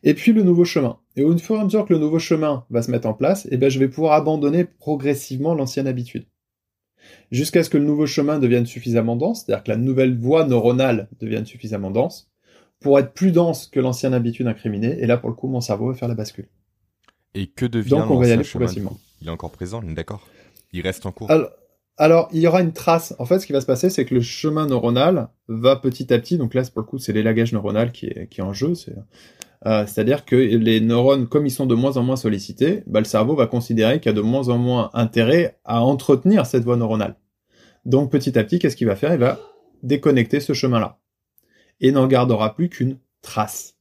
et 0.02 0.14
puis 0.14 0.32
le 0.32 0.42
nouveau 0.42 0.64
chemin. 0.64 0.98
Et 1.16 1.24
au 1.24 1.36
fur 1.38 1.56
et 1.56 1.60
à 1.60 1.64
mesure 1.64 1.86
que 1.86 1.92
le 1.92 1.98
nouveau 1.98 2.18
chemin 2.18 2.64
va 2.70 2.82
se 2.82 2.90
mettre 2.90 3.08
en 3.08 3.14
place, 3.14 3.48
eh 3.50 3.56
ben, 3.56 3.70
je 3.70 3.78
vais 3.78 3.88
pouvoir 3.88 4.12
abandonner 4.12 4.64
progressivement 4.64 5.54
l'ancienne 5.54 5.86
habitude. 5.86 6.26
Jusqu'à 7.30 7.62
ce 7.62 7.70
que 7.70 7.78
le 7.78 7.84
nouveau 7.84 8.06
chemin 8.06 8.38
devienne 8.38 8.66
suffisamment 8.66 9.16
dense, 9.16 9.44
c'est-à-dire 9.44 9.64
que 9.64 9.70
la 9.70 9.76
nouvelle 9.76 10.16
voie 10.18 10.44
neuronale 10.44 11.08
devienne 11.20 11.46
suffisamment 11.46 11.90
dense, 11.90 12.30
pour 12.80 12.98
être 12.98 13.12
plus 13.12 13.32
dense 13.32 13.66
que 13.66 13.80
l'ancienne 13.80 14.14
habitude 14.14 14.46
incriminée, 14.46 14.96
et 15.00 15.06
là, 15.06 15.16
pour 15.16 15.28
le 15.28 15.34
coup, 15.34 15.48
mon 15.48 15.60
cerveau 15.60 15.88
va 15.88 15.94
faire 15.94 16.08
la 16.08 16.14
bascule. 16.14 16.48
Et 17.34 17.48
que 17.48 17.66
devient 17.66 17.90
Donc, 17.90 18.10
on 18.10 18.18
va 18.18 18.28
y 18.28 18.32
aller 18.32 18.44
chemin 18.44 18.64
progressivement. 18.64 18.98
Il 19.20 19.28
est 19.28 19.30
encore 19.30 19.50
présent, 19.50 19.82
d'accord? 19.82 20.26
Il 20.72 20.82
reste 20.82 21.04
en 21.06 21.12
cours? 21.12 21.30
Alors, 21.30 21.50
alors, 21.96 22.28
il 22.32 22.40
y 22.40 22.46
aura 22.46 22.62
une 22.62 22.72
trace. 22.72 23.14
En 23.18 23.24
fait, 23.26 23.40
ce 23.40 23.46
qui 23.46 23.52
va 23.52 23.60
se 23.60 23.66
passer, 23.66 23.90
c'est 23.90 24.04
que 24.04 24.14
le 24.14 24.20
chemin 24.20 24.66
neuronal 24.66 25.28
va 25.48 25.74
petit 25.74 26.12
à 26.14 26.18
petit, 26.18 26.38
donc 26.38 26.54
là, 26.54 26.62
pour 26.62 26.80
le 26.80 26.86
coup, 26.86 26.98
c'est 26.98 27.12
l'élagage 27.12 27.52
neuronal 27.52 27.90
qui 27.90 28.06
est, 28.06 28.28
qui 28.28 28.40
est 28.40 28.44
en 28.44 28.52
jeu, 28.52 28.74
c'est, 28.74 28.94
euh, 29.66 29.86
c'est-à-dire 29.86 30.24
que 30.24 30.36
les 30.36 30.80
neurones, 30.80 31.26
comme 31.26 31.46
ils 31.46 31.50
sont 31.50 31.66
de 31.66 31.74
moins 31.74 31.96
en 31.96 32.02
moins 32.02 32.16
sollicités, 32.16 32.82
bah, 32.86 33.00
le 33.00 33.04
cerveau 33.04 33.34
va 33.34 33.46
considérer 33.46 33.98
qu'il 33.98 34.10
y 34.10 34.14
a 34.14 34.16
de 34.16 34.20
moins 34.20 34.48
en 34.48 34.58
moins 34.58 34.90
intérêt 34.94 35.58
à 35.64 35.82
entretenir 35.82 36.46
cette 36.46 36.64
voie 36.64 36.76
neuronale. 36.76 37.16
Donc, 37.84 38.10
petit 38.10 38.38
à 38.38 38.44
petit, 38.44 38.58
qu'est-ce 38.58 38.76
qu'il 38.76 38.86
va 38.86 38.96
faire? 38.96 39.12
Il 39.12 39.20
va 39.20 39.40
déconnecter 39.82 40.40
ce 40.40 40.52
chemin-là. 40.52 40.98
Et 41.80 41.92
n'en 41.92 42.06
gardera 42.06 42.54
plus 42.54 42.68
qu'une 42.68 42.98
trace. 43.22 43.76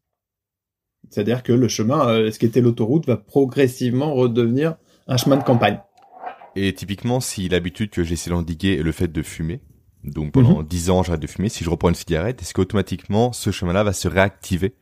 C'est-à-dire 1.10 1.44
que 1.44 1.54
le 1.54 1.68
chemin, 1.68 2.08
euh, 2.08 2.32
ce 2.32 2.40
qui 2.40 2.46
était 2.46 2.62
l'autoroute, 2.62 3.06
va 3.06 3.18
progressivement 3.18 4.14
redevenir 4.14 4.76
un 5.08 5.18
chemin 5.18 5.38
de 5.38 5.44
campagne. 5.44 5.80
Et 6.56 6.74
typiquement, 6.74 7.20
si 7.20 7.50
l'habitude 7.50 7.92
que 7.92 8.04
j'essaie 8.04 8.30
d'endiguer 8.32 8.78
est 8.80 8.84
le 8.84 8.92
fait 8.92 9.08
de 9.08 9.22
fumer, 9.22 9.62
donc 10.04 10.32
pendant 10.32 10.64
10 10.64 10.90
ans 10.90 11.04
j'arrête 11.04 11.22
de 11.22 11.28
fumer, 11.28 11.50
si 11.50 11.64
je 11.64 11.70
reprends 11.70 11.90
une 11.90 11.96
cigarette, 11.96 12.42
est-ce 12.42 12.54
qu'automatiquement 12.54 13.32
ce 13.32 13.52
chemin-là 13.52 13.84
va 13.84 13.94
se 13.94 14.08
réactiver? 14.08 14.74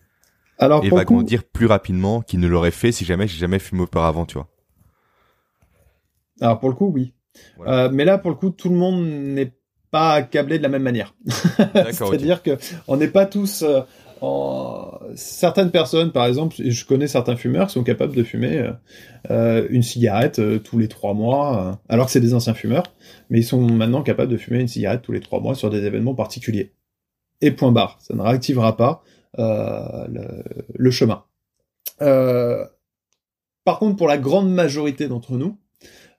Alors, 0.57 0.85
et 0.85 0.89
va 0.89 1.03
coup, 1.05 1.15
grandir 1.15 1.43
plus 1.43 1.65
rapidement 1.65 2.21
qu'il 2.21 2.39
ne 2.39 2.47
l'aurait 2.47 2.71
fait 2.71 2.91
si 2.91 3.05
jamais 3.05 3.27
j'ai 3.27 3.37
jamais 3.37 3.59
fumé 3.59 3.81
auparavant, 3.81 4.25
tu 4.25 4.35
vois 4.35 4.47
alors 6.41 6.59
pour 6.59 6.69
le 6.69 6.75
coup, 6.75 6.91
oui. 6.93 7.13
Voilà. 7.57 7.85
Euh, 7.85 7.89
mais 7.91 8.05
là, 8.05 8.17
pour 8.17 8.31
le 8.31 8.35
coup, 8.35 8.49
tout 8.49 8.69
le 8.69 8.75
monde 8.75 9.05
n'est 9.05 9.53
pas 9.91 10.13
accablé 10.13 10.57
de 10.57 10.63
la 10.63 10.69
même 10.69 10.83
manière. 10.83 11.15
C'est-à-dire 11.91 12.43
que 12.43 12.57
on 12.87 12.97
n'est 12.97 13.07
pas 13.07 13.25
tous. 13.25 13.61
euh, 13.61 13.81
en... 14.21 14.97
Certaines 15.15 15.71
personnes, 15.71 16.11
par 16.11 16.25
exemple, 16.25 16.55
je 16.57 16.85
connais 16.85 17.07
certains 17.07 17.35
fumeurs 17.35 17.67
qui 17.67 17.73
sont 17.73 17.83
capables 17.83 18.15
de 18.15 18.23
fumer 18.23 18.71
euh, 19.29 19.67
une 19.69 19.83
cigarette 19.83 20.41
tous 20.63 20.77
les 20.77 20.87
trois 20.87 21.13
mois, 21.13 21.81
alors 21.89 22.05
que 22.05 22.13
c'est 22.13 22.21
des 22.21 22.33
anciens 22.33 22.53
fumeurs, 22.53 22.85
mais 23.29 23.39
ils 23.39 23.43
sont 23.43 23.61
maintenant 23.61 24.03
capables 24.03 24.31
de 24.31 24.37
fumer 24.37 24.61
une 24.61 24.69
cigarette 24.69 25.01
tous 25.01 25.11
les 25.11 25.19
trois 25.19 25.41
mois 25.41 25.53
sur 25.53 25.69
des 25.69 25.83
événements 25.83 26.15
particuliers. 26.15 26.71
Et 27.41 27.51
point 27.51 27.73
barre, 27.73 27.97
ça 27.99 28.15
ne 28.15 28.21
réactivera 28.21 28.77
pas 28.77 29.03
le, 29.37 30.43
le 30.73 30.91
chemin. 30.91 31.23
Euh, 32.01 32.65
par 33.63 33.79
contre, 33.79 33.95
pour 33.97 34.07
la 34.07 34.17
grande 34.17 34.51
majorité 34.51 35.07
d'entre 35.07 35.33
nous, 35.33 35.57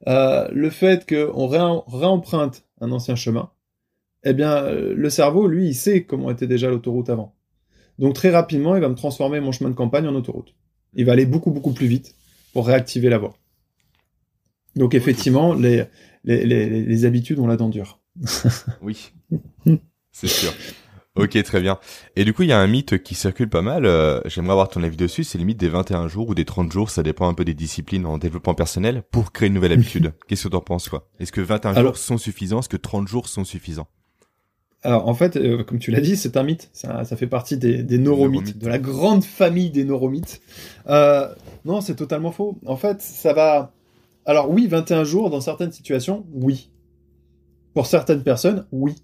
euh, 0.09 0.49
le 0.53 0.71
fait 0.71 1.09
qu'on 1.09 1.49
réem- 1.49 1.85
réemprunte 1.89 2.65
un 2.81 2.93
ancien 2.93 3.17
chemin, 3.17 3.51
eh 4.25 4.33
bien, 4.33 4.57
euh, 4.65 4.95
le 4.95 5.11
cerveau, 5.11 5.47
lui, 5.47 5.69
il 5.69 5.75
sait 5.75 6.05
comment 6.05 6.31
était 6.31 6.47
déjà 6.47 6.69
l'autoroute 6.69 7.11
avant. 7.11 7.35
Donc 7.99 8.15
très 8.15 8.31
rapidement, 8.31 8.75
il 8.75 8.83
va 8.83 8.89
me 8.89 8.95
transformer 8.95 9.41
mon 9.41 9.53
chemin 9.53 9.71
de 9.71 9.75
campagne 9.75 10.07
en 10.07 10.15
autoroute. 10.15 10.55
Il 10.95 11.07
va 11.07 11.13
aller 11.13 11.27
beaucoup, 11.27 11.51
beaucoup 11.51 11.73
plus 11.73 11.87
vite 11.87 12.15
pour 12.53 12.67
réactiver 12.67 13.09
la 13.09 13.19
voie. 13.19 13.35
Donc 14.75 14.95
effectivement, 14.95 15.55
les, 15.55 15.85
les, 16.25 16.45
les, 16.45 16.83
les 16.83 17.05
habitudes, 17.05 17.39
on 17.39 17.47
la 17.47 17.57
dent 17.57 17.69
dure. 17.71 18.01
Oui, 18.83 19.13
c'est 20.13 20.29
sûr. 20.29 20.53
Ok, 21.17 21.43
très 21.43 21.61
bien. 21.61 21.79
Et 22.15 22.25
du 22.25 22.35
coup, 22.35 22.43
il 22.43 22.49
y 22.49 22.53
a 22.53 22.59
un 22.61 22.67
mythe 22.67 23.03
qui 23.03 23.15
circule 23.15 23.49
pas 23.49 23.63
mal. 23.63 23.87
euh, 23.87 24.21
J'aimerais 24.27 24.53
avoir 24.53 24.69
ton 24.69 24.83
avis 24.83 24.97
dessus. 24.97 25.25
C'est 25.25 25.39
le 25.39 25.45
mythe 25.45 25.59
des 25.59 25.69
21 25.69 26.09
jours 26.09 26.29
ou 26.29 26.35
des 26.35 26.45
30 26.45 26.71
jours. 26.71 26.91
Ça 26.91 27.03
dépend 27.03 27.29
un 27.29 27.35
peu 27.35 27.45
des 27.45 27.55
disciplines 27.55 28.05
en 28.07 28.19
développement 28.19 28.55
personnel 28.55 29.03
pour 29.11 29.33
créer 29.33 29.49
une 29.49 29.55
nouvelle 29.55 29.73
habitude. 29.75 30.13
Qu'est-ce 30.29 30.45
que 30.45 30.49
t'en 30.49 30.61
penses, 30.61 30.85
toi? 30.85 31.09
Est-ce 31.19 31.33
que 31.33 31.41
21 31.41 31.73
Alors- 31.73 31.95
jours 31.95 31.97
sont 31.99 32.19
suffisants? 32.19 32.61
Est-ce 32.61 32.69
que 32.69 32.77
30 32.77 33.09
jours 33.09 33.29
sont 33.29 33.45
suffisants? 33.45 33.89
Alors 34.83 35.09
en 35.09 35.15
fait, 35.15 35.37
euh, 35.37 35.65
comme 35.65 35.79
tu 35.81 35.91
l'as 35.91 36.01
dit, 36.01 36.17
c'est 36.17 36.37
un 36.37 36.43
mythe. 36.45 36.69
Ça, 36.73 37.05
ça 37.05 37.17
fait 37.17 37.27
partie 37.27 37.57
des, 37.57 37.83
des 37.83 37.99
neuromythes, 37.99 38.41
Neuromythes. 38.43 38.59
de 38.59 38.69
la 38.69 38.79
grande 38.79 39.25
famille 39.25 39.71
des 39.71 39.85
neuromythes. 39.85 40.41
Euh, 40.89 41.27
non, 41.65 41.81
c'est 41.81 41.97
totalement 41.97 42.31
faux. 42.31 42.59
En 42.67 42.77
fait, 42.77 43.01
ça 43.03 43.33
va. 43.33 43.73
Alors 44.27 44.51
oui, 44.51 44.67
21 44.69 45.03
jours 45.05 45.31
dans 45.31 45.41
certaines 45.41 45.73
situations, 45.73 46.25
oui. 46.33 46.71
Pour 47.75 47.87
certaines 47.87 48.23
personnes, 48.23 48.67
oui. 48.71 48.95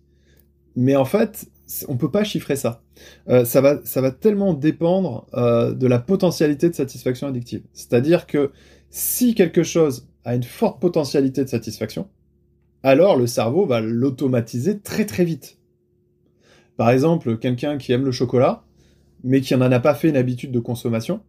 Mais 0.77 0.95
en 0.95 1.05
fait, 1.05 1.47
on 1.89 1.97
peut 1.97 2.11
pas 2.11 2.25
chiffrer 2.25 2.57
ça. 2.57 2.83
Euh, 3.29 3.45
ça 3.45 3.61
va, 3.61 4.11
tellement 4.11 4.55
dépendre 4.55 5.27
euh, 5.35 5.73
de 5.73 5.87
la 5.87 5.99
potentialité 5.99 6.69
de 6.69 6.75
satisfaction 6.75 7.27
addictive. 7.27 7.63
C'est-à-dire 7.73 8.27
que 8.27 8.51
si 8.91 9.35
quelque 9.35 9.63
chose 9.63 10.09
a 10.25 10.35
une 10.35 10.43
forte 10.43 10.81
potentialité 10.81 11.43
de 11.45 11.49
satisfaction, 11.49 12.09
alors 12.83 13.17
le 13.17 13.27
cerveau 13.27 13.67
va 13.67 13.81
l'automatiser 13.81 14.81
très 14.81 15.07
très 15.07 15.25
vite. 15.25 15.59
Par 16.77 16.91
exemple, 16.91 17.39
quelqu'un 17.39 17.79
qui 17.79 17.93
aime 17.93 18.05
le 18.05 18.13
chocolat, 18.13 18.65
mais 19.25 19.41
qui 19.41 19.55
n'en 19.57 19.71
a 19.71 19.81
pas 19.81 19.95
fait 19.95 20.09
une 20.09 20.17
habitude 20.17 20.53
de 20.53 20.61
consommation, 20.61 21.21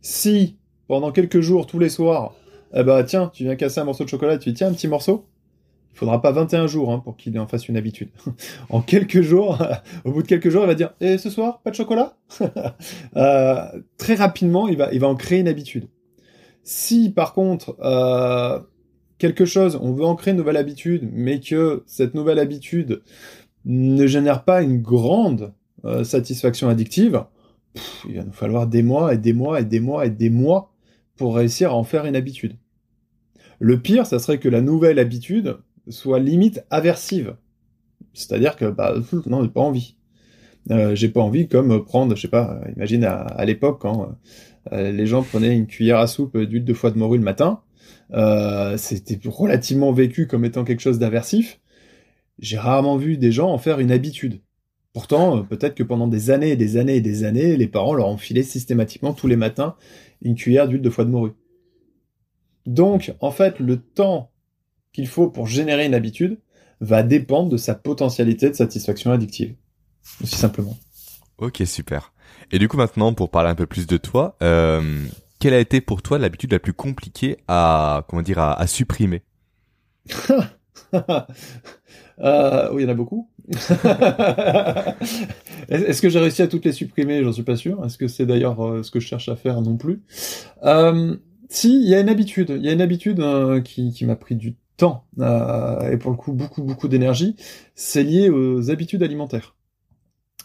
si 0.00 0.58
pendant 0.86 1.12
quelques 1.12 1.40
jours, 1.40 1.66
tous 1.66 1.78
les 1.78 1.88
soirs, 1.88 2.34
eh 2.74 2.82
ben 2.82 3.02
tiens, 3.04 3.30
tu 3.32 3.44
viens 3.44 3.56
casser 3.56 3.80
un 3.80 3.84
morceau 3.84 4.04
de 4.04 4.08
chocolat, 4.08 4.38
tu 4.38 4.50
dis 4.50 4.56
tiens 4.56 4.68
un 4.68 4.72
petit 4.72 4.88
morceau, 4.88 5.26
il 5.92 5.98
faudra 5.98 6.22
pas 6.22 6.32
21 6.32 6.66
jours 6.66 6.90
hein, 6.92 7.00
pour 7.00 7.16
qu'il 7.16 7.38
en 7.38 7.46
fasse 7.46 7.68
une 7.68 7.76
habitude. 7.76 8.08
en 8.70 8.80
quelques 8.80 9.20
jours, 9.20 9.58
au 10.04 10.12
bout 10.12 10.22
de 10.22 10.26
quelques 10.26 10.48
jours, 10.48 10.62
il 10.62 10.68
va 10.68 10.74
dire 10.74 10.94
et 11.00 11.18
ce 11.18 11.30
soir, 11.30 11.60
pas 11.62 11.70
de 11.70 11.76
chocolat? 11.76 12.16
Euh, 13.16 13.64
Très 13.98 14.14
rapidement, 14.14 14.68
il 14.68 14.76
va, 14.76 14.92
il 14.92 15.00
va 15.00 15.06
en 15.06 15.14
créer 15.14 15.40
une 15.40 15.48
habitude. 15.48 15.88
Si 16.64 17.10
par 17.10 17.34
contre, 17.34 17.76
euh, 17.82 18.58
quelque 19.18 19.44
chose, 19.44 19.78
on 19.80 19.92
veut 19.92 20.04
en 20.04 20.16
créer 20.16 20.32
une 20.32 20.38
nouvelle 20.38 20.56
habitude, 20.56 21.08
mais 21.12 21.40
que 21.40 21.82
cette 21.86 22.14
nouvelle 22.14 22.38
habitude 22.38 23.02
ne 23.64 24.06
génère 24.06 24.44
pas 24.44 24.62
une 24.62 24.80
grande 24.80 25.52
euh, 25.84 26.04
satisfaction 26.04 26.68
addictive, 26.68 27.24
il 28.08 28.16
va 28.16 28.24
nous 28.24 28.32
falloir 28.32 28.66
des 28.66 28.82
mois 28.82 29.14
et 29.14 29.18
des 29.18 29.32
mois 29.32 29.60
et 29.60 29.64
des 29.64 29.80
mois 29.80 30.06
et 30.06 30.10
des 30.10 30.30
mois 30.30 30.72
pour 31.16 31.36
réussir 31.36 31.72
à 31.72 31.74
en 31.74 31.84
faire 31.84 32.06
une 32.06 32.16
habitude. 32.16 32.56
Le 33.58 33.78
pire, 33.80 34.06
ça 34.06 34.18
serait 34.18 34.38
que 34.38 34.48
la 34.48 34.60
nouvelle 34.60 34.98
habitude 34.98 35.58
soit 35.88 36.18
limite 36.18 36.64
aversive. 36.70 37.36
C'est-à-dire 38.14 38.56
que, 38.56 38.66
bah, 38.66 38.94
non, 39.26 39.42
j'ai 39.42 39.50
pas 39.50 39.60
envie. 39.60 39.96
Euh, 40.70 40.94
j'ai 40.94 41.08
pas 41.08 41.20
envie 41.20 41.48
comme 41.48 41.84
prendre, 41.84 42.14
je 42.14 42.22
sais 42.22 42.28
pas, 42.28 42.60
euh, 42.64 42.70
imagine 42.76 43.04
à, 43.04 43.16
à 43.16 43.44
l'époque 43.44 43.80
quand 43.80 44.16
euh, 44.72 44.92
les 44.92 45.06
gens 45.06 45.22
prenaient 45.22 45.56
une 45.56 45.66
cuillère 45.66 45.98
à 45.98 46.06
soupe 46.06 46.38
d'huile 46.38 46.64
de 46.64 46.74
foie 46.74 46.90
de 46.90 46.98
morue 46.98 47.18
le 47.18 47.24
matin, 47.24 47.62
euh, 48.12 48.76
c'était 48.76 49.18
relativement 49.28 49.92
vécu 49.92 50.26
comme 50.26 50.44
étant 50.44 50.64
quelque 50.64 50.80
chose 50.80 50.98
d'aversif. 50.98 51.60
J'ai 52.38 52.58
rarement 52.58 52.96
vu 52.96 53.16
des 53.18 53.32
gens 53.32 53.50
en 53.50 53.58
faire 53.58 53.80
une 53.80 53.90
habitude. 53.90 54.40
Pourtant, 54.92 55.38
euh, 55.38 55.42
peut-être 55.42 55.74
que 55.74 55.82
pendant 55.82 56.06
des 56.06 56.30
années 56.30 56.50
et 56.50 56.56
des 56.56 56.76
années 56.76 56.96
et 56.96 57.00
des 57.00 57.24
années, 57.24 57.56
les 57.56 57.68
parents 57.68 57.94
leur 57.94 58.08
ont 58.08 58.18
filé 58.18 58.42
systématiquement 58.42 59.14
tous 59.14 59.26
les 59.26 59.36
matins 59.36 59.74
une 60.20 60.34
cuillère 60.34 60.68
d'huile 60.68 60.82
de 60.82 60.90
foie 60.90 61.04
de 61.04 61.10
morue. 61.10 61.32
Donc, 62.66 63.14
en 63.20 63.30
fait, 63.30 63.58
le 63.58 63.78
temps 63.78 64.30
qu'il 64.92 65.06
faut 65.08 65.28
pour 65.28 65.46
générer 65.46 65.86
une 65.86 65.94
habitude 65.94 66.38
va 66.80 67.02
dépendre 67.02 67.48
de 67.48 67.56
sa 67.56 67.74
potentialité 67.74 68.48
de 68.50 68.54
satisfaction 68.54 69.12
addictive. 69.12 69.54
Aussi 70.22 70.36
simplement. 70.36 70.76
Ok, 71.38 71.62
super. 71.64 72.12
Et 72.50 72.58
du 72.58 72.68
coup, 72.68 72.76
maintenant, 72.76 73.14
pour 73.14 73.30
parler 73.30 73.50
un 73.50 73.54
peu 73.54 73.66
plus 73.66 73.86
de 73.86 73.96
toi, 73.96 74.36
euh, 74.42 75.04
quelle 75.38 75.54
a 75.54 75.60
été 75.60 75.80
pour 75.80 76.02
toi 76.02 76.18
l'habitude 76.18 76.52
la 76.52 76.58
plus 76.58 76.72
compliquée 76.72 77.38
à, 77.48 78.04
comment 78.08 78.22
dire, 78.22 78.38
à, 78.38 78.60
à 78.60 78.66
supprimer? 78.66 79.22
Euh, 82.20 82.68
oui, 82.72 82.82
il 82.82 82.84
y 82.84 82.88
en 82.88 82.92
a 82.92 82.94
beaucoup. 82.94 83.30
Est-ce 85.68 86.02
que 86.02 86.08
j'ai 86.08 86.18
réussi 86.20 86.42
à 86.42 86.46
toutes 86.46 86.64
les 86.66 86.72
supprimer? 86.72 87.24
J'en 87.24 87.32
suis 87.32 87.42
pas 87.42 87.56
sûr. 87.56 87.84
Est-ce 87.84 87.98
que 87.98 88.06
c'est 88.06 88.26
d'ailleurs 88.26 88.64
euh, 88.64 88.82
ce 88.82 88.90
que 88.90 89.00
je 89.00 89.06
cherche 89.06 89.28
à 89.28 89.36
faire 89.36 89.60
non 89.62 89.76
plus? 89.76 90.02
Euh, 90.64 91.16
Si, 91.48 91.74
il 91.82 91.88
y 91.88 91.94
a 91.94 92.00
une 92.00 92.10
habitude. 92.10 92.50
Il 92.56 92.64
y 92.64 92.68
a 92.68 92.72
une 92.72 92.80
habitude 92.80 93.20
euh, 93.20 93.60
qui, 93.60 93.92
qui 93.92 94.04
m'a 94.04 94.16
pris 94.16 94.36
du 94.36 94.54
temps 94.76 95.04
euh, 95.20 95.90
et 95.90 95.96
pour 95.96 96.10
le 96.10 96.16
coup 96.16 96.32
beaucoup 96.32 96.62
beaucoup 96.62 96.88
d'énergie. 96.88 97.36
C'est 97.74 98.02
lié 98.02 98.30
aux 98.30 98.70
habitudes 98.70 99.02
alimentaires. 99.02 99.54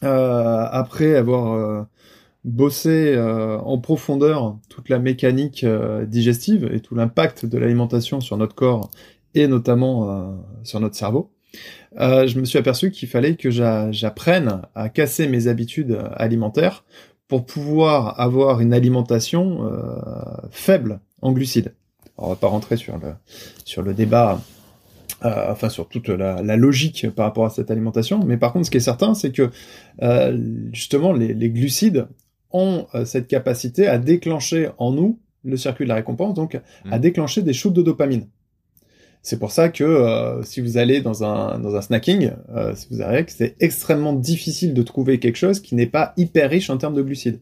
Euh, 0.03 0.65
après 0.69 1.15
avoir 1.15 1.53
euh, 1.53 1.83
bossé 2.43 3.17
en 3.19 3.77
profondeur 3.79 4.57
toute 4.69 4.89
la 4.89 4.99
mécanique 4.99 5.65
digestive 6.07 6.69
et 6.71 6.79
tout 6.79 6.95
l'impact 6.95 7.45
de 7.45 7.57
l'alimentation 7.57 8.21
sur 8.21 8.37
notre 8.37 8.55
corps 8.55 8.91
et 9.35 9.47
notamment 9.47 10.37
sur 10.63 10.79
notre 10.79 10.95
cerveau, 10.95 11.31
euh, 11.99 12.27
je 12.27 12.39
me 12.39 12.45
suis 12.45 12.59
aperçu 12.59 12.91
qu'il 12.91 13.07
fallait 13.07 13.35
que 13.35 13.49
j'a- 13.49 13.91
j'apprenne 13.91 14.61
à 14.75 14.89
casser 14.89 15.27
mes 15.27 15.47
habitudes 15.47 15.97
alimentaires 16.15 16.85
pour 17.27 17.45
pouvoir 17.45 18.19
avoir 18.19 18.61
une 18.61 18.73
alimentation 18.73 19.65
euh, 19.65 19.99
faible 20.51 20.99
en 21.21 21.31
glucides. 21.31 21.73
On 22.17 22.29
va 22.29 22.35
pas 22.35 22.47
rentrer 22.47 22.77
sur 22.77 22.97
le, 22.97 23.13
sur 23.65 23.81
le 23.81 23.93
débat 23.93 24.39
Euh, 25.25 25.51
enfin 25.51 25.69
sur 25.69 25.89
toute 25.89 26.09
la, 26.09 26.57
logique 26.57 27.09
par 27.15 27.25
rapport 27.25 27.45
à 27.45 27.49
cette 27.49 27.71
alimentation. 27.71 28.23
Mais 28.23 28.37
par 28.37 28.53
contre, 28.53 28.67
ce 28.67 28.71
qui 28.71 28.77
est 28.77 28.81
certain, 28.81 29.15
c'est 29.15 29.31
que 29.31 29.49
euh, 30.03 30.37
justement 30.71 31.11
les, 31.11 31.49
glucides 31.49 32.07
ont 32.51 32.85
euh, 32.93 33.03
cette 33.03 33.27
capacité 33.27 33.87
à 33.87 33.97
déclencher 33.97 34.69
en 34.77 34.91
nous 34.91 35.19
le 35.43 35.57
circuit 35.57 35.85
de 35.85 35.89
la 35.89 35.95
récompense, 35.95 36.35
donc 36.35 36.59
à 36.91 36.97
mmh. 36.97 37.01
déclencher 37.01 37.41
des 37.41 37.53
shoots 37.53 37.73
de 37.73 37.81
dopamine. 37.81 38.27
C'est 39.23 39.39
pour 39.39 39.51
ça 39.51 39.69
que 39.69 40.39
si 40.43 40.61
vous 40.61 40.77
allez 40.77 41.01
dans 41.01 41.23
un, 41.23 41.57
dans 41.59 41.75
un 41.75 41.81
snacking, 41.81 42.31
si 42.75 42.87
vous 42.91 42.97
que 42.97 43.31
c'est 43.31 43.55
extrêmement 43.59 44.13
difficile 44.13 44.73
de 44.73 44.83
trouver 44.83 45.19
quelque 45.19 45.35
chose 45.35 45.59
qui 45.59 45.75
n'est 45.75 45.87
pas 45.87 46.13
hyper 46.15 46.49
riche 46.49 46.69
en 46.69 46.77
termes 46.77 46.93
de 46.93 47.01
glucides. 47.01 47.39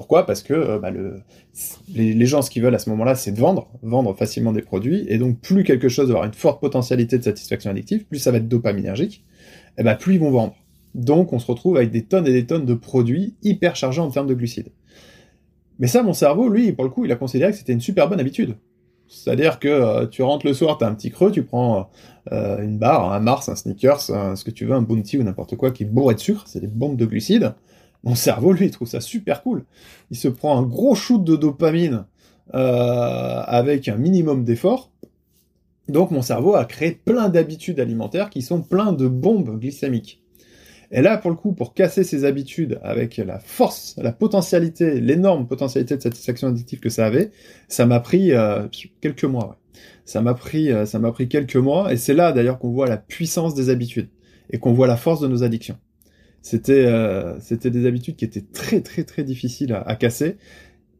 Pourquoi? 0.00 0.24
Parce 0.24 0.42
que 0.42 0.54
euh, 0.54 0.78
bah, 0.78 0.90
le, 0.90 1.20
les, 1.94 2.24
gens, 2.24 2.40
ce 2.40 2.48
qu'ils 2.48 2.62
veulent 2.62 2.74
à 2.74 2.78
ce 2.78 2.88
moment-là, 2.88 3.14
c'est 3.14 3.32
de 3.32 3.38
vendre, 3.38 3.68
vendre 3.82 4.16
facilement 4.16 4.50
des 4.50 4.62
produits, 4.62 5.04
et 5.08 5.18
donc 5.18 5.38
plus 5.40 5.62
quelque 5.62 5.90
chose 5.90 6.06
va 6.06 6.12
avoir 6.14 6.24
une 6.24 6.32
forte 6.32 6.58
potentialité 6.58 7.18
de 7.18 7.22
satisfaction 7.22 7.70
addictive, 7.70 8.06
plus 8.06 8.18
ça 8.18 8.30
va 8.30 8.38
être 8.38 8.48
dopaminergique, 8.48 9.26
et 9.76 9.82
bah, 9.82 9.96
plus 9.96 10.14
ils 10.14 10.20
vont 10.20 10.30
vendre. 10.30 10.54
Donc 10.94 11.34
on 11.34 11.38
se 11.38 11.46
retrouve 11.46 11.76
avec 11.76 11.90
des 11.90 12.06
tonnes 12.06 12.26
et 12.26 12.32
des 12.32 12.46
tonnes 12.46 12.64
de 12.64 12.72
produits 12.72 13.34
hyper 13.42 13.76
chargés 13.76 14.00
en 14.00 14.08
termes 14.08 14.26
de 14.26 14.32
glucides. 14.32 14.70
Mais 15.80 15.86
ça, 15.86 16.02
mon 16.02 16.14
cerveau, 16.14 16.48
lui, 16.48 16.72
pour 16.72 16.84
le 16.84 16.90
coup, 16.90 17.04
il 17.04 17.12
a 17.12 17.16
considéré 17.16 17.52
que 17.52 17.58
c'était 17.58 17.74
une 17.74 17.82
super 17.82 18.08
bonne 18.08 18.20
habitude. 18.20 18.56
C'est-à-dire 19.06 19.58
que 19.58 19.68
euh, 19.68 20.06
tu 20.06 20.22
rentres 20.22 20.46
le 20.46 20.54
soir, 20.54 20.78
tu 20.78 20.84
as 20.84 20.88
un 20.88 20.94
petit 20.94 21.10
creux, 21.10 21.30
tu 21.30 21.42
prends 21.42 21.90
euh, 22.32 22.62
une 22.62 22.78
barre, 22.78 23.12
un 23.12 23.20
Mars, 23.20 23.50
un 23.50 23.54
Snickers, 23.54 24.00
ce 24.00 24.44
que 24.44 24.50
tu 24.50 24.64
veux, 24.64 24.72
un 24.72 24.80
Bounty 24.80 25.18
ou 25.18 25.24
n'importe 25.24 25.56
quoi 25.56 25.72
qui 25.72 25.82
est 25.82 25.86
de 25.86 26.18
sucre, 26.18 26.44
c'est 26.46 26.60
des 26.60 26.68
bombes 26.68 26.96
de 26.96 27.04
glucides. 27.04 27.52
Mon 28.04 28.14
cerveau, 28.14 28.52
lui, 28.52 28.66
il 28.66 28.70
trouve 28.70 28.88
ça 28.88 29.00
super 29.00 29.42
cool. 29.42 29.64
Il 30.10 30.16
se 30.16 30.28
prend 30.28 30.58
un 30.58 30.62
gros 30.62 30.94
shoot 30.94 31.22
de 31.22 31.36
dopamine 31.36 32.06
euh, 32.54 33.42
avec 33.46 33.88
un 33.88 33.96
minimum 33.96 34.44
d'effort. 34.44 34.90
Donc 35.88 36.10
mon 36.10 36.22
cerveau 36.22 36.54
a 36.54 36.64
créé 36.64 36.92
plein 36.92 37.28
d'habitudes 37.28 37.80
alimentaires 37.80 38.30
qui 38.30 38.42
sont 38.42 38.62
plein 38.62 38.92
de 38.92 39.08
bombes 39.08 39.58
glycémiques. 39.58 40.22
Et 40.92 41.02
là, 41.02 41.18
pour 41.18 41.30
le 41.30 41.36
coup, 41.36 41.52
pour 41.52 41.74
casser 41.74 42.02
ces 42.02 42.24
habitudes 42.24 42.80
avec 42.82 43.18
la 43.18 43.38
force, 43.38 43.94
la 43.98 44.12
potentialité, 44.12 45.00
l'énorme 45.00 45.46
potentialité 45.46 45.96
de 45.96 46.02
satisfaction 46.02 46.48
addictive 46.48 46.80
que 46.80 46.88
ça 46.88 47.06
avait, 47.06 47.30
ça 47.68 47.86
m'a 47.86 48.00
pris 48.00 48.32
euh, 48.32 48.66
quelques 49.00 49.24
mois. 49.24 49.60
Ça 50.04 50.20
m'a 50.20 50.34
pris, 50.34 50.72
euh, 50.72 50.86
ça 50.86 50.98
m'a 50.98 51.12
pris 51.12 51.28
quelques 51.28 51.56
mois, 51.56 51.92
et 51.92 51.96
c'est 51.96 52.14
là 52.14 52.32
d'ailleurs 52.32 52.58
qu'on 52.58 52.70
voit 52.70 52.88
la 52.88 52.96
puissance 52.96 53.54
des 53.54 53.70
habitudes 53.70 54.08
et 54.50 54.58
qu'on 54.58 54.72
voit 54.72 54.88
la 54.88 54.96
force 54.96 55.20
de 55.20 55.28
nos 55.28 55.44
addictions. 55.44 55.78
C'était 56.42 56.86
euh, 56.86 57.38
c'était 57.40 57.70
des 57.70 57.86
habitudes 57.86 58.16
qui 58.16 58.24
étaient 58.24 58.44
très 58.52 58.80
très 58.80 59.04
très 59.04 59.24
difficiles 59.24 59.74
à, 59.74 59.94
casser. 59.96 60.36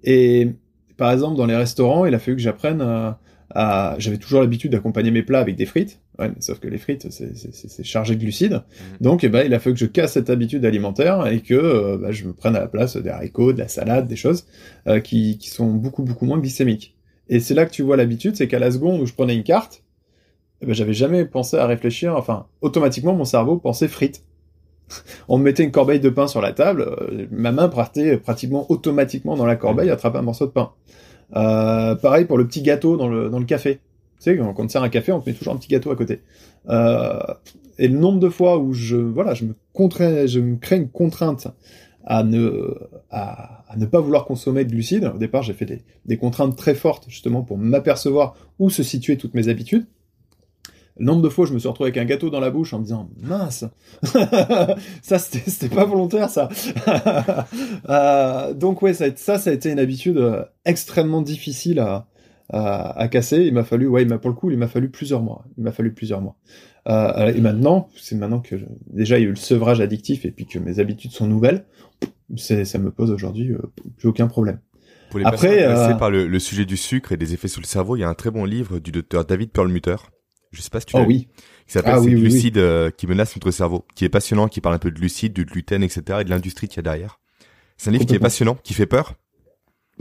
Et 0.05 0.53
par 0.97 1.13
exemple 1.13 1.37
dans 1.37 1.47
les 1.47 1.57
restaurants, 1.57 2.05
il 2.05 2.15
a 2.15 2.19
fallu 2.19 2.37
que 2.37 2.43
j'apprenne 2.43 2.83
à, 2.83 3.97
j'avais 3.99 4.19
toujours 4.19 4.41
l'habitude 4.41 4.73
d'accompagner 4.73 5.11
mes 5.11 5.23
plats 5.23 5.41
avec 5.41 5.57
des 5.57 5.67
frites. 5.67 6.01
Ouais, 6.19 6.31
sauf 6.41 6.61
que 6.61 6.69
les 6.69 6.77
frites 6.77 7.09
c'est 7.11 7.85
chargé 7.85 8.15
de 8.15 8.21
glucides. 8.21 8.53
Mhm. 8.53 8.97
Donc 9.01 9.25
eh 9.25 9.31
ben 9.31 9.45
il 9.47 9.55
a 9.55 9.59
fallu 9.59 9.75
que 9.75 9.81
je 9.81 9.87
casse 9.87 10.13
cette 10.13 10.29
habitude 10.29 10.65
alimentaire 10.67 11.27
et 11.27 11.41
que 11.41 11.55
euh, 11.55 11.97
bah, 11.97 12.13
je 12.13 12.27
me 12.27 12.35
prenne 12.35 12.55
à 12.55 12.61
la 12.61 12.69
place 12.69 12.97
des 12.97 13.09
haricots, 13.09 13.55
de 13.55 13.59
la 13.59 13.69
salade, 13.69 14.07
des 14.07 14.17
choses 14.17 14.47
euh, 14.87 15.01
qui, 15.01 15.39
qui 15.39 15.49
sont 15.49 15.73
beaucoup 15.73 16.03
beaucoup 16.03 16.27
moins 16.27 16.39
glycémiques. 16.39 16.97
Et 17.31 17.41
c'est 17.41 17.55
là 17.55 17.65
que 17.65 17.71
tu 17.71 17.83
vois 17.83 17.97
l'habitude, 17.97 18.37
c'est 18.37 18.49
qu'à 18.49 18.59
la 18.59 18.71
seconde 18.71 19.01
où 19.01 19.07
je 19.07 19.15
prenais 19.15 19.35
une 19.35 19.45
carte, 19.45 19.85
eh 20.61 20.67
ben, 20.67 20.75
j'avais 20.75 20.93
jamais 20.93 21.25
pensé 21.25 21.57
à 21.57 21.67
réfléchir. 21.67 22.15
Enfin, 22.17 22.47
automatiquement 22.61 23.15
mon 23.15 23.25
cerveau 23.25 23.57
pensait 23.57 23.89
frites 23.89 24.23
on 25.29 25.39
me 25.39 25.45
mettait 25.45 25.63
une 25.63 25.71
corbeille 25.71 26.01
de 26.01 26.09
pain 26.09 26.27
sur 26.27 26.41
la 26.41 26.53
table, 26.53 26.83
euh, 26.83 27.27
ma 27.31 27.53
main 27.53 27.69
partait 27.69 28.17
pratiquement 28.17 28.67
automatiquement 28.71 29.37
dans 29.37 29.47
la 29.47 29.57
corbeille, 29.57 29.89
mmh. 29.89 29.93
attraper 29.93 30.19
un 30.19 30.23
morceau 30.23 30.47
de 30.47 30.53
pain. 30.53 30.73
Euh, 31.37 31.95
pareil 31.95 32.25
pour 32.25 32.39
le 32.39 32.47
petit 32.47 32.63
gâteau 32.63 32.97
dans 32.97 33.09
le, 33.09 33.29
dans 33.29 33.39
le 33.39 33.45
café. 33.45 33.81
Tu 34.21 34.25
sais, 34.25 34.37
quand 34.37 34.55
on 34.59 34.69
sert 34.69 34.83
un 34.83 34.89
café, 34.89 35.13
on 35.13 35.23
met 35.25 35.33
toujours 35.33 35.55
un 35.55 35.57
petit 35.57 35.69
gâteau 35.69 35.91
à 35.91 35.97
côté. 35.97 36.21
Euh, 36.69 37.19
et 37.79 37.89
le 37.89 37.99
nombre 37.99 38.21
de 38.21 38.29
fois 38.29 38.59
où 38.59 38.73
je, 38.73 38.97
voilà, 38.97 39.33
je 39.35 39.47
me, 39.47 39.55
contrains, 39.73 40.27
je 40.27 40.41
me 40.41 40.57
crée 40.57 40.77
une 40.77 40.91
contrainte 40.91 41.49
à 42.05 42.23
ne, 42.23 42.75
à, 43.11 43.65
ne 43.77 43.87
pas 43.87 44.01
vouloir 44.01 44.25
consommer 44.27 44.65
de 44.65 44.71
glucides. 44.71 45.11
Au 45.15 45.19
départ, 45.19 45.43
j'ai 45.43 45.55
fait 45.55 45.83
des 46.05 46.17
contraintes 46.17 46.57
très 46.57 46.75
fortes, 46.75 47.07
justement, 47.09 47.43
pour 47.43 47.57
m'apercevoir 47.57 48.35
où 48.59 48.69
se 48.69 48.83
situaient 48.83 49.17
toutes 49.17 49.35
mes 49.35 49.49
habitudes. 49.49 49.87
Nombre 51.01 51.23
de 51.23 51.29
fois 51.29 51.47
je 51.47 51.55
me 51.55 51.59
suis 51.59 51.69
retrouvé 51.69 51.89
avec 51.89 52.01
un 52.01 52.05
gâteau 52.05 52.31
dans 52.31 52.41
la 52.41 52.51
bouche 52.51 52.73
en 52.73 52.79
me 52.79 52.85
disant 52.85 53.09
mince, 53.21 53.65
ça 55.03 55.19
c'était 55.19 55.75
pas 55.75 55.85
volontaire 55.85 56.31
ça. 56.31 56.49
euh, 57.89 58.55
donc 58.55 58.83
ouais, 58.83 58.95
ça, 58.95 59.07
ça, 59.17 59.39
ça 59.39 59.51
a 59.51 59.53
été 59.53 59.71
une 59.71 59.79
habitude 59.79 60.19
euh, 60.19 60.45
extrêmement 60.65 61.23
difficile 61.23 61.81
à, 61.81 62.07
à, 62.51 62.99
à 62.99 63.09
casser. 63.09 63.43
Il 63.43 63.55
m'a 63.55 63.65
fallu, 63.65 63.87
ouais, 63.87 64.03
il 64.03 64.09
m'a 64.09 64.19
pour 64.19 64.31
le 64.31 64.37
coup, 64.37 64.51
il 64.51 64.59
m'a 64.59 64.69
fallu 64.69 64.91
plusieurs 64.91 65.23
mois. 65.23 65.45
Il 65.57 65.65
m'a 65.65 65.73
fallu 65.73 65.93
plusieurs 65.93 66.21
mois. 66.21 66.37
Euh, 66.89 67.33
et 67.35 67.41
maintenant, 67.41 67.89
c'est 67.97 68.17
maintenant 68.17 68.41
que 68.41 68.57
déjà 68.87 69.19
il 69.19 69.23
y 69.23 69.25
a 69.25 69.29
eu 69.29 69.33
le 69.33 69.37
sevrage 69.37 69.81
addictif 69.81 70.25
et 70.25 70.31
puis 70.31 70.47
que 70.47 70.59
mes 70.59 70.79
habitudes 70.79 71.13
sont 71.13 71.27
nouvelles, 71.27 71.65
ça 72.37 72.79
me 72.79 72.91
pose 72.91 73.11
aujourd'hui 73.11 73.53
euh, 73.53 73.59
plus 73.99 74.09
aucun 74.09 74.29
problème. 74.29 74.61
Pour 75.11 75.19
les 75.19 75.27
Après, 75.27 75.59
personnes 75.59 75.93
euh, 75.93 75.97
par 75.97 76.11
le, 76.11 76.27
le, 76.27 76.39
sujet 76.39 76.65
du 76.65 76.77
sucre 76.77 77.13
et 77.13 77.17
des 77.17 77.35
effets 77.35 77.49
sur 77.49 77.61
le 77.61 77.67
cerveau, 77.67 77.97
il 77.97 78.01
y 78.01 78.05
a 78.05 78.09
un 78.09 78.15
très 78.15 78.31
bon 78.31 78.45
livre 78.45 78.79
du 78.79 78.93
docteur 78.93 79.25
David 79.25 79.51
Perlmutter 79.51 79.97
je 80.53 80.61
sais 80.61 80.71
pas 80.71 80.81
si 80.81 80.87
tu 80.87 80.97
oh, 80.97 81.05
oui. 81.07 81.29
qui 81.67 81.73
s'appelle 81.73 81.95
ah, 81.95 82.01
oui, 82.01 82.53
euh, 82.57 82.91
qui 82.91 83.07
menace 83.07 83.37
notre 83.37 83.51
cerveau, 83.51 83.85
qui 83.95 84.05
est 84.05 84.09
passionnant, 84.09 84.49
qui 84.49 84.61
parle 84.61 84.75
un 84.75 84.79
peu 84.79 84.91
de 84.91 85.01
lucide, 85.01 85.33
du 85.33 85.45
gluten, 85.45 85.83
etc. 85.83 86.19
et 86.21 86.25
de 86.25 86.31
l'industrie 86.31 86.69
qu'il 86.69 86.79
y 86.79 86.81
a 86.81 86.83
derrière. 86.83 87.21
C'est 87.77 87.91
un 87.91 87.93
livre 87.93 88.07
qui 88.07 88.15
est 88.15 88.19
passionnant, 88.19 88.57
qui 88.57 88.75
fait 88.75 88.87
peur, 88.87 89.15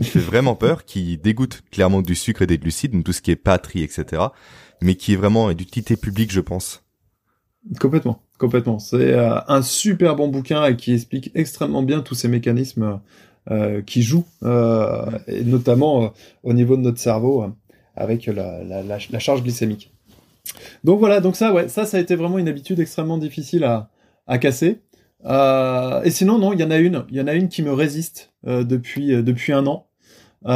qui 0.02 0.08
fait 0.08 0.18
vraiment 0.18 0.54
peur, 0.54 0.84
qui 0.84 1.16
dégoûte 1.18 1.62
clairement 1.70 2.02
du 2.02 2.14
sucre 2.14 2.42
et 2.42 2.46
des 2.46 2.58
glucides, 2.58 2.92
donc 2.92 3.04
tout 3.04 3.12
ce 3.12 3.22
qui 3.22 3.30
est 3.30 3.36
patrie, 3.36 3.82
etc. 3.82 4.22
Mais 4.82 4.96
qui 4.96 5.12
est 5.12 5.16
vraiment 5.16 5.52
d'utilité 5.52 5.96
publique, 5.96 6.32
je 6.32 6.40
pense. 6.40 6.82
Complètement, 7.78 8.22
complètement. 8.38 8.78
C'est 8.78 9.12
euh, 9.12 9.38
un 9.46 9.62
super 9.62 10.16
bon 10.16 10.28
bouquin 10.28 10.64
et 10.66 10.76
qui 10.76 10.94
explique 10.94 11.30
extrêmement 11.34 11.82
bien 11.82 12.00
tous 12.00 12.14
ces 12.14 12.28
mécanismes 12.28 13.00
euh, 13.50 13.82
qui 13.82 14.02
jouent, 14.02 14.26
euh, 14.42 15.06
et 15.26 15.44
notamment 15.44 16.12
au 16.42 16.52
niveau 16.52 16.76
de 16.76 16.82
notre 16.82 16.98
cerveau 16.98 17.46
avec 17.94 18.26
la, 18.26 18.64
la, 18.64 18.82
la 18.82 19.18
charge 19.18 19.42
glycémique. 19.42 19.92
Donc 20.84 20.98
voilà, 20.98 21.20
donc 21.20 21.36
ça, 21.36 21.52
ouais, 21.52 21.68
ça, 21.68 21.84
ça 21.84 21.96
a 21.96 22.00
été 22.00 22.16
vraiment 22.16 22.38
une 22.38 22.48
habitude 22.48 22.80
extrêmement 22.80 23.18
difficile 23.18 23.64
à, 23.64 23.90
à 24.26 24.38
casser. 24.38 24.80
Euh, 25.24 26.02
et 26.02 26.10
sinon, 26.10 26.38
non, 26.38 26.52
il 26.52 26.60
y 26.60 26.64
en 26.64 26.70
a 26.70 26.78
une, 26.78 27.04
il 27.10 27.16
y 27.16 27.20
en 27.20 27.26
a 27.26 27.34
une 27.34 27.48
qui 27.48 27.62
me 27.62 27.72
résiste 27.72 28.32
euh, 28.46 28.64
depuis 28.64 29.12
euh, 29.12 29.22
depuis 29.22 29.52
un 29.52 29.66
an. 29.66 29.86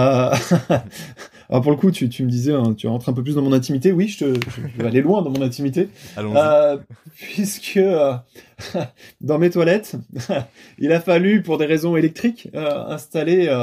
Alors 1.50 1.60
pour 1.60 1.72
le 1.72 1.76
coup, 1.76 1.90
tu, 1.90 2.08
tu 2.08 2.24
me 2.24 2.30
disais, 2.30 2.54
hein, 2.54 2.72
tu 2.74 2.86
rentres 2.86 3.10
un 3.10 3.12
peu 3.12 3.22
plus 3.22 3.34
dans 3.34 3.42
mon 3.42 3.52
intimité. 3.52 3.92
Oui, 3.92 4.08
je, 4.08 4.24
te, 4.24 4.34
je 4.34 4.82
vais 4.82 4.88
aller 4.88 5.02
loin 5.02 5.20
dans 5.20 5.28
mon 5.28 5.42
intimité, 5.42 5.90
puisque 7.16 7.78
dans 9.20 9.38
mes 9.38 9.50
toilettes, 9.50 9.96
il 10.78 10.90
a 10.90 11.00
fallu, 11.00 11.42
pour 11.42 11.58
des 11.58 11.66
raisons 11.66 11.96
électriques, 11.98 12.48
installer. 12.54 13.54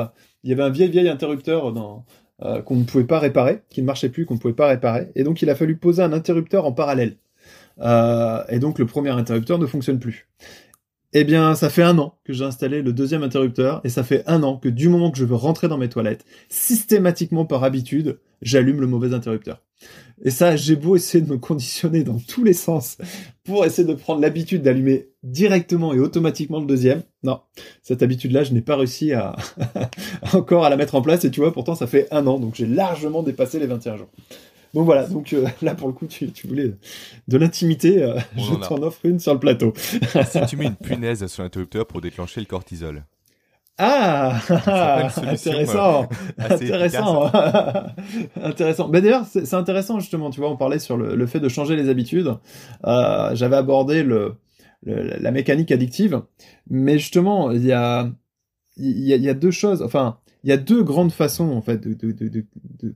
il 0.44 0.50
y 0.52 0.54
avait 0.54 0.62
un 0.62 0.70
vieil 0.70 0.92
vieil 0.92 1.10
interrupteur 1.10 1.74
dans 1.74 2.06
euh, 2.44 2.62
qu'on 2.62 2.76
ne 2.76 2.84
pouvait 2.84 3.04
pas 3.04 3.20
réparer, 3.20 3.62
qui 3.70 3.82
ne 3.82 3.86
marchait 3.86 4.10
plus, 4.10 4.26
qu'on 4.26 4.36
ne 4.36 4.40
pouvait 4.40 4.54
pas 4.54 4.68
réparer. 4.68 5.10
Et 5.16 5.24
donc 5.24 5.42
il 5.42 5.50
a 5.50 5.56
fallu 5.56 5.78
poser 5.78 6.02
un 6.02 6.14
interrupteur 6.14 6.66
en 6.66 6.72
parallèle. 6.72 7.18
Euh, 7.80 8.44
et 8.50 8.60
donc 8.60 8.80
le 8.80 8.86
premier 8.86 9.12
interrupteur 9.12 9.60
ne 9.60 9.66
fonctionne 9.66 10.00
plus. 10.00 10.28
Eh 11.14 11.26
bien, 11.26 11.56
ça 11.56 11.70
fait 11.70 11.84
un 11.84 11.98
an 11.98 12.16
que 12.24 12.32
j'ai 12.32 12.46
installé 12.46 12.82
le 12.82 12.94
deuxième 12.94 13.24
interrupteur, 13.24 13.82
et 13.84 13.90
ça 13.90 14.04
fait 14.04 14.24
un 14.28 14.44
an 14.44 14.58
que 14.58 14.70
du 14.70 14.88
moment 14.88 15.12
que 15.12 15.18
je 15.18 15.26
veux 15.26 15.36
rentrer 15.36 15.68
dans 15.68 15.78
mes 15.78 15.90
toilettes, 15.90 16.24
systématiquement 16.48 17.46
par 17.46 17.66
habitude, 17.66 18.20
j'allume 18.42 18.80
le 18.80 18.88
mauvais 18.88 19.14
interrupteur. 19.14 19.62
Et 20.24 20.30
ça, 20.30 20.56
j'ai 20.56 20.76
beau 20.76 20.96
essayer 20.96 21.24
de 21.24 21.30
me 21.30 21.38
conditionner 21.38 22.04
dans 22.04 22.18
tous 22.20 22.44
les 22.44 22.54
sens 22.54 22.98
pour 23.44 23.66
essayer 23.66 23.88
de 23.88 23.94
prendre 23.94 24.22
l'habitude 24.22 24.62
d'allumer 24.62 25.10
directement 25.24 25.94
et 25.94 26.00
automatiquement 26.00 26.60
le 26.60 26.68
deuxième. 26.68 27.02
Non, 27.24 27.42
cette 27.82 28.04
habitude-là, 28.04 28.44
je 28.44 28.54
n'ai 28.54 28.62
pas 28.62 28.76
réussi 28.76 29.14
à 29.14 29.36
encore 30.34 30.64
à 30.64 30.70
la 30.70 30.78
mettre 30.78 30.96
en 30.96 31.02
place. 31.02 31.26
Et 31.26 31.32
tu 31.32 31.40
vois, 31.40 31.52
pourtant, 31.52 31.76
ça 31.76 31.88
fait 31.88 32.08
un 32.12 32.28
an, 32.28 32.40
donc 32.40 32.56
j'ai 32.56 32.68
largement 32.68 33.24
dépassé 33.24 33.60
les 33.60 33.66
21 33.66 33.98
jours. 33.98 34.10
Donc 34.74 34.86
voilà, 34.86 35.06
donc 35.08 35.34
euh, 35.34 35.48
là 35.62 35.76
pour 35.76 35.88
le 35.88 35.94
coup, 35.94 36.08
tu, 36.08 36.32
voulais 36.46 36.74
de 37.28 37.38
l'intimité, 37.38 38.04
euh, 38.04 38.20
je 38.36 38.56
t'en 38.56 38.82
offre 38.82 39.06
une 39.06 39.20
sur 39.20 39.34
le 39.34 39.40
plateau. 39.40 39.74
si 39.76 40.46
tu 40.48 40.58
mets 40.58 40.68
une 40.68 40.76
punaise 40.76 41.26
sur 41.28 41.44
l'interrupteur 41.44 41.86
pour 41.86 42.02
déclencher 42.02 42.40
le 42.40 42.46
cortisol. 42.46 43.04
Ah, 43.84 44.40
intéressant, 45.18 46.04
euh, 46.04 46.06
intéressant, 46.38 47.32
intéressant. 48.36 48.90
Mais 48.90 49.02
d'ailleurs, 49.02 49.26
c'est 49.26 49.56
intéressant 49.56 50.00
justement. 50.00 50.30
Tu 50.30 50.40
vois, 50.40 50.52
on 50.52 50.58
parlait 50.58 50.78
sur 50.78 50.98
le, 50.98 51.26
fait 51.26 51.40
de 51.40 51.50
changer 51.50 51.76
les 51.76 51.90
habitudes. 51.90 52.36
Euh, 52.86 53.34
J'avais 53.34 53.56
abordé 53.56 54.04
le, 54.04 54.36
la 54.84 55.32
mécanique 55.32 55.72
addictive, 55.72 56.22
mais 56.70 57.00
justement, 57.00 57.50
il 57.50 57.66
y 57.66 57.72
a, 57.72 58.12
il 58.78 59.00
y 59.00 59.14
a, 59.14 59.16
il 59.16 59.24
y 59.24 59.30
a 59.30 59.34
deux 59.34 59.52
choses. 59.52 59.82
Enfin, 59.82 60.20
il 60.44 60.50
y 60.50 60.54
a 60.54 60.58
deux 60.58 60.84
grandes 60.84 61.12
façons 61.12 61.52
en 61.52 61.62
fait 61.62 61.88
de, 61.88 62.46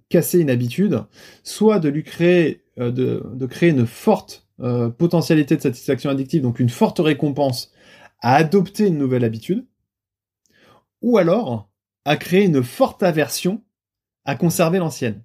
casser 0.09 0.39
une 0.39 0.49
habitude, 0.49 1.03
soit 1.43 1.79
de 1.79 1.89
lui 1.89 2.03
créer, 2.03 2.63
euh, 2.79 2.91
de, 2.91 3.23
de 3.33 3.45
créer 3.45 3.69
une 3.69 3.85
forte 3.85 4.47
euh, 4.61 4.89
potentialité 4.89 5.55
de 5.55 5.61
satisfaction 5.61 6.09
addictive, 6.09 6.41
donc 6.41 6.59
une 6.59 6.69
forte 6.69 6.99
récompense 6.99 7.71
à 8.21 8.35
adopter 8.35 8.87
une 8.87 8.97
nouvelle 8.97 9.23
habitude 9.23 9.65
ou 11.01 11.17
alors 11.17 11.69
à 12.05 12.17
créer 12.17 12.45
une 12.45 12.63
forte 12.63 13.03
aversion 13.03 13.61
à 14.25 14.35
conserver 14.35 14.79
l'ancienne. 14.79 15.23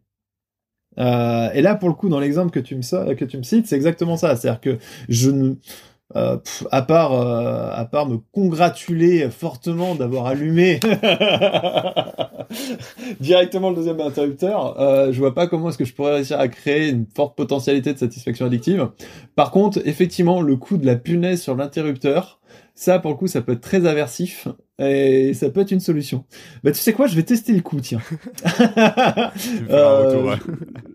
Euh, 0.99 1.51
et 1.53 1.63
là, 1.63 1.75
pour 1.75 1.89
le 1.89 1.95
coup, 1.95 2.09
dans 2.09 2.21
l'exemple 2.21 2.51
que 2.51 2.61
tu 2.61 2.75
me 2.75 3.15
que 3.15 3.25
tu 3.25 3.39
me 3.39 3.43
cites, 3.43 3.67
c'est 3.67 3.77
exactement 3.77 4.17
ça. 4.17 4.37
C'est-à-dire 4.37 4.61
que 4.61 4.79
je 5.09 5.31
ne 5.31 5.55
euh, 6.17 6.39
à 6.73 6.83
part 6.83 7.13
euh, 7.13 7.71
à 7.73 7.85
part 7.85 8.07
me 8.07 8.19
congratuler 8.33 9.31
fortement 9.31 9.95
d'avoir 9.95 10.27
allumé 10.27 10.81
directement 13.21 13.71
le 13.71 13.77
deuxième 13.77 14.01
interrupteur, 14.01 14.81
euh, 14.81 15.13
je 15.13 15.19
vois 15.21 15.35
pas 15.35 15.47
comment 15.47 15.69
est-ce 15.69 15.79
que 15.79 15.85
je 15.85 15.95
pourrais 15.95 16.15
réussir 16.15 16.41
à 16.41 16.49
créer 16.49 16.89
une 16.89 17.07
forte 17.15 17.37
potentialité 17.37 17.93
de 17.93 17.99
satisfaction 17.99 18.47
addictive. 18.47 18.89
Par 19.37 19.53
contre, 19.53 19.81
effectivement, 19.85 20.43
le 20.43 20.57
coup 20.57 20.79
de 20.79 20.87
la 20.87 20.97
punaise 20.97 21.41
sur 21.41 21.55
l'interrupteur, 21.55 22.40
ça, 22.75 22.99
pour 22.99 23.11
le 23.11 23.17
coup, 23.17 23.27
ça 23.27 23.43
peut 23.43 23.53
être 23.53 23.61
très 23.61 23.87
aversif 23.87 24.49
et 24.79 25.35
ça 25.35 25.51
peut 25.51 25.61
être 25.61 25.71
une 25.71 25.81
solution. 25.81 26.25
Bah, 26.65 26.73
tu 26.73 26.79
sais 26.79 26.93
quoi, 26.93 27.07
je 27.07 27.15
vais 27.15 27.23
tester 27.23 27.53
le 27.53 27.61
coup, 27.61 27.81
tiens. 27.81 28.01
euh, 29.71 30.37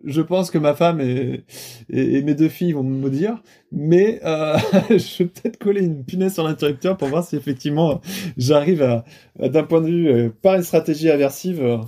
je, 0.03 0.21
pense 0.21 0.49
que 0.49 0.57
ma 0.57 0.73
femme 0.73 0.99
et, 0.99 1.45
et, 1.89 2.21
mes 2.23 2.33
deux 2.33 2.49
filles 2.49 2.73
vont 2.73 2.83
me 2.83 3.09
dire, 3.09 3.41
mais 3.71 4.19
euh, 4.25 4.57
je 4.89 5.23
vais 5.23 5.29
peut-être 5.29 5.57
coller 5.57 5.83
une 5.83 6.03
punaise 6.03 6.33
sur 6.33 6.43
l'interrupteur 6.43 6.97
pour 6.97 7.09
voir 7.09 7.23
si 7.23 7.35
effectivement 7.35 8.01
j'arrive 8.37 8.81
à, 8.81 9.05
d'un 9.37 9.63
point 9.63 9.81
de 9.81 9.87
vue 9.87 10.09
euh, 10.09 10.29
par 10.41 10.55
une 10.55 10.63
stratégie 10.63 11.09
aversive, 11.09 11.79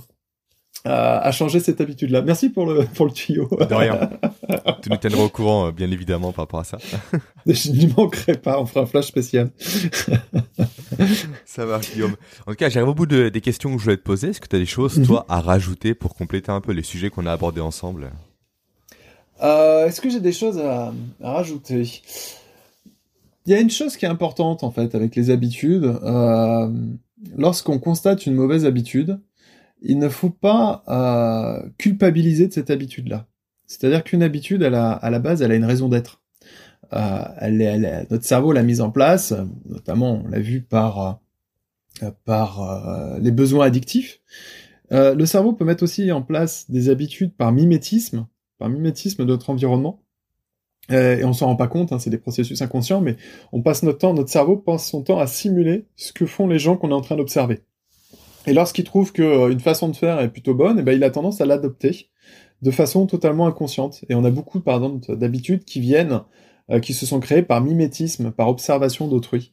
à, 0.84 1.30
changer 1.32 1.58
cette 1.58 1.80
habitude-là. 1.80 2.22
Merci 2.22 2.50
pour 2.50 2.66
le, 2.66 2.84
pour 2.84 3.06
le 3.06 3.12
tuyau. 3.12 3.48
De 3.50 3.74
rien. 3.74 4.10
tu 4.82 4.90
nous 4.90 4.96
tiendras 4.96 5.22
au 5.22 5.28
courant, 5.28 5.66
euh, 5.66 5.72
bien 5.72 5.90
évidemment, 5.90 6.32
par 6.32 6.44
rapport 6.44 6.60
à 6.60 6.64
ça. 6.64 6.78
Je 7.46 7.70
n'y 7.70 7.92
manquerai 7.96 8.36
pas, 8.38 8.60
on 8.60 8.66
fera 8.66 8.80
un 8.80 8.86
flash 8.86 9.06
spécial. 9.06 9.50
ça 11.44 11.66
marche, 11.66 11.92
Guillaume. 11.92 12.16
En 12.46 12.52
tout 12.52 12.56
cas, 12.56 12.68
j'arrive 12.68 12.90
au 12.90 12.94
bout 12.94 13.06
de, 13.06 13.28
des 13.28 13.40
questions 13.40 13.70
que 13.72 13.78
je 13.78 13.84
voulais 13.84 13.96
te 13.96 14.02
poser. 14.02 14.28
Est-ce 14.28 14.40
que 14.40 14.48
tu 14.48 14.56
as 14.56 14.60
des 14.60 14.66
choses, 14.66 15.02
toi, 15.06 15.26
mhm. 15.28 15.34
à 15.34 15.40
rajouter 15.40 15.94
pour 15.94 16.14
compléter 16.14 16.50
un 16.50 16.60
peu 16.60 16.72
les 16.72 16.82
sujets 16.82 17.10
qu'on 17.10 17.26
a 17.26 17.32
abordés 17.32 17.60
ensemble? 17.60 18.10
Euh, 19.42 19.86
Est-ce 19.86 20.00
que 20.00 20.10
j'ai 20.10 20.20
des 20.20 20.32
choses 20.32 20.58
à, 20.58 20.92
à, 21.22 21.32
rajouter? 21.32 21.82
Il 23.46 23.52
y 23.52 23.54
a 23.54 23.60
une 23.60 23.70
chose 23.70 23.96
qui 23.96 24.04
est 24.04 24.08
importante, 24.08 24.64
en 24.64 24.70
fait, 24.70 24.94
avec 24.94 25.16
les 25.16 25.30
habitudes. 25.30 25.84
Euh, 25.84 26.68
Lorsqu'on 27.36 27.78
constate 27.78 28.26
une 28.26 28.34
mauvaise 28.34 28.64
habitude, 28.64 29.20
il 29.82 29.98
ne 29.98 30.08
faut 30.08 30.30
pas 30.30 30.82
euh, 30.88 31.68
culpabiliser 31.78 32.48
de 32.48 32.52
cette 32.52 32.70
habitude-là. 32.70 33.26
C'est-à-dire 33.68 34.02
qu'une 34.02 34.24
habitude, 34.24 34.62
elle 34.62 34.74
a, 34.74 34.90
à 34.90 35.10
la 35.10 35.20
base, 35.20 35.40
elle 35.42 35.52
a 35.52 35.54
une 35.54 35.64
raison 35.64 35.88
d'être. 35.88 36.22
Euh, 36.92 37.22
elle, 37.38 37.62
elle, 37.62 38.06
notre 38.10 38.24
cerveau 38.24 38.52
l'a 38.52 38.62
mise 38.62 38.80
en 38.80 38.90
place, 38.90 39.32
notamment, 39.66 40.22
on 40.24 40.28
l'a 40.28 40.40
vu 40.40 40.62
par 40.62 41.20
euh, 42.02 42.10
par 42.24 42.62
euh, 42.62 43.18
les 43.20 43.30
besoins 43.30 43.66
addictifs. 43.66 44.20
Euh, 44.92 45.14
le 45.14 45.26
cerveau 45.26 45.52
peut 45.52 45.64
mettre 45.64 45.82
aussi 45.82 46.10
en 46.12 46.22
place 46.22 46.70
des 46.70 46.90
habitudes 46.90 47.34
par 47.34 47.50
mimétisme, 47.52 48.26
par 48.58 48.68
mimétisme 48.68 49.24
de 49.24 49.28
notre 49.28 49.50
environnement. 49.50 50.00
et 50.90 51.24
on 51.24 51.32
s'en 51.32 51.46
rend 51.46 51.56
pas 51.56 51.66
compte, 51.66 51.92
hein, 51.92 51.98
c'est 51.98 52.10
des 52.10 52.18
processus 52.18 52.62
inconscients, 52.62 53.00
mais 53.00 53.16
on 53.52 53.62
passe 53.62 53.82
notre 53.82 53.98
temps, 53.98 54.14
notre 54.14 54.30
cerveau 54.30 54.56
passe 54.56 54.88
son 54.88 55.02
temps 55.02 55.18
à 55.18 55.26
simuler 55.26 55.86
ce 55.96 56.12
que 56.12 56.24
font 56.24 56.46
les 56.46 56.58
gens 56.58 56.76
qu'on 56.76 56.90
est 56.90 56.94
en 56.94 57.02
train 57.02 57.16
d'observer. 57.16 57.60
Et 58.46 58.54
lorsqu'il 58.54 58.84
trouve 58.84 59.12
qu'une 59.12 59.24
euh, 59.24 59.58
façon 59.58 59.88
de 59.88 59.96
faire 59.96 60.20
est 60.20 60.30
plutôt 60.30 60.54
bonne, 60.54 60.78
eh 60.78 60.82
ben 60.82 60.92
il 60.92 61.04
a 61.04 61.10
tendance 61.10 61.40
à 61.40 61.46
l'adopter 61.46 62.08
de 62.62 62.70
façon 62.70 63.06
totalement 63.06 63.46
inconsciente. 63.46 64.04
Et 64.08 64.14
on 64.14 64.24
a 64.24 64.30
beaucoup, 64.30 64.62
d'habitudes 65.08 65.64
qui 65.64 65.80
viennent, 65.80 66.22
euh, 66.70 66.80
qui 66.80 66.92
se 66.94 67.06
sont 67.06 67.20
créées 67.20 67.42
par 67.42 67.60
mimétisme, 67.60 68.30
par 68.30 68.48
observation 68.48 69.08
d'autrui. 69.08 69.52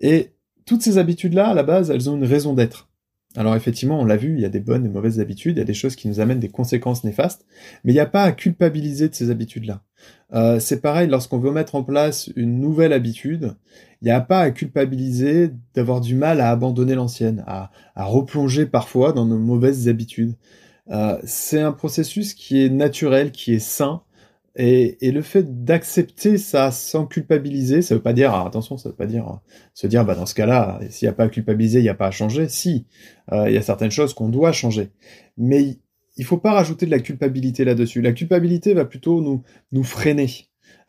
Et 0.00 0.32
toutes 0.64 0.82
ces 0.82 0.98
habitudes-là, 0.98 1.48
à 1.48 1.54
la 1.54 1.62
base, 1.62 1.90
elles 1.90 2.10
ont 2.10 2.16
une 2.16 2.24
raison 2.24 2.54
d'être. 2.54 2.88
Alors 3.36 3.54
effectivement, 3.54 4.00
on 4.00 4.04
l'a 4.04 4.16
vu, 4.16 4.34
il 4.34 4.40
y 4.40 4.46
a 4.46 4.48
des 4.48 4.60
bonnes 4.60 4.86
et 4.86 4.88
mauvaises 4.88 5.20
habitudes, 5.20 5.56
il 5.56 5.58
y 5.58 5.62
a 5.62 5.66
des 5.66 5.74
choses 5.74 5.94
qui 5.94 6.08
nous 6.08 6.20
amènent 6.20 6.40
des 6.40 6.48
conséquences 6.48 7.04
néfastes, 7.04 7.44
mais 7.84 7.92
il 7.92 7.94
n'y 7.94 8.00
a 8.00 8.06
pas 8.06 8.22
à 8.22 8.32
culpabiliser 8.32 9.10
de 9.10 9.14
ces 9.14 9.30
habitudes-là. 9.30 9.82
Euh, 10.32 10.58
c'est 10.58 10.80
pareil, 10.80 11.08
lorsqu'on 11.08 11.38
veut 11.38 11.50
mettre 11.50 11.74
en 11.74 11.82
place 11.82 12.30
une 12.34 12.60
nouvelle 12.60 12.94
habitude, 12.94 13.54
il 14.00 14.06
n'y 14.06 14.10
a 14.10 14.20
pas 14.20 14.40
à 14.40 14.50
culpabiliser 14.50 15.50
d'avoir 15.74 16.00
du 16.00 16.14
mal 16.14 16.40
à 16.40 16.50
abandonner 16.50 16.94
l'ancienne, 16.94 17.44
à, 17.46 17.70
replonger 17.96 18.66
parfois 18.66 19.12
dans 19.12 19.26
nos 19.26 19.38
mauvaises 19.38 19.88
habitudes. 19.88 20.34
Euh, 20.90 21.18
c'est 21.24 21.60
un 21.60 21.72
processus 21.72 22.34
qui 22.34 22.62
est 22.62 22.68
naturel, 22.68 23.32
qui 23.32 23.54
est 23.54 23.58
sain, 23.58 24.02
et, 24.58 24.96
le 25.02 25.20
fait 25.20 25.64
d'accepter 25.64 26.38
ça 26.38 26.70
sans 26.70 27.06
culpabiliser, 27.06 27.82
ça 27.82 27.94
veut 27.94 28.02
pas 28.02 28.14
dire, 28.14 28.32
ah, 28.32 28.46
attention, 28.46 28.78
ça 28.78 28.88
veut 28.88 28.94
pas 28.94 29.06
dire 29.06 29.28
euh, 29.28 29.36
se 29.74 29.86
dire, 29.86 30.04
bah 30.06 30.14
dans 30.14 30.24
ce 30.24 30.34
cas-là, 30.34 30.80
s'il 30.88 31.06
n'y 31.06 31.10
a 31.10 31.12
pas 31.12 31.24
à 31.24 31.28
culpabiliser, 31.28 31.80
il 31.80 31.82
n'y 31.82 31.90
a 31.90 31.94
pas 31.94 32.06
à 32.06 32.10
changer. 32.10 32.48
Si, 32.48 32.86
euh, 33.32 33.50
il 33.50 33.54
y 33.54 33.58
a 33.58 33.62
certaines 33.62 33.90
choses 33.90 34.14
qu'on 34.14 34.30
doit 34.30 34.52
changer, 34.52 34.92
mais 35.36 35.78
il 36.16 36.24
faut 36.24 36.38
pas 36.38 36.52
rajouter 36.52 36.86
de 36.86 36.90
la 36.90 37.00
culpabilité 37.00 37.64
là-dessus. 37.66 38.00
La 38.00 38.12
culpabilité 38.12 38.72
va 38.72 38.86
plutôt 38.86 39.20
nous 39.20 39.42
nous 39.72 39.84
freiner. 39.84 40.30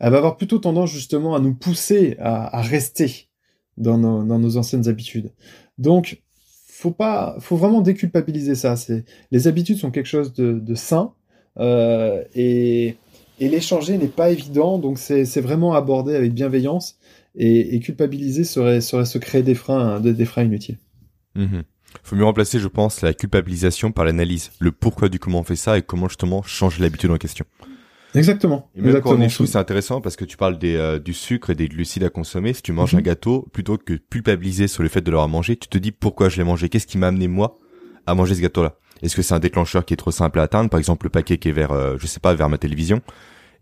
Elle 0.00 0.12
va 0.12 0.18
avoir 0.18 0.38
plutôt 0.38 0.58
tendance 0.58 0.90
justement 0.90 1.34
à 1.34 1.40
nous 1.40 1.54
pousser 1.54 2.16
à, 2.20 2.62
rester 2.62 3.28
dans 3.76 3.98
nos, 3.98 4.24
dans 4.24 4.38
nos 4.38 4.56
anciennes 4.56 4.88
habitudes. 4.88 5.32
Donc, 5.76 6.22
faut 6.78 6.92
pas, 6.92 7.36
faut 7.40 7.56
vraiment 7.56 7.80
déculpabiliser 7.80 8.54
ça. 8.54 8.76
C'est 8.76 9.04
les 9.32 9.48
habitudes 9.48 9.78
sont 9.78 9.90
quelque 9.90 10.06
chose 10.06 10.32
de, 10.32 10.52
de 10.52 10.74
sain 10.74 11.12
euh, 11.58 12.22
et 12.34 12.96
et 13.40 13.48
l'échanger 13.48 13.98
n'est 13.98 14.08
pas 14.08 14.30
évident, 14.30 14.78
donc 14.78 14.98
c'est 14.98 15.40
vraiment 15.40 15.74
abordé 15.74 16.16
avec 16.16 16.34
bienveillance 16.34 16.98
et, 17.36 17.78
culpabiliser 17.78 18.42
serait, 18.42 18.80
serait 18.80 19.04
se 19.04 19.18
créer 19.18 19.44
des 19.44 19.54
freins, 19.54 20.00
des, 20.00 20.24
freins 20.24 20.42
inutiles. 20.42 20.78
Il 21.36 21.42
mhm. 21.42 21.62
Faut 22.02 22.16
mieux 22.16 22.24
remplacer, 22.24 22.58
je 22.58 22.66
pense, 22.66 23.00
la 23.00 23.14
culpabilisation 23.14 23.92
par 23.92 24.04
l'analyse, 24.04 24.50
le 24.58 24.72
pourquoi 24.72 25.08
du 25.08 25.20
comment 25.20 25.38
on 25.38 25.44
fait 25.44 25.54
ça 25.54 25.78
et 25.78 25.82
comment 25.82 26.08
justement 26.08 26.42
changer 26.42 26.82
l'habitude 26.82 27.12
en 27.12 27.16
question. 27.16 27.44
Exactement. 28.14 28.70
Et 28.74 28.80
même 28.80 29.00
quand 29.00 29.14
on 29.14 29.20
échoue, 29.20 29.46
c'est 29.46 29.58
intéressant 29.58 30.00
parce 30.00 30.16
que 30.16 30.24
tu 30.24 30.36
parles 30.36 30.58
des, 30.58 30.76
euh, 30.76 30.98
du 30.98 31.12
sucre 31.12 31.50
et 31.50 31.54
des 31.54 31.68
glucides 31.68 32.04
à 32.04 32.10
consommer. 32.10 32.54
Si 32.54 32.62
tu 32.62 32.72
manges 32.72 32.94
un 32.94 32.98
mhm. 32.98 33.04
gâteau, 33.04 33.48
plutôt 33.52 33.76
que 33.76 33.94
culpabiliser 33.94 34.66
sur 34.68 34.82
le 34.82 34.88
fait 34.88 35.00
de 35.00 35.10
l'avoir 35.10 35.28
mangé, 35.28 35.56
tu 35.56 35.68
te 35.68 35.78
dis 35.78 35.92
pourquoi 35.92 36.28
je 36.28 36.38
l'ai 36.38 36.44
mangé, 36.44 36.68
qu'est-ce 36.68 36.86
qui 36.86 36.98
m'a 36.98 37.08
amené 37.08 37.28
moi 37.28 37.58
à 38.06 38.14
manger 38.14 38.34
ce 38.34 38.40
gâteau-là? 38.40 38.76
Est-ce 39.02 39.14
que 39.14 39.22
c'est 39.22 39.34
un 39.34 39.38
déclencheur 39.38 39.84
qui 39.84 39.94
est 39.94 39.98
trop 39.98 40.10
simple 40.10 40.40
à 40.40 40.42
atteindre, 40.42 40.70
par 40.70 40.78
exemple 40.78 41.06
le 41.06 41.10
paquet 41.10 41.38
qui 41.38 41.48
est 41.48 41.52
vers, 41.52 41.72
euh, 41.72 41.96
je 41.98 42.06
sais 42.06 42.20
pas, 42.20 42.34
vers 42.34 42.48
ma 42.48 42.58
télévision 42.58 43.00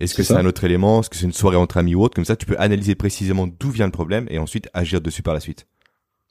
Est-ce 0.00 0.14
que 0.14 0.22
c'est 0.22 0.34
un 0.34 0.46
autre 0.46 0.64
élément? 0.64 1.00
Est-ce 1.00 1.10
que 1.10 1.16
c'est 1.16 1.26
une 1.26 1.32
soirée 1.32 1.56
entre 1.56 1.76
amis 1.76 1.94
ou 1.94 2.02
autre? 2.02 2.14
Comme 2.14 2.24
ça, 2.24 2.36
tu 2.36 2.46
peux 2.46 2.56
analyser 2.58 2.94
précisément 2.94 3.46
d'où 3.46 3.70
vient 3.70 3.86
le 3.86 3.92
problème 3.92 4.26
et 4.30 4.38
ensuite 4.38 4.68
agir 4.72 5.00
dessus 5.00 5.22
par 5.22 5.34
la 5.34 5.40
suite. 5.40 5.66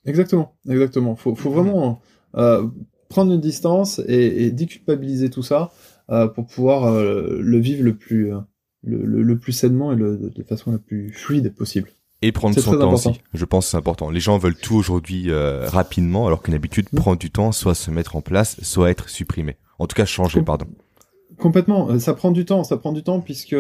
Exactement, 0.06 0.56
exactement. 0.70 1.16
Faut, 1.16 1.36
faut 1.36 1.50
vraiment 1.50 2.02
euh, 2.36 2.68
prendre 3.10 3.34
une 3.34 3.42
distance 3.42 4.00
et, 4.08 4.46
et 4.46 4.52
déculpabiliser 4.52 5.30
tout 5.30 5.44
ça 5.44 5.72
pour 6.08 6.46
pouvoir 6.46 6.86
euh, 6.86 7.40
le 7.42 7.60
vivre 7.60 7.84
le 7.84 7.96
plus, 7.96 8.34
euh, 8.34 8.40
le, 8.84 9.04
le, 9.04 9.38
plus 9.38 9.54
sainement 9.54 9.92
et 9.92 9.96
le, 9.96 10.32
de 10.36 10.44
façon 10.44 10.72
la 10.72 10.78
plus 10.78 11.12
fluide 11.12 11.54
possible. 11.54 11.90
Et 12.22 12.32
prendre 12.32 12.58
son 12.60 12.78
temps 12.78 12.94
aussi. 12.94 13.22
Je 13.34 13.46
pense 13.46 13.66
que 13.66 13.72
c'est 13.72 13.78
important. 13.78 14.10
Les 14.10 14.20
gens 14.20 14.38
veulent 14.38 14.56
tout 14.56 14.76
aujourd'hui 14.76 15.30
euh, 15.30 15.68
rapidement, 15.68 16.28
alors 16.28 16.42
qu'une 16.42 16.54
habitude 16.54 16.88
prend 16.96 17.16
du 17.16 17.30
temps, 17.30 17.52
soit 17.52 17.76
se 17.76 17.92
mettre 17.92 18.16
en 18.16 18.22
place, 18.22 18.62
soit 18.64 18.90
être 18.90 19.10
supprimée. 19.10 19.58
En 19.80 19.88
tout 19.88 19.96
cas, 19.96 20.06
changer, 20.06 20.42
pardon. 20.42 20.66
Complètement. 21.38 21.90
Euh, 21.90 22.00
ça 22.00 22.14
prend 22.14 22.32
du 22.32 22.46
temps. 22.46 22.64
Ça 22.64 22.78
prend 22.78 22.94
du 22.94 23.04
temps 23.04 23.20
puisque 23.20 23.56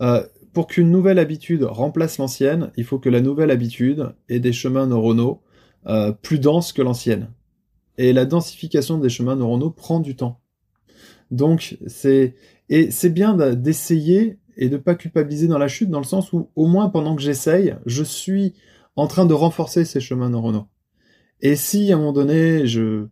euh, 0.00 0.26
pour 0.52 0.66
qu'une 0.66 0.90
nouvelle 0.90 1.18
habitude 1.18 1.64
remplace 1.64 2.18
l'ancienne, 2.18 2.70
il 2.76 2.84
faut 2.84 2.98
que 2.98 3.08
la 3.08 3.20
nouvelle 3.20 3.50
habitude 3.50 4.14
ait 4.28 4.40
des 4.40 4.52
chemins 4.52 4.86
neuronaux 4.86 5.42
euh, 5.86 6.12
plus 6.12 6.38
denses 6.38 6.72
que 6.72 6.82
l'ancienne. 6.82 7.30
Et 7.96 8.12
la 8.12 8.24
densification 8.24 8.98
des 8.98 9.08
chemins 9.08 9.36
neuronaux 9.36 9.70
prend 9.70 10.00
du 10.00 10.16
temps. 10.16 10.40
Donc 11.34 11.76
c'est 11.86 12.34
et 12.68 12.90
c'est 12.90 13.10
bien 13.10 13.34
d'essayer 13.54 14.38
et 14.56 14.68
de 14.68 14.76
pas 14.76 14.94
culpabiliser 14.94 15.48
dans 15.48 15.58
la 15.58 15.68
chute, 15.68 15.90
dans 15.90 15.98
le 15.98 16.04
sens 16.04 16.32
où 16.32 16.48
au 16.54 16.66
moins 16.66 16.88
pendant 16.88 17.16
que 17.16 17.22
j'essaye, 17.22 17.74
je 17.86 18.04
suis 18.04 18.54
en 18.96 19.06
train 19.06 19.26
de 19.26 19.34
renforcer 19.34 19.84
ces 19.84 20.00
chemins 20.00 20.30
neuronaux. 20.30 20.68
Et 21.40 21.56
si 21.56 21.92
à 21.92 21.96
un 21.96 21.98
moment 21.98 22.12
donné, 22.12 22.66
je 22.66 23.06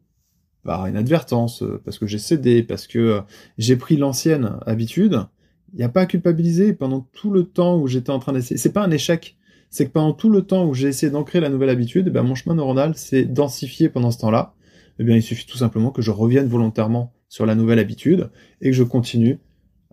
par 0.63 0.89
inadvertance, 0.89 1.65
parce 1.85 1.99
que 1.99 2.07
j'ai 2.07 2.19
cédé, 2.19 2.63
parce 2.63 2.87
que 2.87 3.23
j'ai 3.59 3.75
pris 3.75 3.97
l'ancienne 3.97 4.59
habitude, 4.65 5.27
il 5.73 5.79
n'y 5.79 5.85
a 5.85 5.89
pas 5.89 6.03
à 6.03 6.07
culpabiliser 6.07 6.73
pendant 6.73 7.01
tout 7.13 7.33
le 7.33 7.45
temps 7.45 7.81
où 7.81 7.89
j'étais 7.89 8.11
en 8.11 8.21
train 8.21 8.33
d'essayer. 8.33 8.59
C'est 8.59 8.73
pas 8.73 8.85
un 8.85 8.91
échec, 8.93 9.37
c'est 9.71 9.87
que 9.87 9.91
pendant 9.91 10.13
tout 10.13 10.31
le 10.31 10.43
temps 10.43 10.67
où 10.67 10.75
j'ai 10.75 10.87
essayé 10.87 11.11
d'ancrer 11.11 11.41
la 11.41 11.49
nouvelle 11.49 11.71
habitude, 11.71 12.07
eh 12.07 12.11
ben 12.11 12.23
mon 12.23 12.37
chemin 12.37 12.55
neuronal 12.55 12.95
s'est 12.95 13.25
densifié 13.25 13.89
pendant 13.89 14.13
ce 14.13 14.19
temps-là. 14.19 14.55
Eh 15.01 15.05
bien, 15.05 15.17
il 15.17 15.23
suffit 15.23 15.47
tout 15.47 15.57
simplement 15.57 15.91
que 15.91 16.03
je 16.03 16.13
revienne 16.13 16.47
volontairement 16.47 17.13
sur 17.33 17.47
la 17.47 17.55
nouvelle 17.55 17.79
habitude 17.79 18.31
et 18.61 18.67
que 18.67 18.77
je 18.77 18.83
continue 18.83 19.41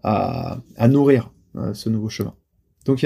à, 0.04 0.60
à 0.76 0.90
nourrir 0.90 1.32
euh, 1.56 1.74
ce 1.74 1.88
nouveau 1.88 2.10
chemin. 2.10 2.36
Donc 2.84 3.06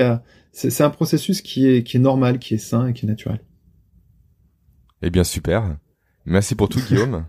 c'est 0.52 0.82
un 0.82 0.90
processus 0.90 1.44
qui 1.44 1.68
est, 1.68 1.84
qui 1.84 1.98
est 1.98 2.00
normal, 2.00 2.40
qui 2.40 2.56
est 2.56 2.58
sain 2.58 2.88
et 2.88 2.94
qui 2.94 3.06
est 3.06 3.08
naturel. 3.10 3.42
Eh 5.04 5.12
bien 5.12 5.24
super. 5.24 5.78
Merci 6.26 6.56
pour 6.56 6.68
tout 6.68 6.80
Guillaume. 6.88 7.28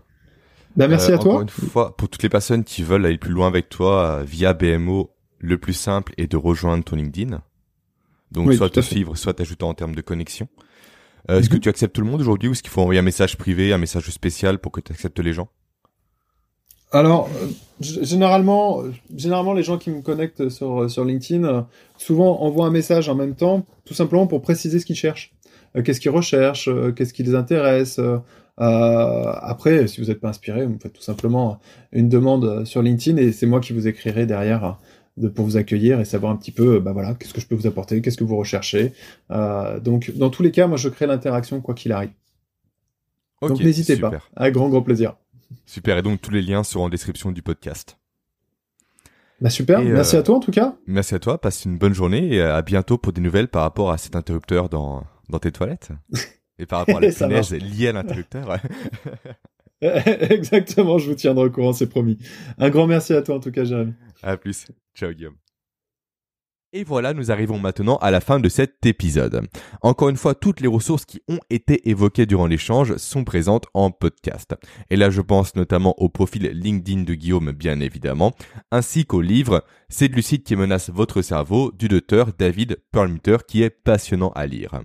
bah, 0.75 0.87
merci 0.87 1.11
à 1.11 1.15
euh, 1.15 1.17
toi. 1.19 1.33
Encore 1.33 1.41
une 1.41 1.49
fois, 1.49 1.95
pour 1.95 2.09
toutes 2.09 2.23
les 2.23 2.29
personnes 2.29 2.63
qui 2.63 2.81
veulent 2.81 3.05
aller 3.05 3.19
plus 3.19 3.33
loin 3.33 3.49
avec 3.49 3.69
toi 3.69 4.21
euh, 4.21 4.23
via 4.23 4.55
BMO, 4.55 5.15
le 5.37 5.59
plus 5.59 5.73
simple 5.73 6.11
est 6.17 6.31
de 6.31 6.37
rejoindre 6.37 6.83
ton 6.83 6.95
LinkedIn. 6.95 7.39
Donc 8.31 8.51
soit 8.55 8.71
te 8.71 8.79
suivre, 8.79 9.15
soit 9.15 9.35
t'ajouter 9.35 9.63
en 9.63 9.75
termes 9.75 9.93
de 9.93 10.01
connexion. 10.01 10.47
Est-ce 11.29 11.49
que 11.49 11.55
mhm. 11.55 11.61
tu 11.61 11.69
acceptes 11.69 11.93
tout 11.93 12.01
le 12.01 12.09
monde 12.09 12.21
aujourd'hui 12.21 12.49
ou 12.49 12.53
est-ce 12.53 12.63
qu'il 12.63 12.71
faut 12.71 12.81
envoyer 12.81 12.99
un 12.99 13.03
message 13.03 13.37
privé, 13.37 13.73
un 13.73 13.77
message 13.77 14.09
spécial 14.09 14.57
pour 14.57 14.71
que 14.71 14.81
tu 14.81 14.91
acceptes 14.91 15.19
les 15.19 15.33
gens? 15.33 15.49
Alors, 16.95 17.29
euh, 17.41 17.47
généralement, 17.81 18.83
généralement, 19.13 19.51
les 19.51 19.63
gens 19.63 19.77
qui 19.77 19.89
me 19.89 20.01
connectent 20.01 20.47
sur, 20.47 20.89
sur 20.89 21.03
LinkedIn, 21.03 21.43
euh, 21.43 21.61
souvent 21.97 22.41
envoient 22.41 22.67
un 22.67 22.71
message 22.71 23.09
en 23.09 23.15
même 23.15 23.35
temps, 23.35 23.65
tout 23.83 23.93
simplement 23.93 24.27
pour 24.27 24.41
préciser 24.41 24.79
ce 24.79 24.85
qu'ils 24.85 24.95
cherchent. 24.95 25.33
Euh, 25.75 25.81
qu'est-ce 25.81 25.99
qu'ils 25.99 26.11
recherchent, 26.11 26.69
qu'est-ce 26.95 27.13
qui 27.13 27.23
les 27.23 27.35
intéresse. 27.35 27.99
après, 28.57 29.87
si 29.87 29.99
vous 29.99 30.07
n'êtes 30.07 30.21
pas 30.21 30.29
inspiré, 30.29 30.65
vous 30.65 30.79
faites 30.81 30.93
tout 30.93 31.01
simplement 31.01 31.59
une 31.91 32.07
demande 32.07 32.63
sur 32.63 32.81
LinkedIn 32.81 33.17
et 33.17 33.33
c'est 33.33 33.45
moi 33.45 33.59
qui 33.59 33.73
vous 33.73 33.89
écrirai 33.89 34.25
derrière 34.25 34.77
de, 35.17 35.27
pour 35.27 35.43
vous 35.43 35.57
accueillir 35.57 35.99
et 35.99 36.05
savoir 36.05 36.31
un 36.31 36.37
petit 36.37 36.51
peu, 36.51 36.79
bah 36.79 36.93
voilà, 36.93 37.13
qu'est-ce 37.15 37.33
que 37.33 37.41
je 37.41 37.47
peux 37.47 37.55
vous 37.55 37.67
apporter, 37.67 38.01
qu'est-ce 38.01 38.15
que 38.15 38.23
vous 38.23 38.37
recherchez. 38.37 38.93
donc, 39.29 40.13
dans 40.15 40.29
tous 40.29 40.43
les 40.43 40.51
cas, 40.51 40.67
moi, 40.67 40.77
je 40.77 40.87
crée 40.87 41.07
l'interaction 41.07 41.59
quoi 41.59 41.73
qu'il 41.73 41.91
arrive. 41.91 42.11
donc, 43.41 43.59
n'hésitez 43.59 43.97
pas. 43.97 44.11
Avec 44.37 44.53
grand, 44.53 44.69
grand 44.69 44.81
plaisir. 44.81 45.15
Super, 45.65 45.97
et 45.97 46.01
donc 46.01 46.21
tous 46.21 46.31
les 46.31 46.41
liens 46.41 46.63
seront 46.63 46.85
en 46.85 46.89
description 46.89 47.31
du 47.31 47.41
podcast. 47.41 47.97
Bah 49.41 49.49
super, 49.49 49.81
merci 49.81 50.15
euh, 50.15 50.19
à 50.19 50.23
toi 50.23 50.35
en 50.35 50.39
tout 50.39 50.51
cas. 50.51 50.75
Merci 50.87 51.15
à 51.15 51.19
toi, 51.19 51.39
passe 51.39 51.65
une 51.65 51.77
bonne 51.77 51.93
journée 51.93 52.35
et 52.35 52.41
à 52.41 52.61
bientôt 52.61 52.97
pour 52.97 53.11
des 53.11 53.21
nouvelles 53.21 53.49
par 53.49 53.63
rapport 53.63 53.91
à 53.91 53.97
cet 53.97 54.15
interrupteur 54.15 54.69
dans, 54.69 55.03
dans 55.29 55.39
tes 55.39 55.51
toilettes. 55.51 55.89
Et 56.57 56.65
par 56.65 56.79
rapport 56.79 56.99
à 56.99 57.01
la 57.01 57.11
punaise 57.11 57.51
liée 57.51 57.89
à 57.89 57.91
l'interrupteur. 57.91 58.57
Exactement, 59.81 60.97
je 60.97 61.09
vous 61.09 61.15
tiendrai 61.15 61.47
au 61.47 61.51
courant, 61.51 61.73
c'est 61.73 61.89
promis. 61.89 62.17
Un 62.57 62.69
grand 62.69 62.87
merci 62.87 63.13
à 63.13 63.21
toi 63.21 63.35
en 63.35 63.39
tout 63.41 63.51
cas, 63.51 63.65
Jérémy. 63.65 63.93
À 64.23 64.37
plus. 64.37 64.67
Ciao 64.95 65.11
Guillaume. 65.11 65.35
Et 66.77 66.83
voilà, 66.83 67.13
nous 67.13 67.31
arrivons 67.31 67.57
maintenant 67.57 67.95
à 68.01 68.11
la 68.11 68.19
fin 68.19 68.41
de 68.41 68.49
cet 68.49 68.85
épisode. 68.85 69.47
Encore 69.81 70.09
une 70.09 70.17
fois, 70.17 70.35
toutes 70.35 70.59
les 70.59 70.67
ressources 70.67 71.05
qui 71.05 71.21
ont 71.29 71.39
été 71.49 71.87
évoquées 71.87 72.25
durant 72.25 72.47
l'échange 72.47 72.97
sont 72.97 73.23
présentes 73.23 73.65
en 73.73 73.91
podcast. 73.91 74.55
Et 74.89 74.97
là, 74.97 75.09
je 75.09 75.21
pense 75.21 75.55
notamment 75.55 75.95
au 75.99 76.09
profil 76.09 76.51
LinkedIn 76.53 77.03
de 77.03 77.13
Guillaume, 77.13 77.53
bien 77.53 77.79
évidemment, 77.79 78.33
ainsi 78.73 79.05
qu'au 79.05 79.21
livre 79.21 79.63
C'est 79.87 80.09
de 80.09 80.15
lucide 80.15 80.43
qui 80.43 80.57
menace 80.57 80.89
votre 80.89 81.21
cerveau 81.21 81.71
du 81.71 81.87
docteur 81.87 82.31
David 82.37 82.81
Perlmutter 82.91 83.37
qui 83.47 83.63
est 83.63 83.69
passionnant 83.69 84.33
à 84.35 84.45
lire. 84.45 84.81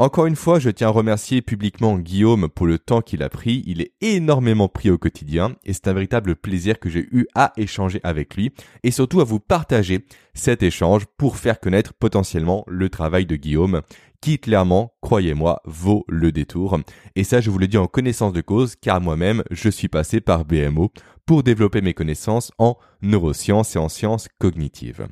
Encore 0.00 0.26
une 0.26 0.36
fois, 0.36 0.60
je 0.60 0.70
tiens 0.70 0.86
à 0.86 0.90
remercier 0.92 1.42
publiquement 1.42 1.98
Guillaume 1.98 2.48
pour 2.48 2.68
le 2.68 2.78
temps 2.78 3.00
qu'il 3.00 3.20
a 3.24 3.28
pris. 3.28 3.64
Il 3.66 3.80
est 3.80 3.94
énormément 4.00 4.68
pris 4.68 4.90
au 4.90 4.96
quotidien 4.96 5.56
et 5.64 5.72
c'est 5.72 5.88
un 5.88 5.92
véritable 5.92 6.36
plaisir 6.36 6.78
que 6.78 6.88
j'ai 6.88 7.08
eu 7.10 7.26
à 7.34 7.52
échanger 7.56 7.98
avec 8.04 8.36
lui 8.36 8.52
et 8.84 8.92
surtout 8.92 9.20
à 9.20 9.24
vous 9.24 9.40
partager 9.40 10.06
cet 10.34 10.62
échange 10.62 11.06
pour 11.16 11.36
faire 11.36 11.58
connaître 11.58 11.94
potentiellement 11.94 12.64
le 12.68 12.88
travail 12.90 13.26
de 13.26 13.34
Guillaume 13.34 13.82
qui 14.20 14.38
clairement, 14.38 14.94
croyez-moi, 15.00 15.62
vaut 15.64 16.04
le 16.06 16.30
détour. 16.30 16.78
Et 17.16 17.24
ça, 17.24 17.40
je 17.40 17.50
vous 17.50 17.58
le 17.58 17.66
dis 17.66 17.76
en 17.76 17.88
connaissance 17.88 18.32
de 18.32 18.40
cause 18.40 18.76
car 18.76 19.00
moi-même, 19.00 19.42
je 19.50 19.68
suis 19.68 19.88
passé 19.88 20.20
par 20.20 20.44
BMO 20.44 20.92
pour 21.26 21.42
développer 21.42 21.80
mes 21.80 21.94
connaissances 21.94 22.52
en 22.58 22.76
neurosciences 23.02 23.74
et 23.74 23.80
en 23.80 23.88
sciences 23.88 24.28
cognitives. 24.38 25.08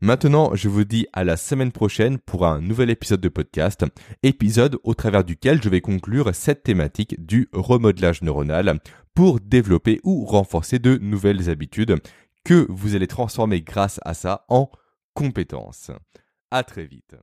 Maintenant, 0.00 0.54
je 0.54 0.68
vous 0.68 0.84
dis 0.84 1.08
à 1.12 1.24
la 1.24 1.36
semaine 1.36 1.72
prochaine 1.72 2.18
pour 2.18 2.46
un 2.46 2.60
nouvel 2.60 2.88
épisode 2.88 3.20
de 3.20 3.28
podcast, 3.28 3.84
épisode 4.22 4.78
au 4.84 4.94
travers 4.94 5.24
duquel 5.24 5.60
je 5.60 5.68
vais 5.68 5.80
conclure 5.80 6.32
cette 6.36 6.62
thématique 6.62 7.26
du 7.26 7.48
remodelage 7.52 8.22
neuronal 8.22 8.78
pour 9.14 9.40
développer 9.40 10.00
ou 10.04 10.24
renforcer 10.24 10.78
de 10.78 10.98
nouvelles 10.98 11.50
habitudes 11.50 11.96
que 12.44 12.64
vous 12.68 12.94
allez 12.94 13.08
transformer 13.08 13.60
grâce 13.60 13.98
à 14.04 14.14
ça 14.14 14.44
en 14.48 14.70
compétences. 15.14 15.90
À 16.52 16.62
très 16.62 16.86
vite. 16.86 17.16